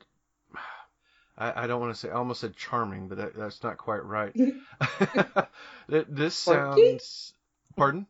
I, 1.38 1.64
I 1.64 1.66
don't 1.66 1.81
want 1.81 1.94
to 1.94 1.98
say 2.00 2.11
I 2.11 2.14
almost 2.14 2.40
said 2.40 2.57
charming, 2.57 3.09
but 3.09 3.18
that, 3.18 3.37
that's 3.37 3.62
not 3.62 3.79
quite 3.79 4.05
right. 4.05 4.35
Th- 5.90 6.07
this 6.09 6.44
Quirky? 6.44 6.83
sounds 6.83 7.33
pardon. 7.76 8.07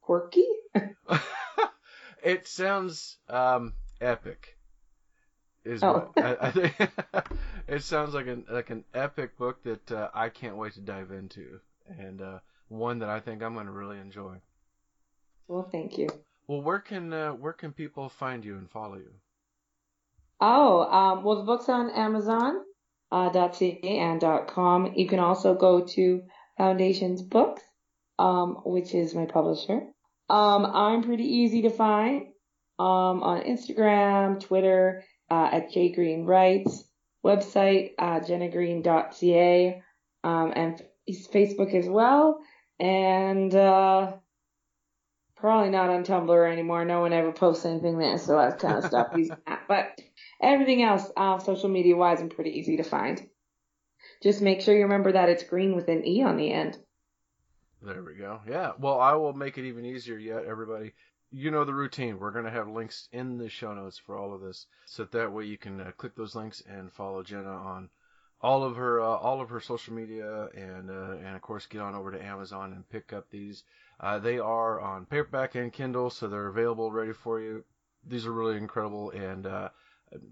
Quirky. 0.00 0.46
it 2.22 2.46
sounds 2.46 3.16
um, 3.28 3.72
epic. 4.00 4.55
Is 5.66 5.82
Oh. 5.82 6.10
what 6.14 6.24
I, 6.24 6.36
I 6.46 6.50
think. 6.52 6.74
it 7.68 7.82
sounds 7.82 8.14
like 8.14 8.26
an 8.28 8.44
like 8.50 8.70
an 8.70 8.84
epic 8.94 9.36
book 9.36 9.62
that 9.64 9.90
uh, 9.90 10.08
I 10.14 10.28
can't 10.28 10.56
wait 10.56 10.74
to 10.74 10.80
dive 10.80 11.10
into, 11.10 11.60
and 11.98 12.22
uh, 12.22 12.38
one 12.68 13.00
that 13.00 13.08
I 13.08 13.20
think 13.20 13.42
I'm 13.42 13.54
going 13.54 13.66
to 13.66 13.72
really 13.72 13.98
enjoy. 13.98 14.36
Well, 15.48 15.68
thank 15.70 15.98
you. 15.98 16.08
Well, 16.46 16.62
where 16.62 16.78
can 16.78 17.12
uh, 17.12 17.32
where 17.32 17.52
can 17.52 17.72
people 17.72 18.08
find 18.08 18.44
you 18.44 18.56
and 18.56 18.70
follow 18.70 18.96
you? 18.96 19.10
Oh, 20.40 20.82
um, 20.82 21.24
well, 21.24 21.36
the 21.36 21.44
book's 21.44 21.68
on 21.68 21.90
Amazon, 21.90 22.56
uh, 23.10 23.30
.ca 23.30 23.80
and 23.82 24.20
.com. 24.48 24.92
You 24.94 25.08
can 25.08 25.18
also 25.18 25.54
go 25.54 25.84
to 25.86 26.22
Foundations 26.58 27.22
Books, 27.22 27.62
um, 28.18 28.60
which 28.64 28.94
is 28.94 29.14
my 29.14 29.24
publisher. 29.26 29.80
Um, 30.28 30.66
I'm 30.66 31.02
pretty 31.02 31.24
easy 31.24 31.62
to 31.62 31.70
find, 31.70 32.26
um, 32.78 33.22
on 33.22 33.42
Instagram, 33.44 34.40
Twitter, 34.40 35.04
uh, 35.30 35.48
at 35.52 35.70
J 35.72 35.92
Greene 35.92 36.24
Writes, 36.24 36.84
website, 37.24 37.92
uh, 37.98 38.20
jennagreene.ca, 38.20 39.82
um, 40.24 40.52
and 40.54 40.82
f- 41.08 41.30
Facebook 41.32 41.74
as 41.74 41.88
well. 41.88 42.40
And, 42.78 43.54
uh, 43.54 44.12
probably 45.36 45.70
not 45.70 45.90
on 45.90 46.04
Tumblr 46.04 46.52
anymore. 46.52 46.84
No 46.84 47.00
one 47.00 47.12
ever 47.12 47.32
posts 47.32 47.64
anything 47.64 47.98
there, 47.98 48.18
so 48.18 48.38
I've 48.38 48.58
kind 48.58 48.78
of 48.78 48.84
stopped 48.84 49.16
using 49.16 49.36
that. 49.46 49.62
But 49.68 50.00
everything 50.40 50.82
else, 50.82 51.10
uh, 51.16 51.38
social 51.38 51.68
media 51.68 51.96
wise, 51.96 52.20
I'm 52.20 52.28
pretty 52.28 52.58
easy 52.58 52.78
to 52.78 52.82
find. 52.82 53.24
Just 54.22 54.40
make 54.40 54.60
sure 54.60 54.74
you 54.74 54.84
remember 54.84 55.12
that 55.12 55.28
it's 55.28 55.44
green 55.44 55.76
with 55.76 55.88
an 55.88 56.06
E 56.06 56.22
on 56.22 56.36
the 56.36 56.52
end. 56.52 56.78
There 57.82 58.02
we 58.02 58.14
go. 58.14 58.40
Yeah. 58.48 58.72
Well, 58.78 58.98
I 58.98 59.14
will 59.14 59.34
make 59.34 59.58
it 59.58 59.66
even 59.66 59.84
easier 59.84 60.18
yet, 60.18 60.44
everybody. 60.44 60.94
You 61.36 61.50
know 61.50 61.64
the 61.64 61.74
routine. 61.74 62.18
We're 62.18 62.30
going 62.30 62.46
to 62.46 62.50
have 62.50 62.66
links 62.66 63.08
in 63.12 63.36
the 63.36 63.50
show 63.50 63.74
notes 63.74 63.98
for 63.98 64.16
all 64.16 64.32
of 64.32 64.40
this, 64.40 64.66
so 64.86 65.04
that, 65.04 65.32
way 65.32 65.44
you 65.44 65.58
can 65.58 65.82
uh, 65.82 65.90
click 65.98 66.16
those 66.16 66.34
links 66.34 66.62
and 66.66 66.90
follow 66.90 67.22
Jenna 67.22 67.50
on 67.50 67.90
all 68.40 68.64
of 68.64 68.76
her 68.76 69.02
uh, 69.02 69.04
all 69.04 69.42
of 69.42 69.50
her 69.50 69.60
social 69.60 69.92
media, 69.92 70.48
and 70.54 70.90
uh, 70.90 71.16
and 71.22 71.36
of 71.36 71.42
course 71.42 71.66
get 71.66 71.82
on 71.82 71.94
over 71.94 72.10
to 72.10 72.24
Amazon 72.24 72.72
and 72.72 72.88
pick 72.88 73.12
up 73.12 73.28
these. 73.30 73.64
Uh, 74.00 74.18
they 74.18 74.38
are 74.38 74.80
on 74.80 75.04
paperback 75.04 75.54
and 75.54 75.74
Kindle, 75.74 76.08
so 76.08 76.26
they're 76.26 76.46
available, 76.46 76.90
ready 76.90 77.12
for 77.12 77.38
you. 77.38 77.64
These 78.08 78.24
are 78.24 78.32
really 78.32 78.56
incredible, 78.56 79.10
and 79.10 79.46
uh, 79.46 79.68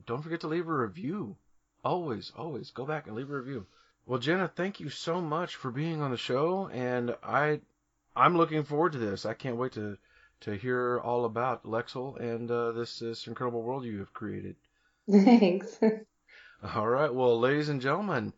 don't 0.07 0.23
forget 0.23 0.41
to 0.41 0.49
leave 0.49 0.69
a 0.69 0.75
review. 0.75 1.37
Always, 1.85 2.33
always 2.35 2.71
go 2.71 2.87
back 2.87 3.07
and 3.07 3.15
leave 3.15 3.31
a 3.31 3.37
review. 3.37 3.67
Well, 4.07 4.21
Jenna, 4.21 4.49
thank 4.49 4.81
you 4.81 4.89
so 4.89 5.21
much 5.21 5.57
for 5.57 5.71
being 5.71 6.01
on 6.01 6.13
the 6.13 6.17
show, 6.17 6.71
and 6.73 7.15
I 7.23 7.61
I'm 8.17 8.39
looking 8.39 8.65
forward 8.65 8.93
to 8.93 8.99
this. 8.99 9.27
I 9.27 9.35
can't 9.35 9.57
wait 9.57 9.73
to 9.73 9.99
to 10.45 10.55
hear 10.55 11.01
all 11.01 11.25
about 11.25 11.65
Lexel 11.65 12.21
and 12.21 12.51
uh, 12.51 12.73
this 12.73 12.99
this 12.99 13.27
incredible 13.27 13.63
world 13.63 13.85
you 13.85 13.99
have 14.01 14.13
created. 14.13 14.57
Thanks. 15.11 15.79
all 16.75 16.87
right, 16.87 17.13
well, 17.13 17.41
ladies 17.41 17.71
and 17.71 17.81
gentlemen, 17.81 18.35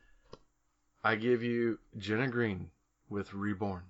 I 1.02 1.16
give 1.16 1.42
you 1.42 1.78
Jenna 1.98 2.28
Greene 2.28 2.70
with 3.08 3.34
Reborn. 3.34 3.82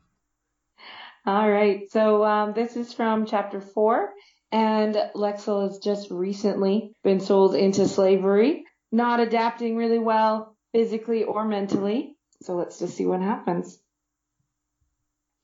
All 1.27 1.51
right, 1.51 1.91
so 1.91 2.25
um, 2.25 2.55
this 2.55 2.77
is 2.77 2.93
from 2.93 3.27
chapter 3.27 3.61
four, 3.61 4.15
and 4.51 4.95
Lexel 5.15 5.69
has 5.69 5.79
just 5.79 6.11
recently 6.11 6.93
been 7.05 7.21
sold 7.21 7.55
into 7.55 7.87
slavery, 7.87 8.65
not 8.91 9.21
adapting 9.21 9.77
really 9.77 9.99
well 9.99 10.57
physically 10.73 11.25
or 11.25 11.45
mentally. 11.45 12.17
So 12.43 12.55
let's 12.55 12.79
just 12.79 12.97
see 12.97 13.05
what 13.05 13.21
happens. 13.21 13.79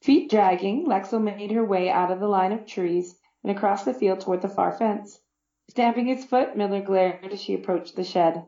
Feet 0.03 0.29
dragging, 0.29 0.85
Lexil 0.87 1.23
made 1.23 1.53
her 1.53 1.65
way 1.65 1.89
out 1.89 2.11
of 2.11 2.19
the 2.19 2.27
line 2.27 2.51
of 2.51 2.67
trees 2.67 3.21
and 3.45 3.57
across 3.57 3.85
the 3.85 3.95
field 3.95 4.21
toward 4.21 4.43
the 4.43 4.49
far 4.49 4.73
fence. 4.73 5.21
Stamping 5.71 6.07
his 6.07 6.25
foot, 6.25 6.57
Miller 6.57 6.83
glared 6.83 7.33
as 7.33 7.41
she 7.41 7.55
approached 7.55 7.95
the 7.95 8.03
shed. 8.03 8.45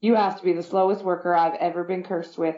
You 0.00 0.14
have 0.14 0.38
to 0.38 0.44
be 0.44 0.52
the 0.52 0.62
slowest 0.62 1.02
worker 1.04 1.34
I've 1.34 1.56
ever 1.56 1.82
been 1.82 2.04
cursed 2.04 2.38
with. 2.38 2.54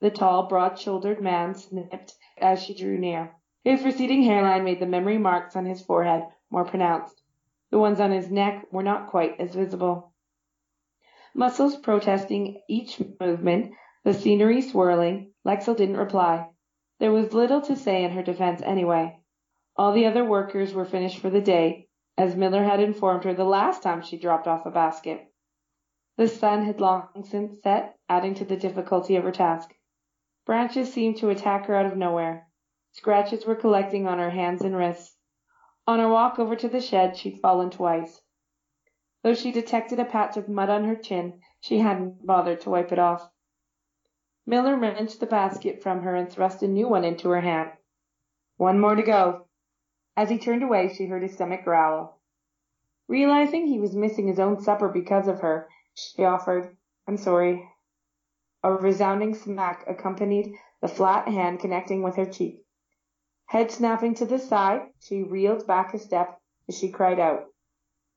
The 0.00 0.10
tall, 0.10 0.48
broad-shouldered 0.48 1.20
man 1.20 1.54
sniffed 1.54 2.14
as 2.38 2.62
she 2.62 2.74
drew 2.74 2.96
near. 2.96 3.34
His 3.64 3.84
receding 3.84 4.22
hairline 4.22 4.64
made 4.64 4.80
the 4.80 4.86
memory 4.86 5.18
marks 5.18 5.54
on 5.54 5.66
his 5.66 5.82
forehead 5.82 6.26
more 6.50 6.64
pronounced. 6.64 7.20
The 7.70 7.78
ones 7.78 8.00
on 8.00 8.12
his 8.12 8.30
neck 8.30 8.64
were 8.72 8.82
not 8.82 9.10
quite 9.10 9.38
as 9.38 9.54
visible. 9.54 10.14
Muscles 11.34 11.76
protesting 11.76 12.62
each 12.66 12.98
movement, 13.20 13.74
the 14.04 14.14
scenery 14.14 14.62
swirling, 14.62 15.32
Lexil 15.44 15.76
didn't 15.76 15.98
reply. 15.98 16.48
There 17.02 17.10
was 17.10 17.34
little 17.34 17.60
to 17.62 17.74
say 17.74 18.04
in 18.04 18.12
her 18.12 18.22
defense 18.22 18.62
anyway. 18.62 19.18
All 19.74 19.90
the 19.90 20.06
other 20.06 20.24
workers 20.24 20.72
were 20.72 20.84
finished 20.84 21.18
for 21.18 21.30
the 21.30 21.40
day, 21.40 21.88
as 22.16 22.36
Miller 22.36 22.62
had 22.62 22.78
informed 22.78 23.24
her 23.24 23.34
the 23.34 23.42
last 23.44 23.82
time 23.82 24.02
she 24.02 24.16
dropped 24.16 24.46
off 24.46 24.64
a 24.66 24.70
basket. 24.70 25.26
The 26.16 26.28
sun 26.28 26.62
had 26.62 26.80
long 26.80 27.08
since 27.24 27.60
set, 27.60 27.98
adding 28.08 28.34
to 28.34 28.44
the 28.44 28.56
difficulty 28.56 29.16
of 29.16 29.24
her 29.24 29.32
task. 29.32 29.74
Branches 30.46 30.92
seemed 30.92 31.16
to 31.16 31.28
attack 31.30 31.66
her 31.66 31.74
out 31.74 31.86
of 31.86 31.96
nowhere. 31.96 32.46
Scratches 32.92 33.46
were 33.46 33.56
collecting 33.56 34.06
on 34.06 34.20
her 34.20 34.30
hands 34.30 34.62
and 34.62 34.76
wrists. 34.76 35.16
On 35.88 35.98
her 35.98 36.08
walk 36.08 36.38
over 36.38 36.54
to 36.54 36.68
the 36.68 36.80
shed 36.80 37.16
she'd 37.16 37.40
fallen 37.40 37.70
twice. 37.70 38.22
Though 39.24 39.34
she 39.34 39.50
detected 39.50 39.98
a 39.98 40.04
patch 40.04 40.36
of 40.36 40.48
mud 40.48 40.70
on 40.70 40.84
her 40.84 40.94
chin, 40.94 41.40
she 41.58 41.78
hadn't 41.78 42.24
bothered 42.24 42.60
to 42.60 42.70
wipe 42.70 42.92
it 42.92 43.00
off. 43.00 43.28
Miller 44.44 44.76
wrenched 44.76 45.20
the 45.20 45.26
basket 45.26 45.82
from 45.82 46.02
her 46.02 46.16
and 46.16 46.30
thrust 46.30 46.62
a 46.62 46.68
new 46.68 46.88
one 46.88 47.04
into 47.04 47.28
her 47.30 47.40
hand. 47.40 47.70
One 48.56 48.80
more 48.80 48.94
to 48.94 49.02
go. 49.02 49.46
As 50.16 50.30
he 50.30 50.38
turned 50.38 50.62
away, 50.62 50.88
she 50.88 51.06
heard 51.06 51.22
his 51.22 51.34
stomach 51.34 51.64
growl. 51.64 52.18
Realizing 53.08 53.66
he 53.66 53.78
was 53.78 53.94
missing 53.94 54.26
his 54.26 54.40
own 54.40 54.60
supper 54.60 54.88
because 54.88 55.28
of 55.28 55.40
her, 55.40 55.68
she 55.94 56.24
offered, 56.24 56.76
I'm 57.06 57.16
sorry. 57.16 57.68
A 58.64 58.72
resounding 58.72 59.34
smack 59.34 59.84
accompanied 59.88 60.54
the 60.80 60.88
flat 60.88 61.28
hand 61.28 61.60
connecting 61.60 62.02
with 62.02 62.16
her 62.16 62.26
cheek. 62.26 62.64
Head 63.46 63.70
snapping 63.70 64.14
to 64.14 64.24
the 64.24 64.38
side, 64.38 64.90
she 64.98 65.22
reeled 65.22 65.66
back 65.66 65.94
a 65.94 65.98
step 65.98 66.40
as 66.68 66.76
she 66.76 66.90
cried 66.90 67.20
out. 67.20 67.46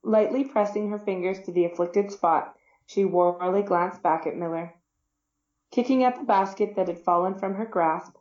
Lightly 0.02 0.44
pressing 0.44 0.90
her 0.90 0.98
fingers 0.98 1.40
to 1.42 1.52
the 1.52 1.64
afflicted 1.64 2.10
spot, 2.10 2.56
she 2.86 3.04
warily 3.04 3.62
glanced 3.62 4.02
back 4.02 4.26
at 4.26 4.36
Miller. 4.36 4.74
Kicking 5.76 6.04
at 6.04 6.16
the 6.16 6.24
basket 6.24 6.74
that 6.76 6.88
had 6.88 7.00
fallen 7.00 7.34
from 7.34 7.56
her 7.56 7.66
grasp, 7.66 8.16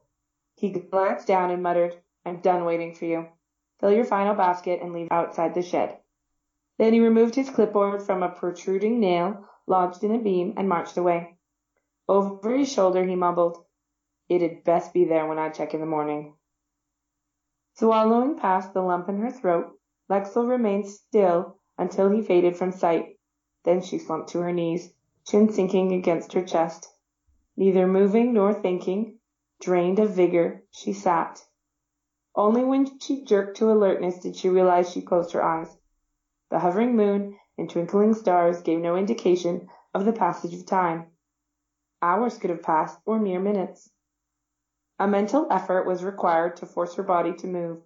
he 0.58 0.72
glanced 0.72 1.26
down 1.26 1.52
and 1.52 1.64
muttered, 1.64 1.96
I'm 2.26 2.42
done 2.42 2.66
waiting 2.66 2.94
for 2.94 3.06
you. 3.06 3.30
Fill 3.80 3.94
your 3.94 4.04
final 4.04 4.36
basket 4.36 4.82
and 4.82 4.92
leave 4.92 5.08
outside 5.10 5.54
the 5.54 5.62
shed. 5.62 5.98
Then 6.78 6.92
he 6.92 7.00
removed 7.00 7.36
his 7.36 7.50
clipboard 7.50 8.04
from 8.04 8.24
a 8.24 8.28
protruding 8.28 9.00
nail 9.00 9.46
lodged 9.68 10.04
in 10.04 10.14
a 10.14 10.20
beam 10.20 10.54
and 10.58 10.68
marched 10.68 10.98
away. 10.98 11.38
Over 12.10 12.58
his 12.58 12.70
shoulder 12.70 13.06
he 13.06 13.16
mumbled, 13.16 13.64
It'd 14.28 14.66
best 14.66 14.92
be 14.92 15.06
there 15.06 15.26
when 15.26 15.40
I 15.40 15.48
check 15.48 15.74
in 15.74 15.80
the 15.80 15.86
morning. 15.86 16.36
Swallowing 17.76 18.38
past 18.38 18.74
the 18.74 18.82
lump 18.82 19.08
in 19.08 19.20
her 19.20 19.32
throat, 19.32 19.80
Lexel 20.10 20.46
remained 20.46 20.90
still 20.90 21.58
until 21.78 22.10
he 22.10 22.22
faded 22.22 22.58
from 22.58 22.74
sight. 22.74 23.18
Then 23.64 23.82
she 23.82 23.98
slumped 23.98 24.32
to 24.32 24.40
her 24.40 24.52
knees, 24.52 24.92
chin 25.26 25.54
sinking 25.54 25.94
against 25.94 26.34
her 26.34 26.44
chest. 26.44 26.92
Neither 27.58 27.88
moving 27.88 28.34
nor 28.34 28.54
thinking, 28.54 29.20
drained 29.62 30.00
of 30.00 30.12
vigor, 30.12 30.66
she 30.72 30.92
sat. 30.92 31.48
Only 32.36 32.66
when 32.66 33.00
she 33.00 33.24
jerked 33.24 33.56
to 33.58 33.72
alertness 33.72 34.20
did 34.20 34.36
she 34.36 34.50
realize 34.50 34.92
she 34.92 35.02
closed 35.02 35.32
her 35.32 35.42
eyes. 35.42 35.78
The 36.50 36.60
hovering 36.60 36.98
moon 36.98 37.40
and 37.58 37.70
twinkling 37.70 38.14
stars 38.14 38.62
gave 38.62 38.80
no 38.80 38.98
indication 38.98 39.70
of 39.94 40.04
the 40.04 40.12
passage 40.12 40.54
of 40.54 40.66
time. 40.66 41.12
Hours 42.02 42.38
could 42.38 42.50
have 42.50 42.62
passed, 42.62 43.00
or 43.06 43.20
mere 43.20 43.40
minutes. 43.40 43.90
A 45.00 45.08
mental 45.08 45.48
effort 45.50 45.88
was 45.88 46.04
required 46.04 46.58
to 46.58 46.66
force 46.66 46.96
her 46.96 47.04
body 47.04 47.34
to 47.36 47.48
move. 47.48 47.82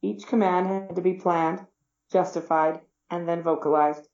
Each 0.00 0.26
command 0.26 0.68
had 0.68 0.96
to 0.96 1.02
be 1.02 1.14
planned, 1.14 1.66
justified, 2.10 2.80
and 3.10 3.28
then 3.28 3.42
vocalized. 3.42 4.08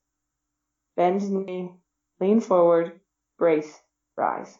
Bend 0.96 1.30
knee, 1.30 1.76
lean 2.20 2.40
forward, 2.40 3.00
brace, 3.38 3.80
rise. 4.16 4.58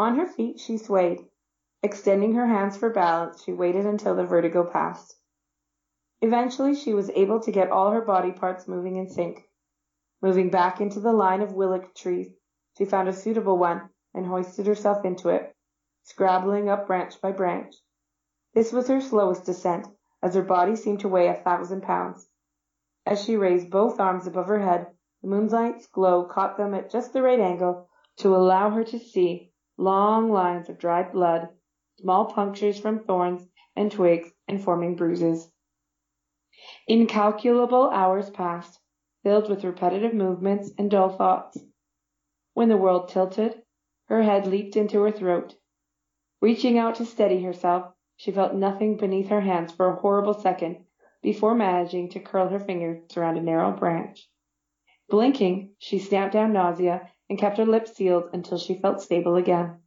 On 0.00 0.16
her 0.16 0.26
feet 0.26 0.58
she 0.58 0.78
swayed. 0.78 1.28
Extending 1.82 2.32
her 2.32 2.46
hands 2.46 2.74
for 2.74 2.88
balance, 2.88 3.42
she 3.42 3.52
waited 3.52 3.84
until 3.84 4.16
the 4.16 4.24
vertigo 4.24 4.64
passed. 4.64 5.14
Eventually 6.22 6.74
she 6.74 6.94
was 6.94 7.10
able 7.10 7.38
to 7.40 7.52
get 7.52 7.70
all 7.70 7.90
her 7.90 8.00
body 8.00 8.32
parts 8.32 8.66
moving 8.66 8.96
in 8.96 9.10
sync. 9.10 9.46
Moving 10.22 10.48
back 10.48 10.80
into 10.80 11.00
the 11.00 11.12
line 11.12 11.42
of 11.42 11.52
willow 11.52 11.80
trees, 11.94 12.32
she 12.78 12.86
found 12.86 13.08
a 13.08 13.12
suitable 13.12 13.58
one 13.58 13.90
and 14.14 14.24
hoisted 14.24 14.66
herself 14.66 15.04
into 15.04 15.28
it, 15.28 15.54
scrabbling 16.04 16.70
up 16.70 16.86
branch 16.86 17.20
by 17.20 17.30
branch. 17.30 17.74
This 18.54 18.72
was 18.72 18.88
her 18.88 19.02
slowest 19.02 19.44
descent, 19.44 19.86
as 20.22 20.34
her 20.34 20.42
body 20.42 20.76
seemed 20.76 21.00
to 21.00 21.10
weigh 21.10 21.28
a 21.28 21.34
thousand 21.34 21.82
pounds. 21.82 22.26
As 23.04 23.22
she 23.22 23.36
raised 23.36 23.70
both 23.70 24.00
arms 24.00 24.26
above 24.26 24.46
her 24.46 24.60
head, 24.60 24.86
the 25.20 25.28
moonlight's 25.28 25.86
glow 25.88 26.24
caught 26.24 26.56
them 26.56 26.72
at 26.72 26.88
just 26.88 27.12
the 27.12 27.20
right 27.20 27.38
angle 27.38 27.90
to 28.16 28.34
allow 28.34 28.70
her 28.70 28.84
to 28.84 28.98
see 28.98 29.49
long 29.80 30.30
lines 30.30 30.68
of 30.68 30.78
dried 30.78 31.10
blood, 31.10 31.48
small 31.98 32.26
punctures 32.26 32.78
from 32.78 32.98
thorns 32.98 33.48
and 33.74 33.90
twigs 33.90 34.30
and 34.46 34.62
forming 34.62 34.94
bruises. 34.94 35.50
Incalculable 36.86 37.88
hours 37.88 38.28
passed, 38.28 38.78
filled 39.22 39.48
with 39.48 39.64
repetitive 39.64 40.12
movements 40.12 40.70
and 40.76 40.90
dull 40.90 41.08
thoughts. 41.08 41.58
When 42.52 42.68
the 42.68 42.76
world 42.76 43.08
tilted, 43.08 43.62
her 44.04 44.22
head 44.22 44.46
leaped 44.46 44.76
into 44.76 45.00
her 45.00 45.10
throat. 45.10 45.54
Reaching 46.42 46.76
out 46.76 46.96
to 46.96 47.06
steady 47.06 47.42
herself, 47.42 47.94
she 48.16 48.32
felt 48.32 48.54
nothing 48.54 48.98
beneath 48.98 49.28
her 49.28 49.40
hands 49.40 49.72
for 49.72 49.88
a 49.88 49.96
horrible 49.96 50.34
second 50.34 50.84
before 51.22 51.54
managing 51.54 52.10
to 52.10 52.20
curl 52.20 52.48
her 52.48 52.60
fingers 52.60 53.16
around 53.16 53.38
a 53.38 53.42
narrow 53.42 53.72
branch. 53.72 54.28
Blinking, 55.08 55.74
she 55.78 55.98
stamped 55.98 56.34
down 56.34 56.52
nausea 56.52 57.08
and 57.30 57.38
kept 57.38 57.56
her 57.58 57.64
lips 57.64 57.94
sealed 57.94 58.28
until 58.32 58.58
she 58.58 58.74
felt 58.74 59.00
stable 59.00 59.36
again. 59.36 59.78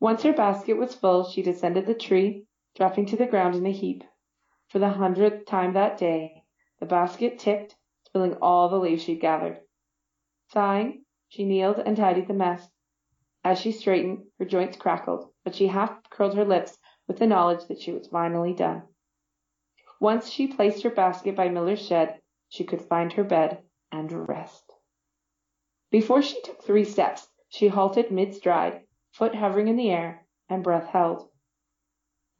Once 0.00 0.24
her 0.24 0.32
basket 0.32 0.76
was 0.76 0.96
full, 0.96 1.22
she 1.22 1.42
descended 1.42 1.86
the 1.86 1.94
tree, 1.94 2.44
dropping 2.74 3.06
to 3.06 3.16
the 3.16 3.24
ground 3.24 3.54
in 3.54 3.64
a 3.64 3.70
heap. 3.70 4.02
For 4.68 4.80
the 4.80 4.88
hundredth 4.88 5.46
time 5.46 5.74
that 5.74 5.96
day, 5.96 6.42
the 6.80 6.86
basket 6.86 7.38
tipped, 7.38 7.76
spilling 8.04 8.34
all 8.42 8.68
the 8.68 8.80
leaves 8.80 9.04
she'd 9.04 9.20
gathered. 9.20 9.60
Sighing, 10.48 11.04
she 11.28 11.44
kneeled 11.44 11.78
and 11.78 11.96
tidied 11.96 12.26
the 12.26 12.34
mess. 12.34 12.68
As 13.44 13.60
she 13.60 13.70
straightened, 13.70 14.24
her 14.40 14.44
joints 14.44 14.76
crackled, 14.76 15.32
but 15.44 15.54
she 15.54 15.68
half 15.68 16.02
curled 16.10 16.34
her 16.34 16.44
lips 16.44 16.76
with 17.06 17.18
the 17.18 17.28
knowledge 17.28 17.66
that 17.68 17.80
she 17.80 17.92
was 17.92 18.08
finally 18.08 18.54
done. 18.54 18.82
Once 20.00 20.28
she 20.28 20.48
placed 20.48 20.82
her 20.82 20.90
basket 20.90 21.36
by 21.36 21.48
Miller's 21.48 21.86
shed, 21.86 22.20
she 22.48 22.64
could 22.64 22.82
find 22.82 23.12
her 23.12 23.22
bed 23.22 23.62
and 23.92 24.10
rest. 24.28 24.71
Before 25.92 26.22
she 26.22 26.40
took 26.40 26.62
three 26.62 26.86
steps, 26.86 27.28
she 27.50 27.68
halted 27.68 28.10
mid-stride, 28.10 28.86
foot 29.10 29.34
hovering 29.34 29.68
in 29.68 29.76
the 29.76 29.90
air, 29.90 30.26
and 30.48 30.64
breath 30.64 30.86
held. 30.86 31.28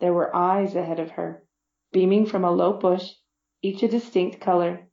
There 0.01 0.15
were 0.15 0.35
eyes 0.35 0.75
ahead 0.75 0.99
of 0.99 1.11
her, 1.11 1.45
beaming 1.93 2.25
from 2.25 2.45
a 2.45 2.51
low 2.51 2.73
bush, 2.73 3.13
each 3.61 3.83
a 3.83 3.89
distinct 3.89 4.41
color. 4.41 4.89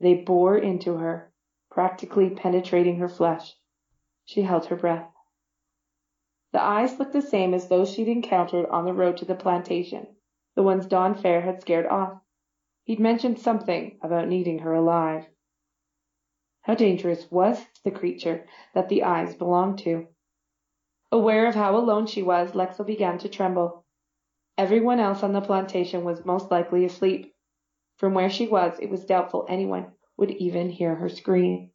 They 0.00 0.14
bore 0.14 0.56
into 0.56 0.94
her, 0.96 1.34
practically 1.70 2.30
penetrating 2.30 2.96
her 2.96 3.10
flesh. 3.10 3.58
She 4.24 4.40
held 4.40 4.64
her 4.68 4.76
breath. 4.76 5.12
The 6.52 6.62
eyes 6.62 6.98
looked 6.98 7.12
the 7.12 7.20
same 7.20 7.52
as 7.52 7.68
those 7.68 7.92
she'd 7.92 8.08
encountered 8.08 8.64
on 8.70 8.86
the 8.86 8.94
road 8.94 9.18
to 9.18 9.26
the 9.26 9.34
plantation, 9.34 10.16
the 10.54 10.62
ones 10.62 10.86
Don 10.86 11.14
Fair 11.14 11.42
had 11.42 11.60
scared 11.60 11.84
off. 11.84 12.22
He'd 12.84 13.00
mentioned 13.00 13.38
something 13.38 13.98
about 14.02 14.28
needing 14.28 14.60
her 14.60 14.72
alive. 14.72 15.26
How 16.62 16.74
dangerous 16.74 17.30
was 17.30 17.64
the 17.84 17.90
creature 17.90 18.46
that 18.72 18.88
the 18.88 19.02
eyes 19.02 19.34
belonged 19.34 19.78
to? 19.80 20.06
Aware 21.10 21.46
of 21.46 21.54
how 21.54 21.76
alone 21.76 22.06
she 22.06 22.22
was, 22.22 22.54
Lexel 22.54 22.86
began 22.86 23.18
to 23.18 23.28
tremble. 23.28 23.84
Everyone 24.56 25.00
else 25.00 25.22
on 25.22 25.32
the 25.32 25.40
plantation 25.40 26.04
was 26.04 26.24
most 26.24 26.50
likely 26.50 26.84
asleep. 26.84 27.34
From 27.96 28.14
where 28.14 28.30
she 28.30 28.48
was, 28.48 28.78
it 28.80 28.90
was 28.90 29.04
doubtful 29.04 29.46
anyone 29.48 29.92
would 30.16 30.30
even 30.30 30.70
hear 30.70 30.94
her 30.96 31.08
scream. 31.08 31.70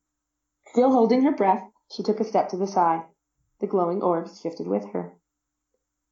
Still 0.68 0.92
holding 0.92 1.22
her 1.24 1.32
breath, 1.32 1.70
she 1.92 2.02
took 2.04 2.20
a 2.20 2.26
step 2.26 2.50
to 2.50 2.58
the 2.58 2.68
side. 2.68 3.04
The 3.60 3.68
glowing 3.68 4.02
orbs 4.02 4.42
shifted 4.42 4.68
with 4.68 4.86
her. 4.90 5.18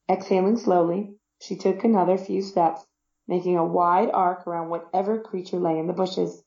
Exhaling 0.09 0.57
slowly, 0.57 1.15
she 1.39 1.55
took 1.55 1.83
another 1.83 2.17
few 2.17 2.41
steps, 2.41 2.85
making 3.27 3.57
a 3.57 3.65
wide 3.65 4.11
arc 4.11 4.45
around 4.45 4.69
whatever 4.69 5.19
creature 5.19 5.59
lay 5.59 5.79
in 5.79 5.87
the 5.87 5.93
bushes. 5.93 6.44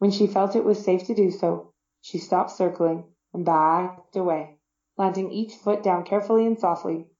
When 0.00 0.10
she 0.10 0.26
felt 0.26 0.56
it 0.56 0.64
was 0.64 0.82
safe 0.82 1.04
to 1.08 1.14
do 1.14 1.30
so, 1.30 1.74
she 2.00 2.16
stopped 2.16 2.52
circling 2.52 3.12
and 3.34 3.44
backed 3.44 4.16
away, 4.16 4.58
planting 4.96 5.30
each 5.30 5.54
foot 5.54 5.82
down 5.82 6.04
carefully 6.04 6.46
and 6.46 6.58
softly. 6.58 7.10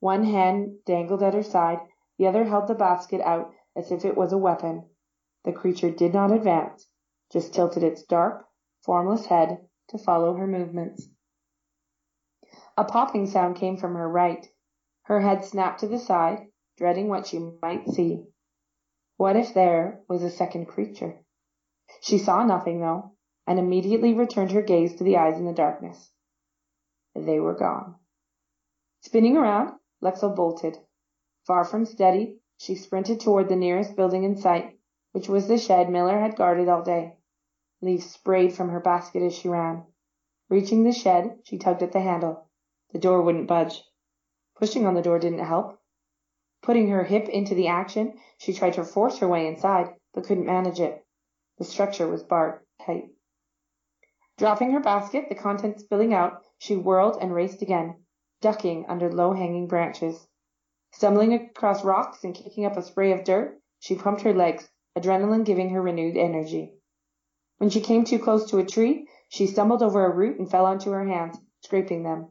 One 0.00 0.24
hand 0.24 0.84
dangled 0.84 1.22
at 1.22 1.32
her 1.32 1.42
side, 1.42 1.80
the 2.18 2.26
other 2.26 2.44
held 2.44 2.66
the 2.66 2.74
basket 2.74 3.22
out 3.22 3.54
as 3.74 3.90
if 3.90 4.04
it 4.04 4.14
was 4.14 4.34
a 4.34 4.36
weapon. 4.36 4.90
The 5.44 5.54
creature 5.54 5.90
did 5.90 6.12
not 6.12 6.30
advance, 6.30 6.86
just 7.32 7.54
tilted 7.54 7.82
its 7.82 8.02
dark, 8.02 8.46
formless 8.82 9.24
head 9.24 9.66
to 9.88 9.96
follow 9.96 10.34
her 10.34 10.46
movements. 10.46 11.08
A 12.76 12.84
popping 12.84 13.24
sound 13.24 13.56
came 13.56 13.78
from 13.78 13.94
her 13.94 14.06
right. 14.06 14.46
Her 15.04 15.20
head 15.20 15.46
snapped 15.46 15.80
to 15.80 15.88
the 15.88 15.98
side, 15.98 16.48
dreading 16.76 17.08
what 17.08 17.26
she 17.26 17.38
might 17.62 17.88
see. 17.88 18.26
What 19.16 19.34
if 19.34 19.54
there 19.54 20.02
was 20.08 20.22
a 20.22 20.28
second 20.28 20.66
creature? 20.66 21.24
She 22.00 22.18
saw 22.18 22.44
nothing, 22.44 22.80
though, 22.80 23.12
and 23.46 23.58
immediately 23.58 24.14
returned 24.14 24.52
her 24.52 24.62
gaze 24.62 24.94
to 24.96 25.04
the 25.04 25.16
eyes 25.16 25.38
in 25.38 25.44
the 25.46 25.52
darkness. 25.52 26.12
They 27.14 27.40
were 27.40 27.54
gone. 27.54 27.96
Spinning 29.00 29.36
around, 29.36 29.78
Lexel 30.00 30.34
bolted. 30.34 30.78
Far 31.44 31.64
from 31.64 31.84
steady, 31.84 32.40
she 32.56 32.74
sprinted 32.74 33.20
toward 33.20 33.48
the 33.48 33.56
nearest 33.56 33.96
building 33.96 34.24
in 34.24 34.36
sight, 34.36 34.78
which 35.12 35.28
was 35.28 35.48
the 35.48 35.58
shed 35.58 35.90
Miller 35.90 36.18
had 36.18 36.36
guarded 36.36 36.68
all 36.68 36.82
day. 36.82 37.16
Leaves 37.80 38.10
sprayed 38.10 38.52
from 38.52 38.68
her 38.68 38.80
basket 38.80 39.22
as 39.22 39.34
she 39.34 39.48
ran. 39.48 39.84
Reaching 40.48 40.84
the 40.84 40.92
shed, 40.92 41.40
she 41.44 41.58
tugged 41.58 41.82
at 41.82 41.92
the 41.92 42.00
handle. 42.00 42.48
The 42.92 42.98
door 42.98 43.22
wouldn't 43.22 43.48
budge. 43.48 43.82
Pushing 44.56 44.86
on 44.86 44.94
the 44.94 45.02
door 45.02 45.18
didn't 45.18 45.38
help. 45.40 45.78
Putting 46.62 46.88
her 46.88 47.04
hip 47.04 47.28
into 47.28 47.54
the 47.54 47.68
action, 47.68 48.18
she 48.38 48.52
tried 48.52 48.74
to 48.74 48.84
force 48.84 49.18
her 49.18 49.28
way 49.28 49.46
inside, 49.46 49.94
but 50.12 50.24
couldn't 50.24 50.46
manage 50.46 50.80
it. 50.80 51.04
The 51.58 51.64
structure 51.64 52.06
was 52.06 52.22
barred 52.22 52.60
tight. 52.80 53.10
Dropping 54.36 54.70
her 54.70 54.80
basket, 54.80 55.28
the 55.28 55.34
contents 55.34 55.82
spilling 55.82 56.14
out, 56.14 56.44
she 56.58 56.76
whirled 56.76 57.18
and 57.20 57.34
raced 57.34 57.62
again, 57.62 57.96
ducking 58.40 58.86
under 58.86 59.10
low-hanging 59.10 59.66
branches. 59.66 60.28
Stumbling 60.92 61.32
across 61.32 61.84
rocks 61.84 62.22
and 62.22 62.32
kicking 62.32 62.64
up 62.64 62.76
a 62.76 62.82
spray 62.82 63.10
of 63.10 63.24
dirt, 63.24 63.60
she 63.80 63.96
pumped 63.96 64.22
her 64.22 64.32
legs, 64.32 64.70
adrenaline 64.96 65.44
giving 65.44 65.70
her 65.70 65.82
renewed 65.82 66.16
energy. 66.16 66.74
When 67.56 67.70
she 67.70 67.80
came 67.80 68.04
too 68.04 68.20
close 68.20 68.48
to 68.50 68.58
a 68.58 68.64
tree, 68.64 69.08
she 69.28 69.48
stumbled 69.48 69.82
over 69.82 70.06
a 70.06 70.14
root 70.14 70.38
and 70.38 70.48
fell 70.48 70.64
onto 70.64 70.92
her 70.92 71.04
hands, 71.04 71.40
scraping 71.62 72.04
them. 72.04 72.30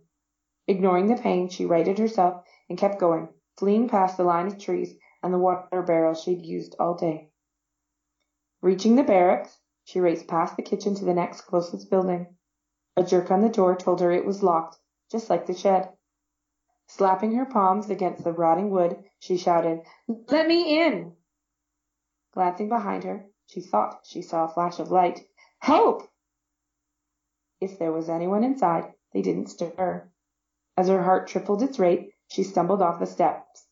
Ignoring 0.67 1.07
the 1.07 1.21
pain, 1.21 1.49
she 1.49 1.65
righted 1.65 1.99
herself 1.99 2.45
and 2.69 2.77
kept 2.77 2.97
going, 2.97 3.27
fleeing 3.57 3.89
past 3.89 4.15
the 4.15 4.23
line 4.23 4.47
of 4.47 4.57
trees 4.57 4.97
and 5.21 5.33
the 5.33 5.37
water 5.37 5.81
barrel 5.81 6.13
she'd 6.13 6.45
used 6.45 6.77
all 6.79 6.95
day. 6.95 7.29
Reaching 8.61 8.95
the 8.95 9.03
barracks, 9.03 9.59
she 9.83 9.99
raced 9.99 10.27
past 10.27 10.55
the 10.55 10.63
kitchen 10.63 10.95
to 10.95 11.05
the 11.05 11.13
next 11.13 11.41
closest 11.41 11.91
building. 11.91 12.35
A 12.95 13.03
jerk 13.03 13.29
on 13.29 13.41
the 13.41 13.49
door 13.49 13.75
told 13.75 14.01
her 14.01 14.11
it 14.11 14.25
was 14.25 14.41
locked, 14.41 14.79
just 15.11 15.29
like 15.29 15.45
the 15.45 15.53
shed. 15.53 15.95
Slapping 16.87 17.35
her 17.35 17.45
palms 17.45 17.89
against 17.91 18.23
the 18.23 18.33
rotting 18.33 18.71
wood, 18.71 19.03
she 19.19 19.37
shouted, 19.37 19.83
Let 20.07 20.47
me 20.47 20.81
in! 20.81 21.15
Glancing 22.33 22.67
behind 22.67 23.03
her, 23.03 23.27
she 23.45 23.61
thought 23.61 23.99
she 24.07 24.23
saw 24.23 24.45
a 24.45 24.49
flash 24.49 24.79
of 24.79 24.89
light. 24.89 25.27
Help! 25.59 26.09
If 27.61 27.77
there 27.77 27.91
was 27.91 28.09
anyone 28.09 28.43
inside, 28.43 28.93
they 29.13 29.21
didn't 29.21 29.51
stir. 29.51 30.09
As 30.75 30.87
her 30.87 31.03
heart 31.03 31.27
tripled 31.27 31.61
its 31.61 31.77
rate, 31.77 32.13
she 32.27 32.41
stumbled 32.41 32.81
off 32.81 32.99
the 32.99 33.05
steps. 33.05 33.67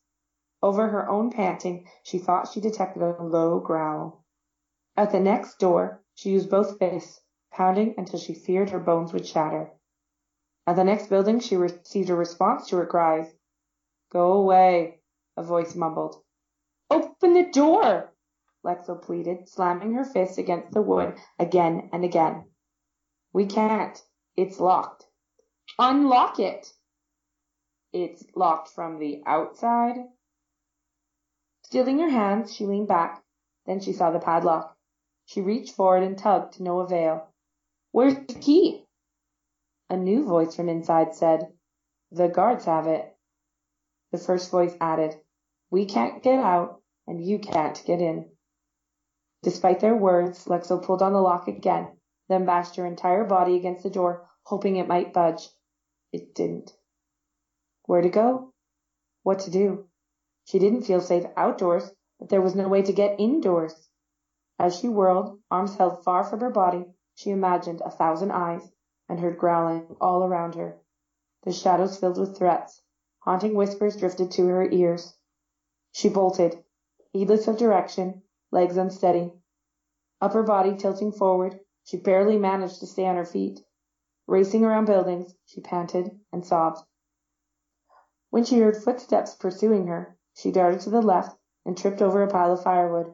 Over 0.62 0.88
her 0.90 1.08
own 1.08 1.30
panting, 1.32 1.88
she 2.04 2.18
thought 2.18 2.48
she 2.48 2.60
detected 2.60 3.02
a 3.02 3.20
low 3.20 3.58
growl. 3.58 4.24
At 4.98 5.12
the 5.12 5.20
next 5.20 5.58
door, 5.58 6.02
she 6.14 6.30
used 6.30 6.48
both 6.48 6.78
fists, 6.78 7.20
pounding 7.50 7.94
until 7.98 8.18
she 8.18 8.32
feared 8.32 8.70
her 8.70 8.80
bones 8.80 9.12
would 9.12 9.26
shatter. 9.26 9.70
At 10.66 10.76
the 10.76 10.84
next 10.84 11.08
building, 11.08 11.38
she 11.38 11.56
received 11.56 12.08
a 12.08 12.14
response 12.14 12.68
to 12.68 12.76
her 12.76 12.86
cries. 12.86 13.34
Go 14.10 14.32
away, 14.32 15.00
a 15.36 15.42
voice 15.42 15.74
mumbled. 15.74 16.22
Open 16.90 17.34
the 17.34 17.44
door, 17.44 18.14
Lexel 18.64 19.00
pleaded, 19.02 19.48
slamming 19.48 19.92
her 19.92 20.04
fist 20.04 20.38
against 20.38 20.72
the 20.72 20.80
wood 20.80 21.18
again 21.38 21.90
and 21.92 22.04
again. 22.04 22.46
We 23.32 23.46
can't. 23.46 24.02
It's 24.34 24.58
locked. 24.58 25.06
Unlock 25.78 26.40
it. 26.40 26.72
It's 27.92 28.24
locked 28.34 28.68
from 28.68 28.98
the 28.98 29.22
outside. 29.26 29.96
Steeling 31.62 31.98
her 31.98 32.08
hands, 32.08 32.54
she 32.54 32.64
leaned 32.64 32.88
back. 32.88 33.22
Then 33.66 33.80
she 33.80 33.92
saw 33.92 34.10
the 34.10 34.20
padlock. 34.20 34.75
She 35.26 35.42
reached 35.42 35.74
forward 35.74 36.04
and 36.04 36.16
tugged 36.16 36.54
to 36.54 36.62
no 36.62 36.80
avail. 36.80 37.28
Where's 37.90 38.14
the 38.14 38.34
key? 38.34 38.86
A 39.90 39.96
new 39.96 40.24
voice 40.24 40.54
from 40.54 40.68
inside 40.68 41.14
said, 41.14 41.52
The 42.10 42.28
guards 42.28 42.64
have 42.64 42.86
it. 42.86 43.16
The 44.12 44.18
first 44.18 44.50
voice 44.50 44.76
added, 44.80 45.20
We 45.70 45.84
can't 45.84 46.22
get 46.22 46.38
out, 46.38 46.80
and 47.06 47.20
you 47.20 47.40
can't 47.40 47.82
get 47.84 48.00
in. 48.00 48.30
Despite 49.42 49.80
their 49.80 49.96
words, 49.96 50.46
Lexel 50.46 50.82
pulled 50.82 51.02
on 51.02 51.12
the 51.12 51.20
lock 51.20 51.48
again, 51.48 51.98
then 52.28 52.46
bashed 52.46 52.76
her 52.76 52.86
entire 52.86 53.24
body 53.24 53.56
against 53.56 53.82
the 53.82 53.90
door, 53.90 54.28
hoping 54.44 54.76
it 54.76 54.88
might 54.88 55.12
budge. 55.12 55.48
It 56.12 56.34
didn't. 56.34 56.72
Where 57.86 58.02
to 58.02 58.08
go? 58.08 58.52
What 59.24 59.40
to 59.40 59.50
do? 59.50 59.88
She 60.44 60.60
didn't 60.60 60.82
feel 60.82 61.00
safe 61.00 61.26
outdoors, 61.36 61.90
but 62.20 62.28
there 62.28 62.40
was 62.40 62.54
no 62.54 62.68
way 62.68 62.82
to 62.82 62.92
get 62.92 63.18
indoors. 63.18 63.85
As 64.58 64.74
she 64.74 64.88
whirled, 64.88 65.38
arms 65.50 65.76
held 65.76 66.02
far 66.02 66.24
from 66.24 66.40
her 66.40 66.48
body, 66.48 66.86
she 67.14 67.28
imagined 67.30 67.82
a 67.84 67.90
thousand 67.90 68.30
eyes, 68.30 68.72
and 69.06 69.20
heard 69.20 69.36
growling 69.36 69.94
all 70.00 70.24
around 70.24 70.54
her. 70.54 70.78
The 71.42 71.52
shadows 71.52 71.98
filled 71.98 72.18
with 72.18 72.38
threats. 72.38 72.80
Haunting 73.18 73.54
whispers 73.54 73.98
drifted 73.98 74.30
to 74.30 74.46
her 74.46 74.64
ears. 74.70 75.18
She 75.92 76.08
bolted, 76.08 76.64
heedless 77.10 77.46
of 77.48 77.58
direction, 77.58 78.22
legs 78.50 78.78
unsteady. 78.78 79.34
Upper 80.22 80.42
body 80.42 80.74
tilting 80.74 81.12
forward, 81.12 81.60
she 81.84 81.98
barely 81.98 82.38
managed 82.38 82.80
to 82.80 82.86
stay 82.86 83.06
on 83.06 83.16
her 83.16 83.26
feet. 83.26 83.60
Racing 84.26 84.64
around 84.64 84.86
buildings, 84.86 85.34
she 85.44 85.60
panted 85.60 86.18
and 86.32 86.46
sobbed. 86.46 86.82
When 88.30 88.44
she 88.44 88.60
heard 88.60 88.82
footsteps 88.82 89.34
pursuing 89.34 89.86
her, 89.88 90.16
she 90.32 90.50
darted 90.50 90.80
to 90.80 90.90
the 90.90 91.02
left 91.02 91.38
and 91.66 91.76
tripped 91.76 92.00
over 92.00 92.22
a 92.22 92.28
pile 92.28 92.52
of 92.52 92.62
firewood. 92.62 93.12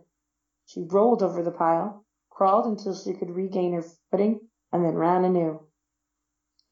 She 0.64 0.84
rolled 0.84 1.24
over 1.24 1.42
the 1.42 1.50
pile, 1.50 2.04
crawled 2.30 2.66
until 2.66 2.94
she 2.94 3.14
could 3.14 3.30
regain 3.30 3.72
her 3.72 3.82
footing, 3.82 4.48
and 4.70 4.84
then 4.84 4.96
ran 4.96 5.24
anew. 5.24 5.66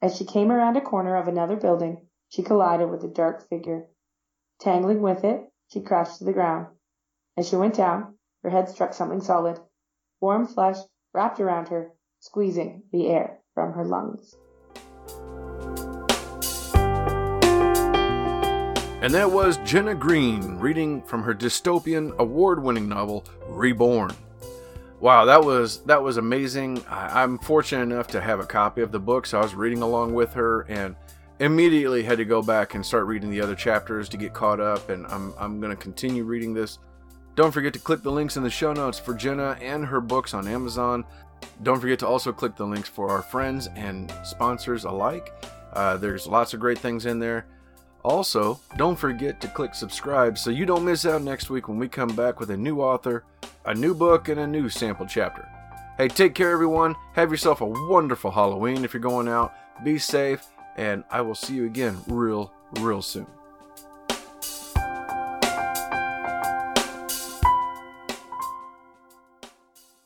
As 0.01 0.17
she 0.17 0.25
came 0.25 0.53
around 0.53 0.77
a 0.77 0.81
corner 0.81 1.17
of 1.17 1.27
another 1.27 1.57
building, 1.57 2.09
she 2.29 2.45
collided 2.45 2.89
with 2.89 3.03
a 3.03 3.09
dark 3.09 3.49
figure. 3.49 3.89
Tangling 4.61 5.03
with 5.03 5.25
it, 5.25 5.53
she 5.67 5.83
crashed 5.83 6.19
to 6.19 6.25
the 6.25 6.33
ground. 6.33 6.69
As 7.37 7.49
she 7.49 7.57
went 7.57 7.75
down, 7.75 8.17
her 8.45 8.51
head 8.51 8.69
struck 8.69 8.95
something 8.95 9.21
solid. 9.21 9.61
Warm 10.21 10.47
flesh 10.47 10.79
wrapped 11.13 11.41
around 11.41 11.69
her, 11.69 11.93
squeezing 12.21 12.85
the 12.93 13.09
air 13.09 13.43
from 13.55 13.73
her 13.73 13.85
lungs. 13.85 14.37
And 19.03 19.15
that 19.15 19.31
was 19.31 19.57
Jenna 19.65 19.95
Greene 19.95 20.59
reading 20.59 21.01
from 21.01 21.23
her 21.23 21.35
dystopian 21.35 22.15
award-winning 22.19 22.87
novel 22.87 23.25
Reborn. 23.49 24.13
Wow, 25.01 25.25
that 25.25 25.43
was 25.43 25.79
that 25.85 26.03
was 26.03 26.19
amazing. 26.19 26.85
I, 26.87 27.23
I'm 27.23 27.39
fortunate 27.39 27.83
enough 27.83 28.09
to 28.09 28.21
have 28.21 28.41
a 28.41 28.47
copy 28.47 28.83
of 28.83 28.93
the 28.93 29.01
book, 29.01 29.25
so 29.25 29.39
I 29.39 29.43
was 29.43 29.55
reading 29.55 29.81
along 29.81 30.13
with 30.13 30.35
her 30.35 30.67
and 30.69 30.95
immediately 31.39 32.03
had 32.03 32.19
to 32.19 32.27
go 32.27 32.43
back 32.43 32.75
and 32.75 32.85
start 32.85 33.07
reading 33.07 33.31
the 33.31 33.41
other 33.41 33.55
chapters 33.55 34.07
to 34.11 34.19
get 34.19 34.35
caught 34.35 34.61
up 34.61 34.91
and 34.91 35.07
I'm 35.07 35.33
I'm 35.39 35.59
going 35.61 35.75
to 35.75 35.83
continue 35.83 36.25
reading 36.25 36.53
this 36.53 36.79
Don't 37.35 37.53
forget 37.53 37.73
to 37.73 37.79
click 37.79 38.03
the 38.03 38.13
links 38.13 38.37
in 38.37 38.43
the 38.43 38.51
show 38.51 38.75
notes 38.75 38.99
for 38.99 39.15
Jenna 39.15 39.57
and 39.63 39.87
her 39.87 40.03
books 40.03 40.35
on 40.35 40.47
Amazon. 40.47 41.07
Don't 41.63 41.81
forget 41.81 41.99
to 42.01 42.07
also 42.07 42.35
click 42.35 42.55
the 42.55 42.67
links 42.67 42.91
for 42.91 43.09
our 43.09 43.23
friends 43.23 43.71
and 43.77 44.13
sponsors 44.25 44.85
alike. 44.85 45.33
Uh, 45.73 45.97
there's 45.97 46.27
lots 46.27 46.53
of 46.53 46.61
great 46.61 46.79
things 46.79 47.07
in 47.07 47.19
there. 47.19 47.47
Also, 48.03 48.59
don't 48.77 48.99
forget 48.99 49.41
to 49.41 49.49
click 49.49 49.75
subscribe 49.75 50.39
so 50.39 50.51
you 50.51 50.65
don't 50.65 50.85
miss 50.85 51.05
out 51.05 51.23
next 51.23 51.51
week 51.51 51.69
when 51.69 51.79
we 51.79 51.89
come 51.89 52.15
back 52.17 52.41
with 52.41 52.51
a 52.51 52.57
new 52.57 52.81
author, 52.81 53.25
a 53.67 53.75
new 53.75 53.95
book, 53.95 54.29
and 54.29 54.41
a 54.41 54.47
new 54.47 54.69
sample 54.69 55.07
chapter. 55.07 55.47
Hey, 55.99 56.09
take 56.09 56.35
care, 56.35 56.51
everyone. 56.51 56.97
Have 57.13 57.31
yourself 57.31 57.61
a 57.61 57.67
wonderful 57.67 58.31
Halloween 58.31 58.85
if 58.85 58.95
you're 58.95 59.03
going 59.03 59.29
out. 59.29 59.55
Be 59.85 59.99
safe, 59.99 60.47
and 60.77 61.05
I 61.11 61.21
will 61.21 61.35
see 61.35 61.55
you 61.55 61.67
again 61.67 61.99
real, 62.07 62.53
real 62.79 63.03
soon. 63.03 63.27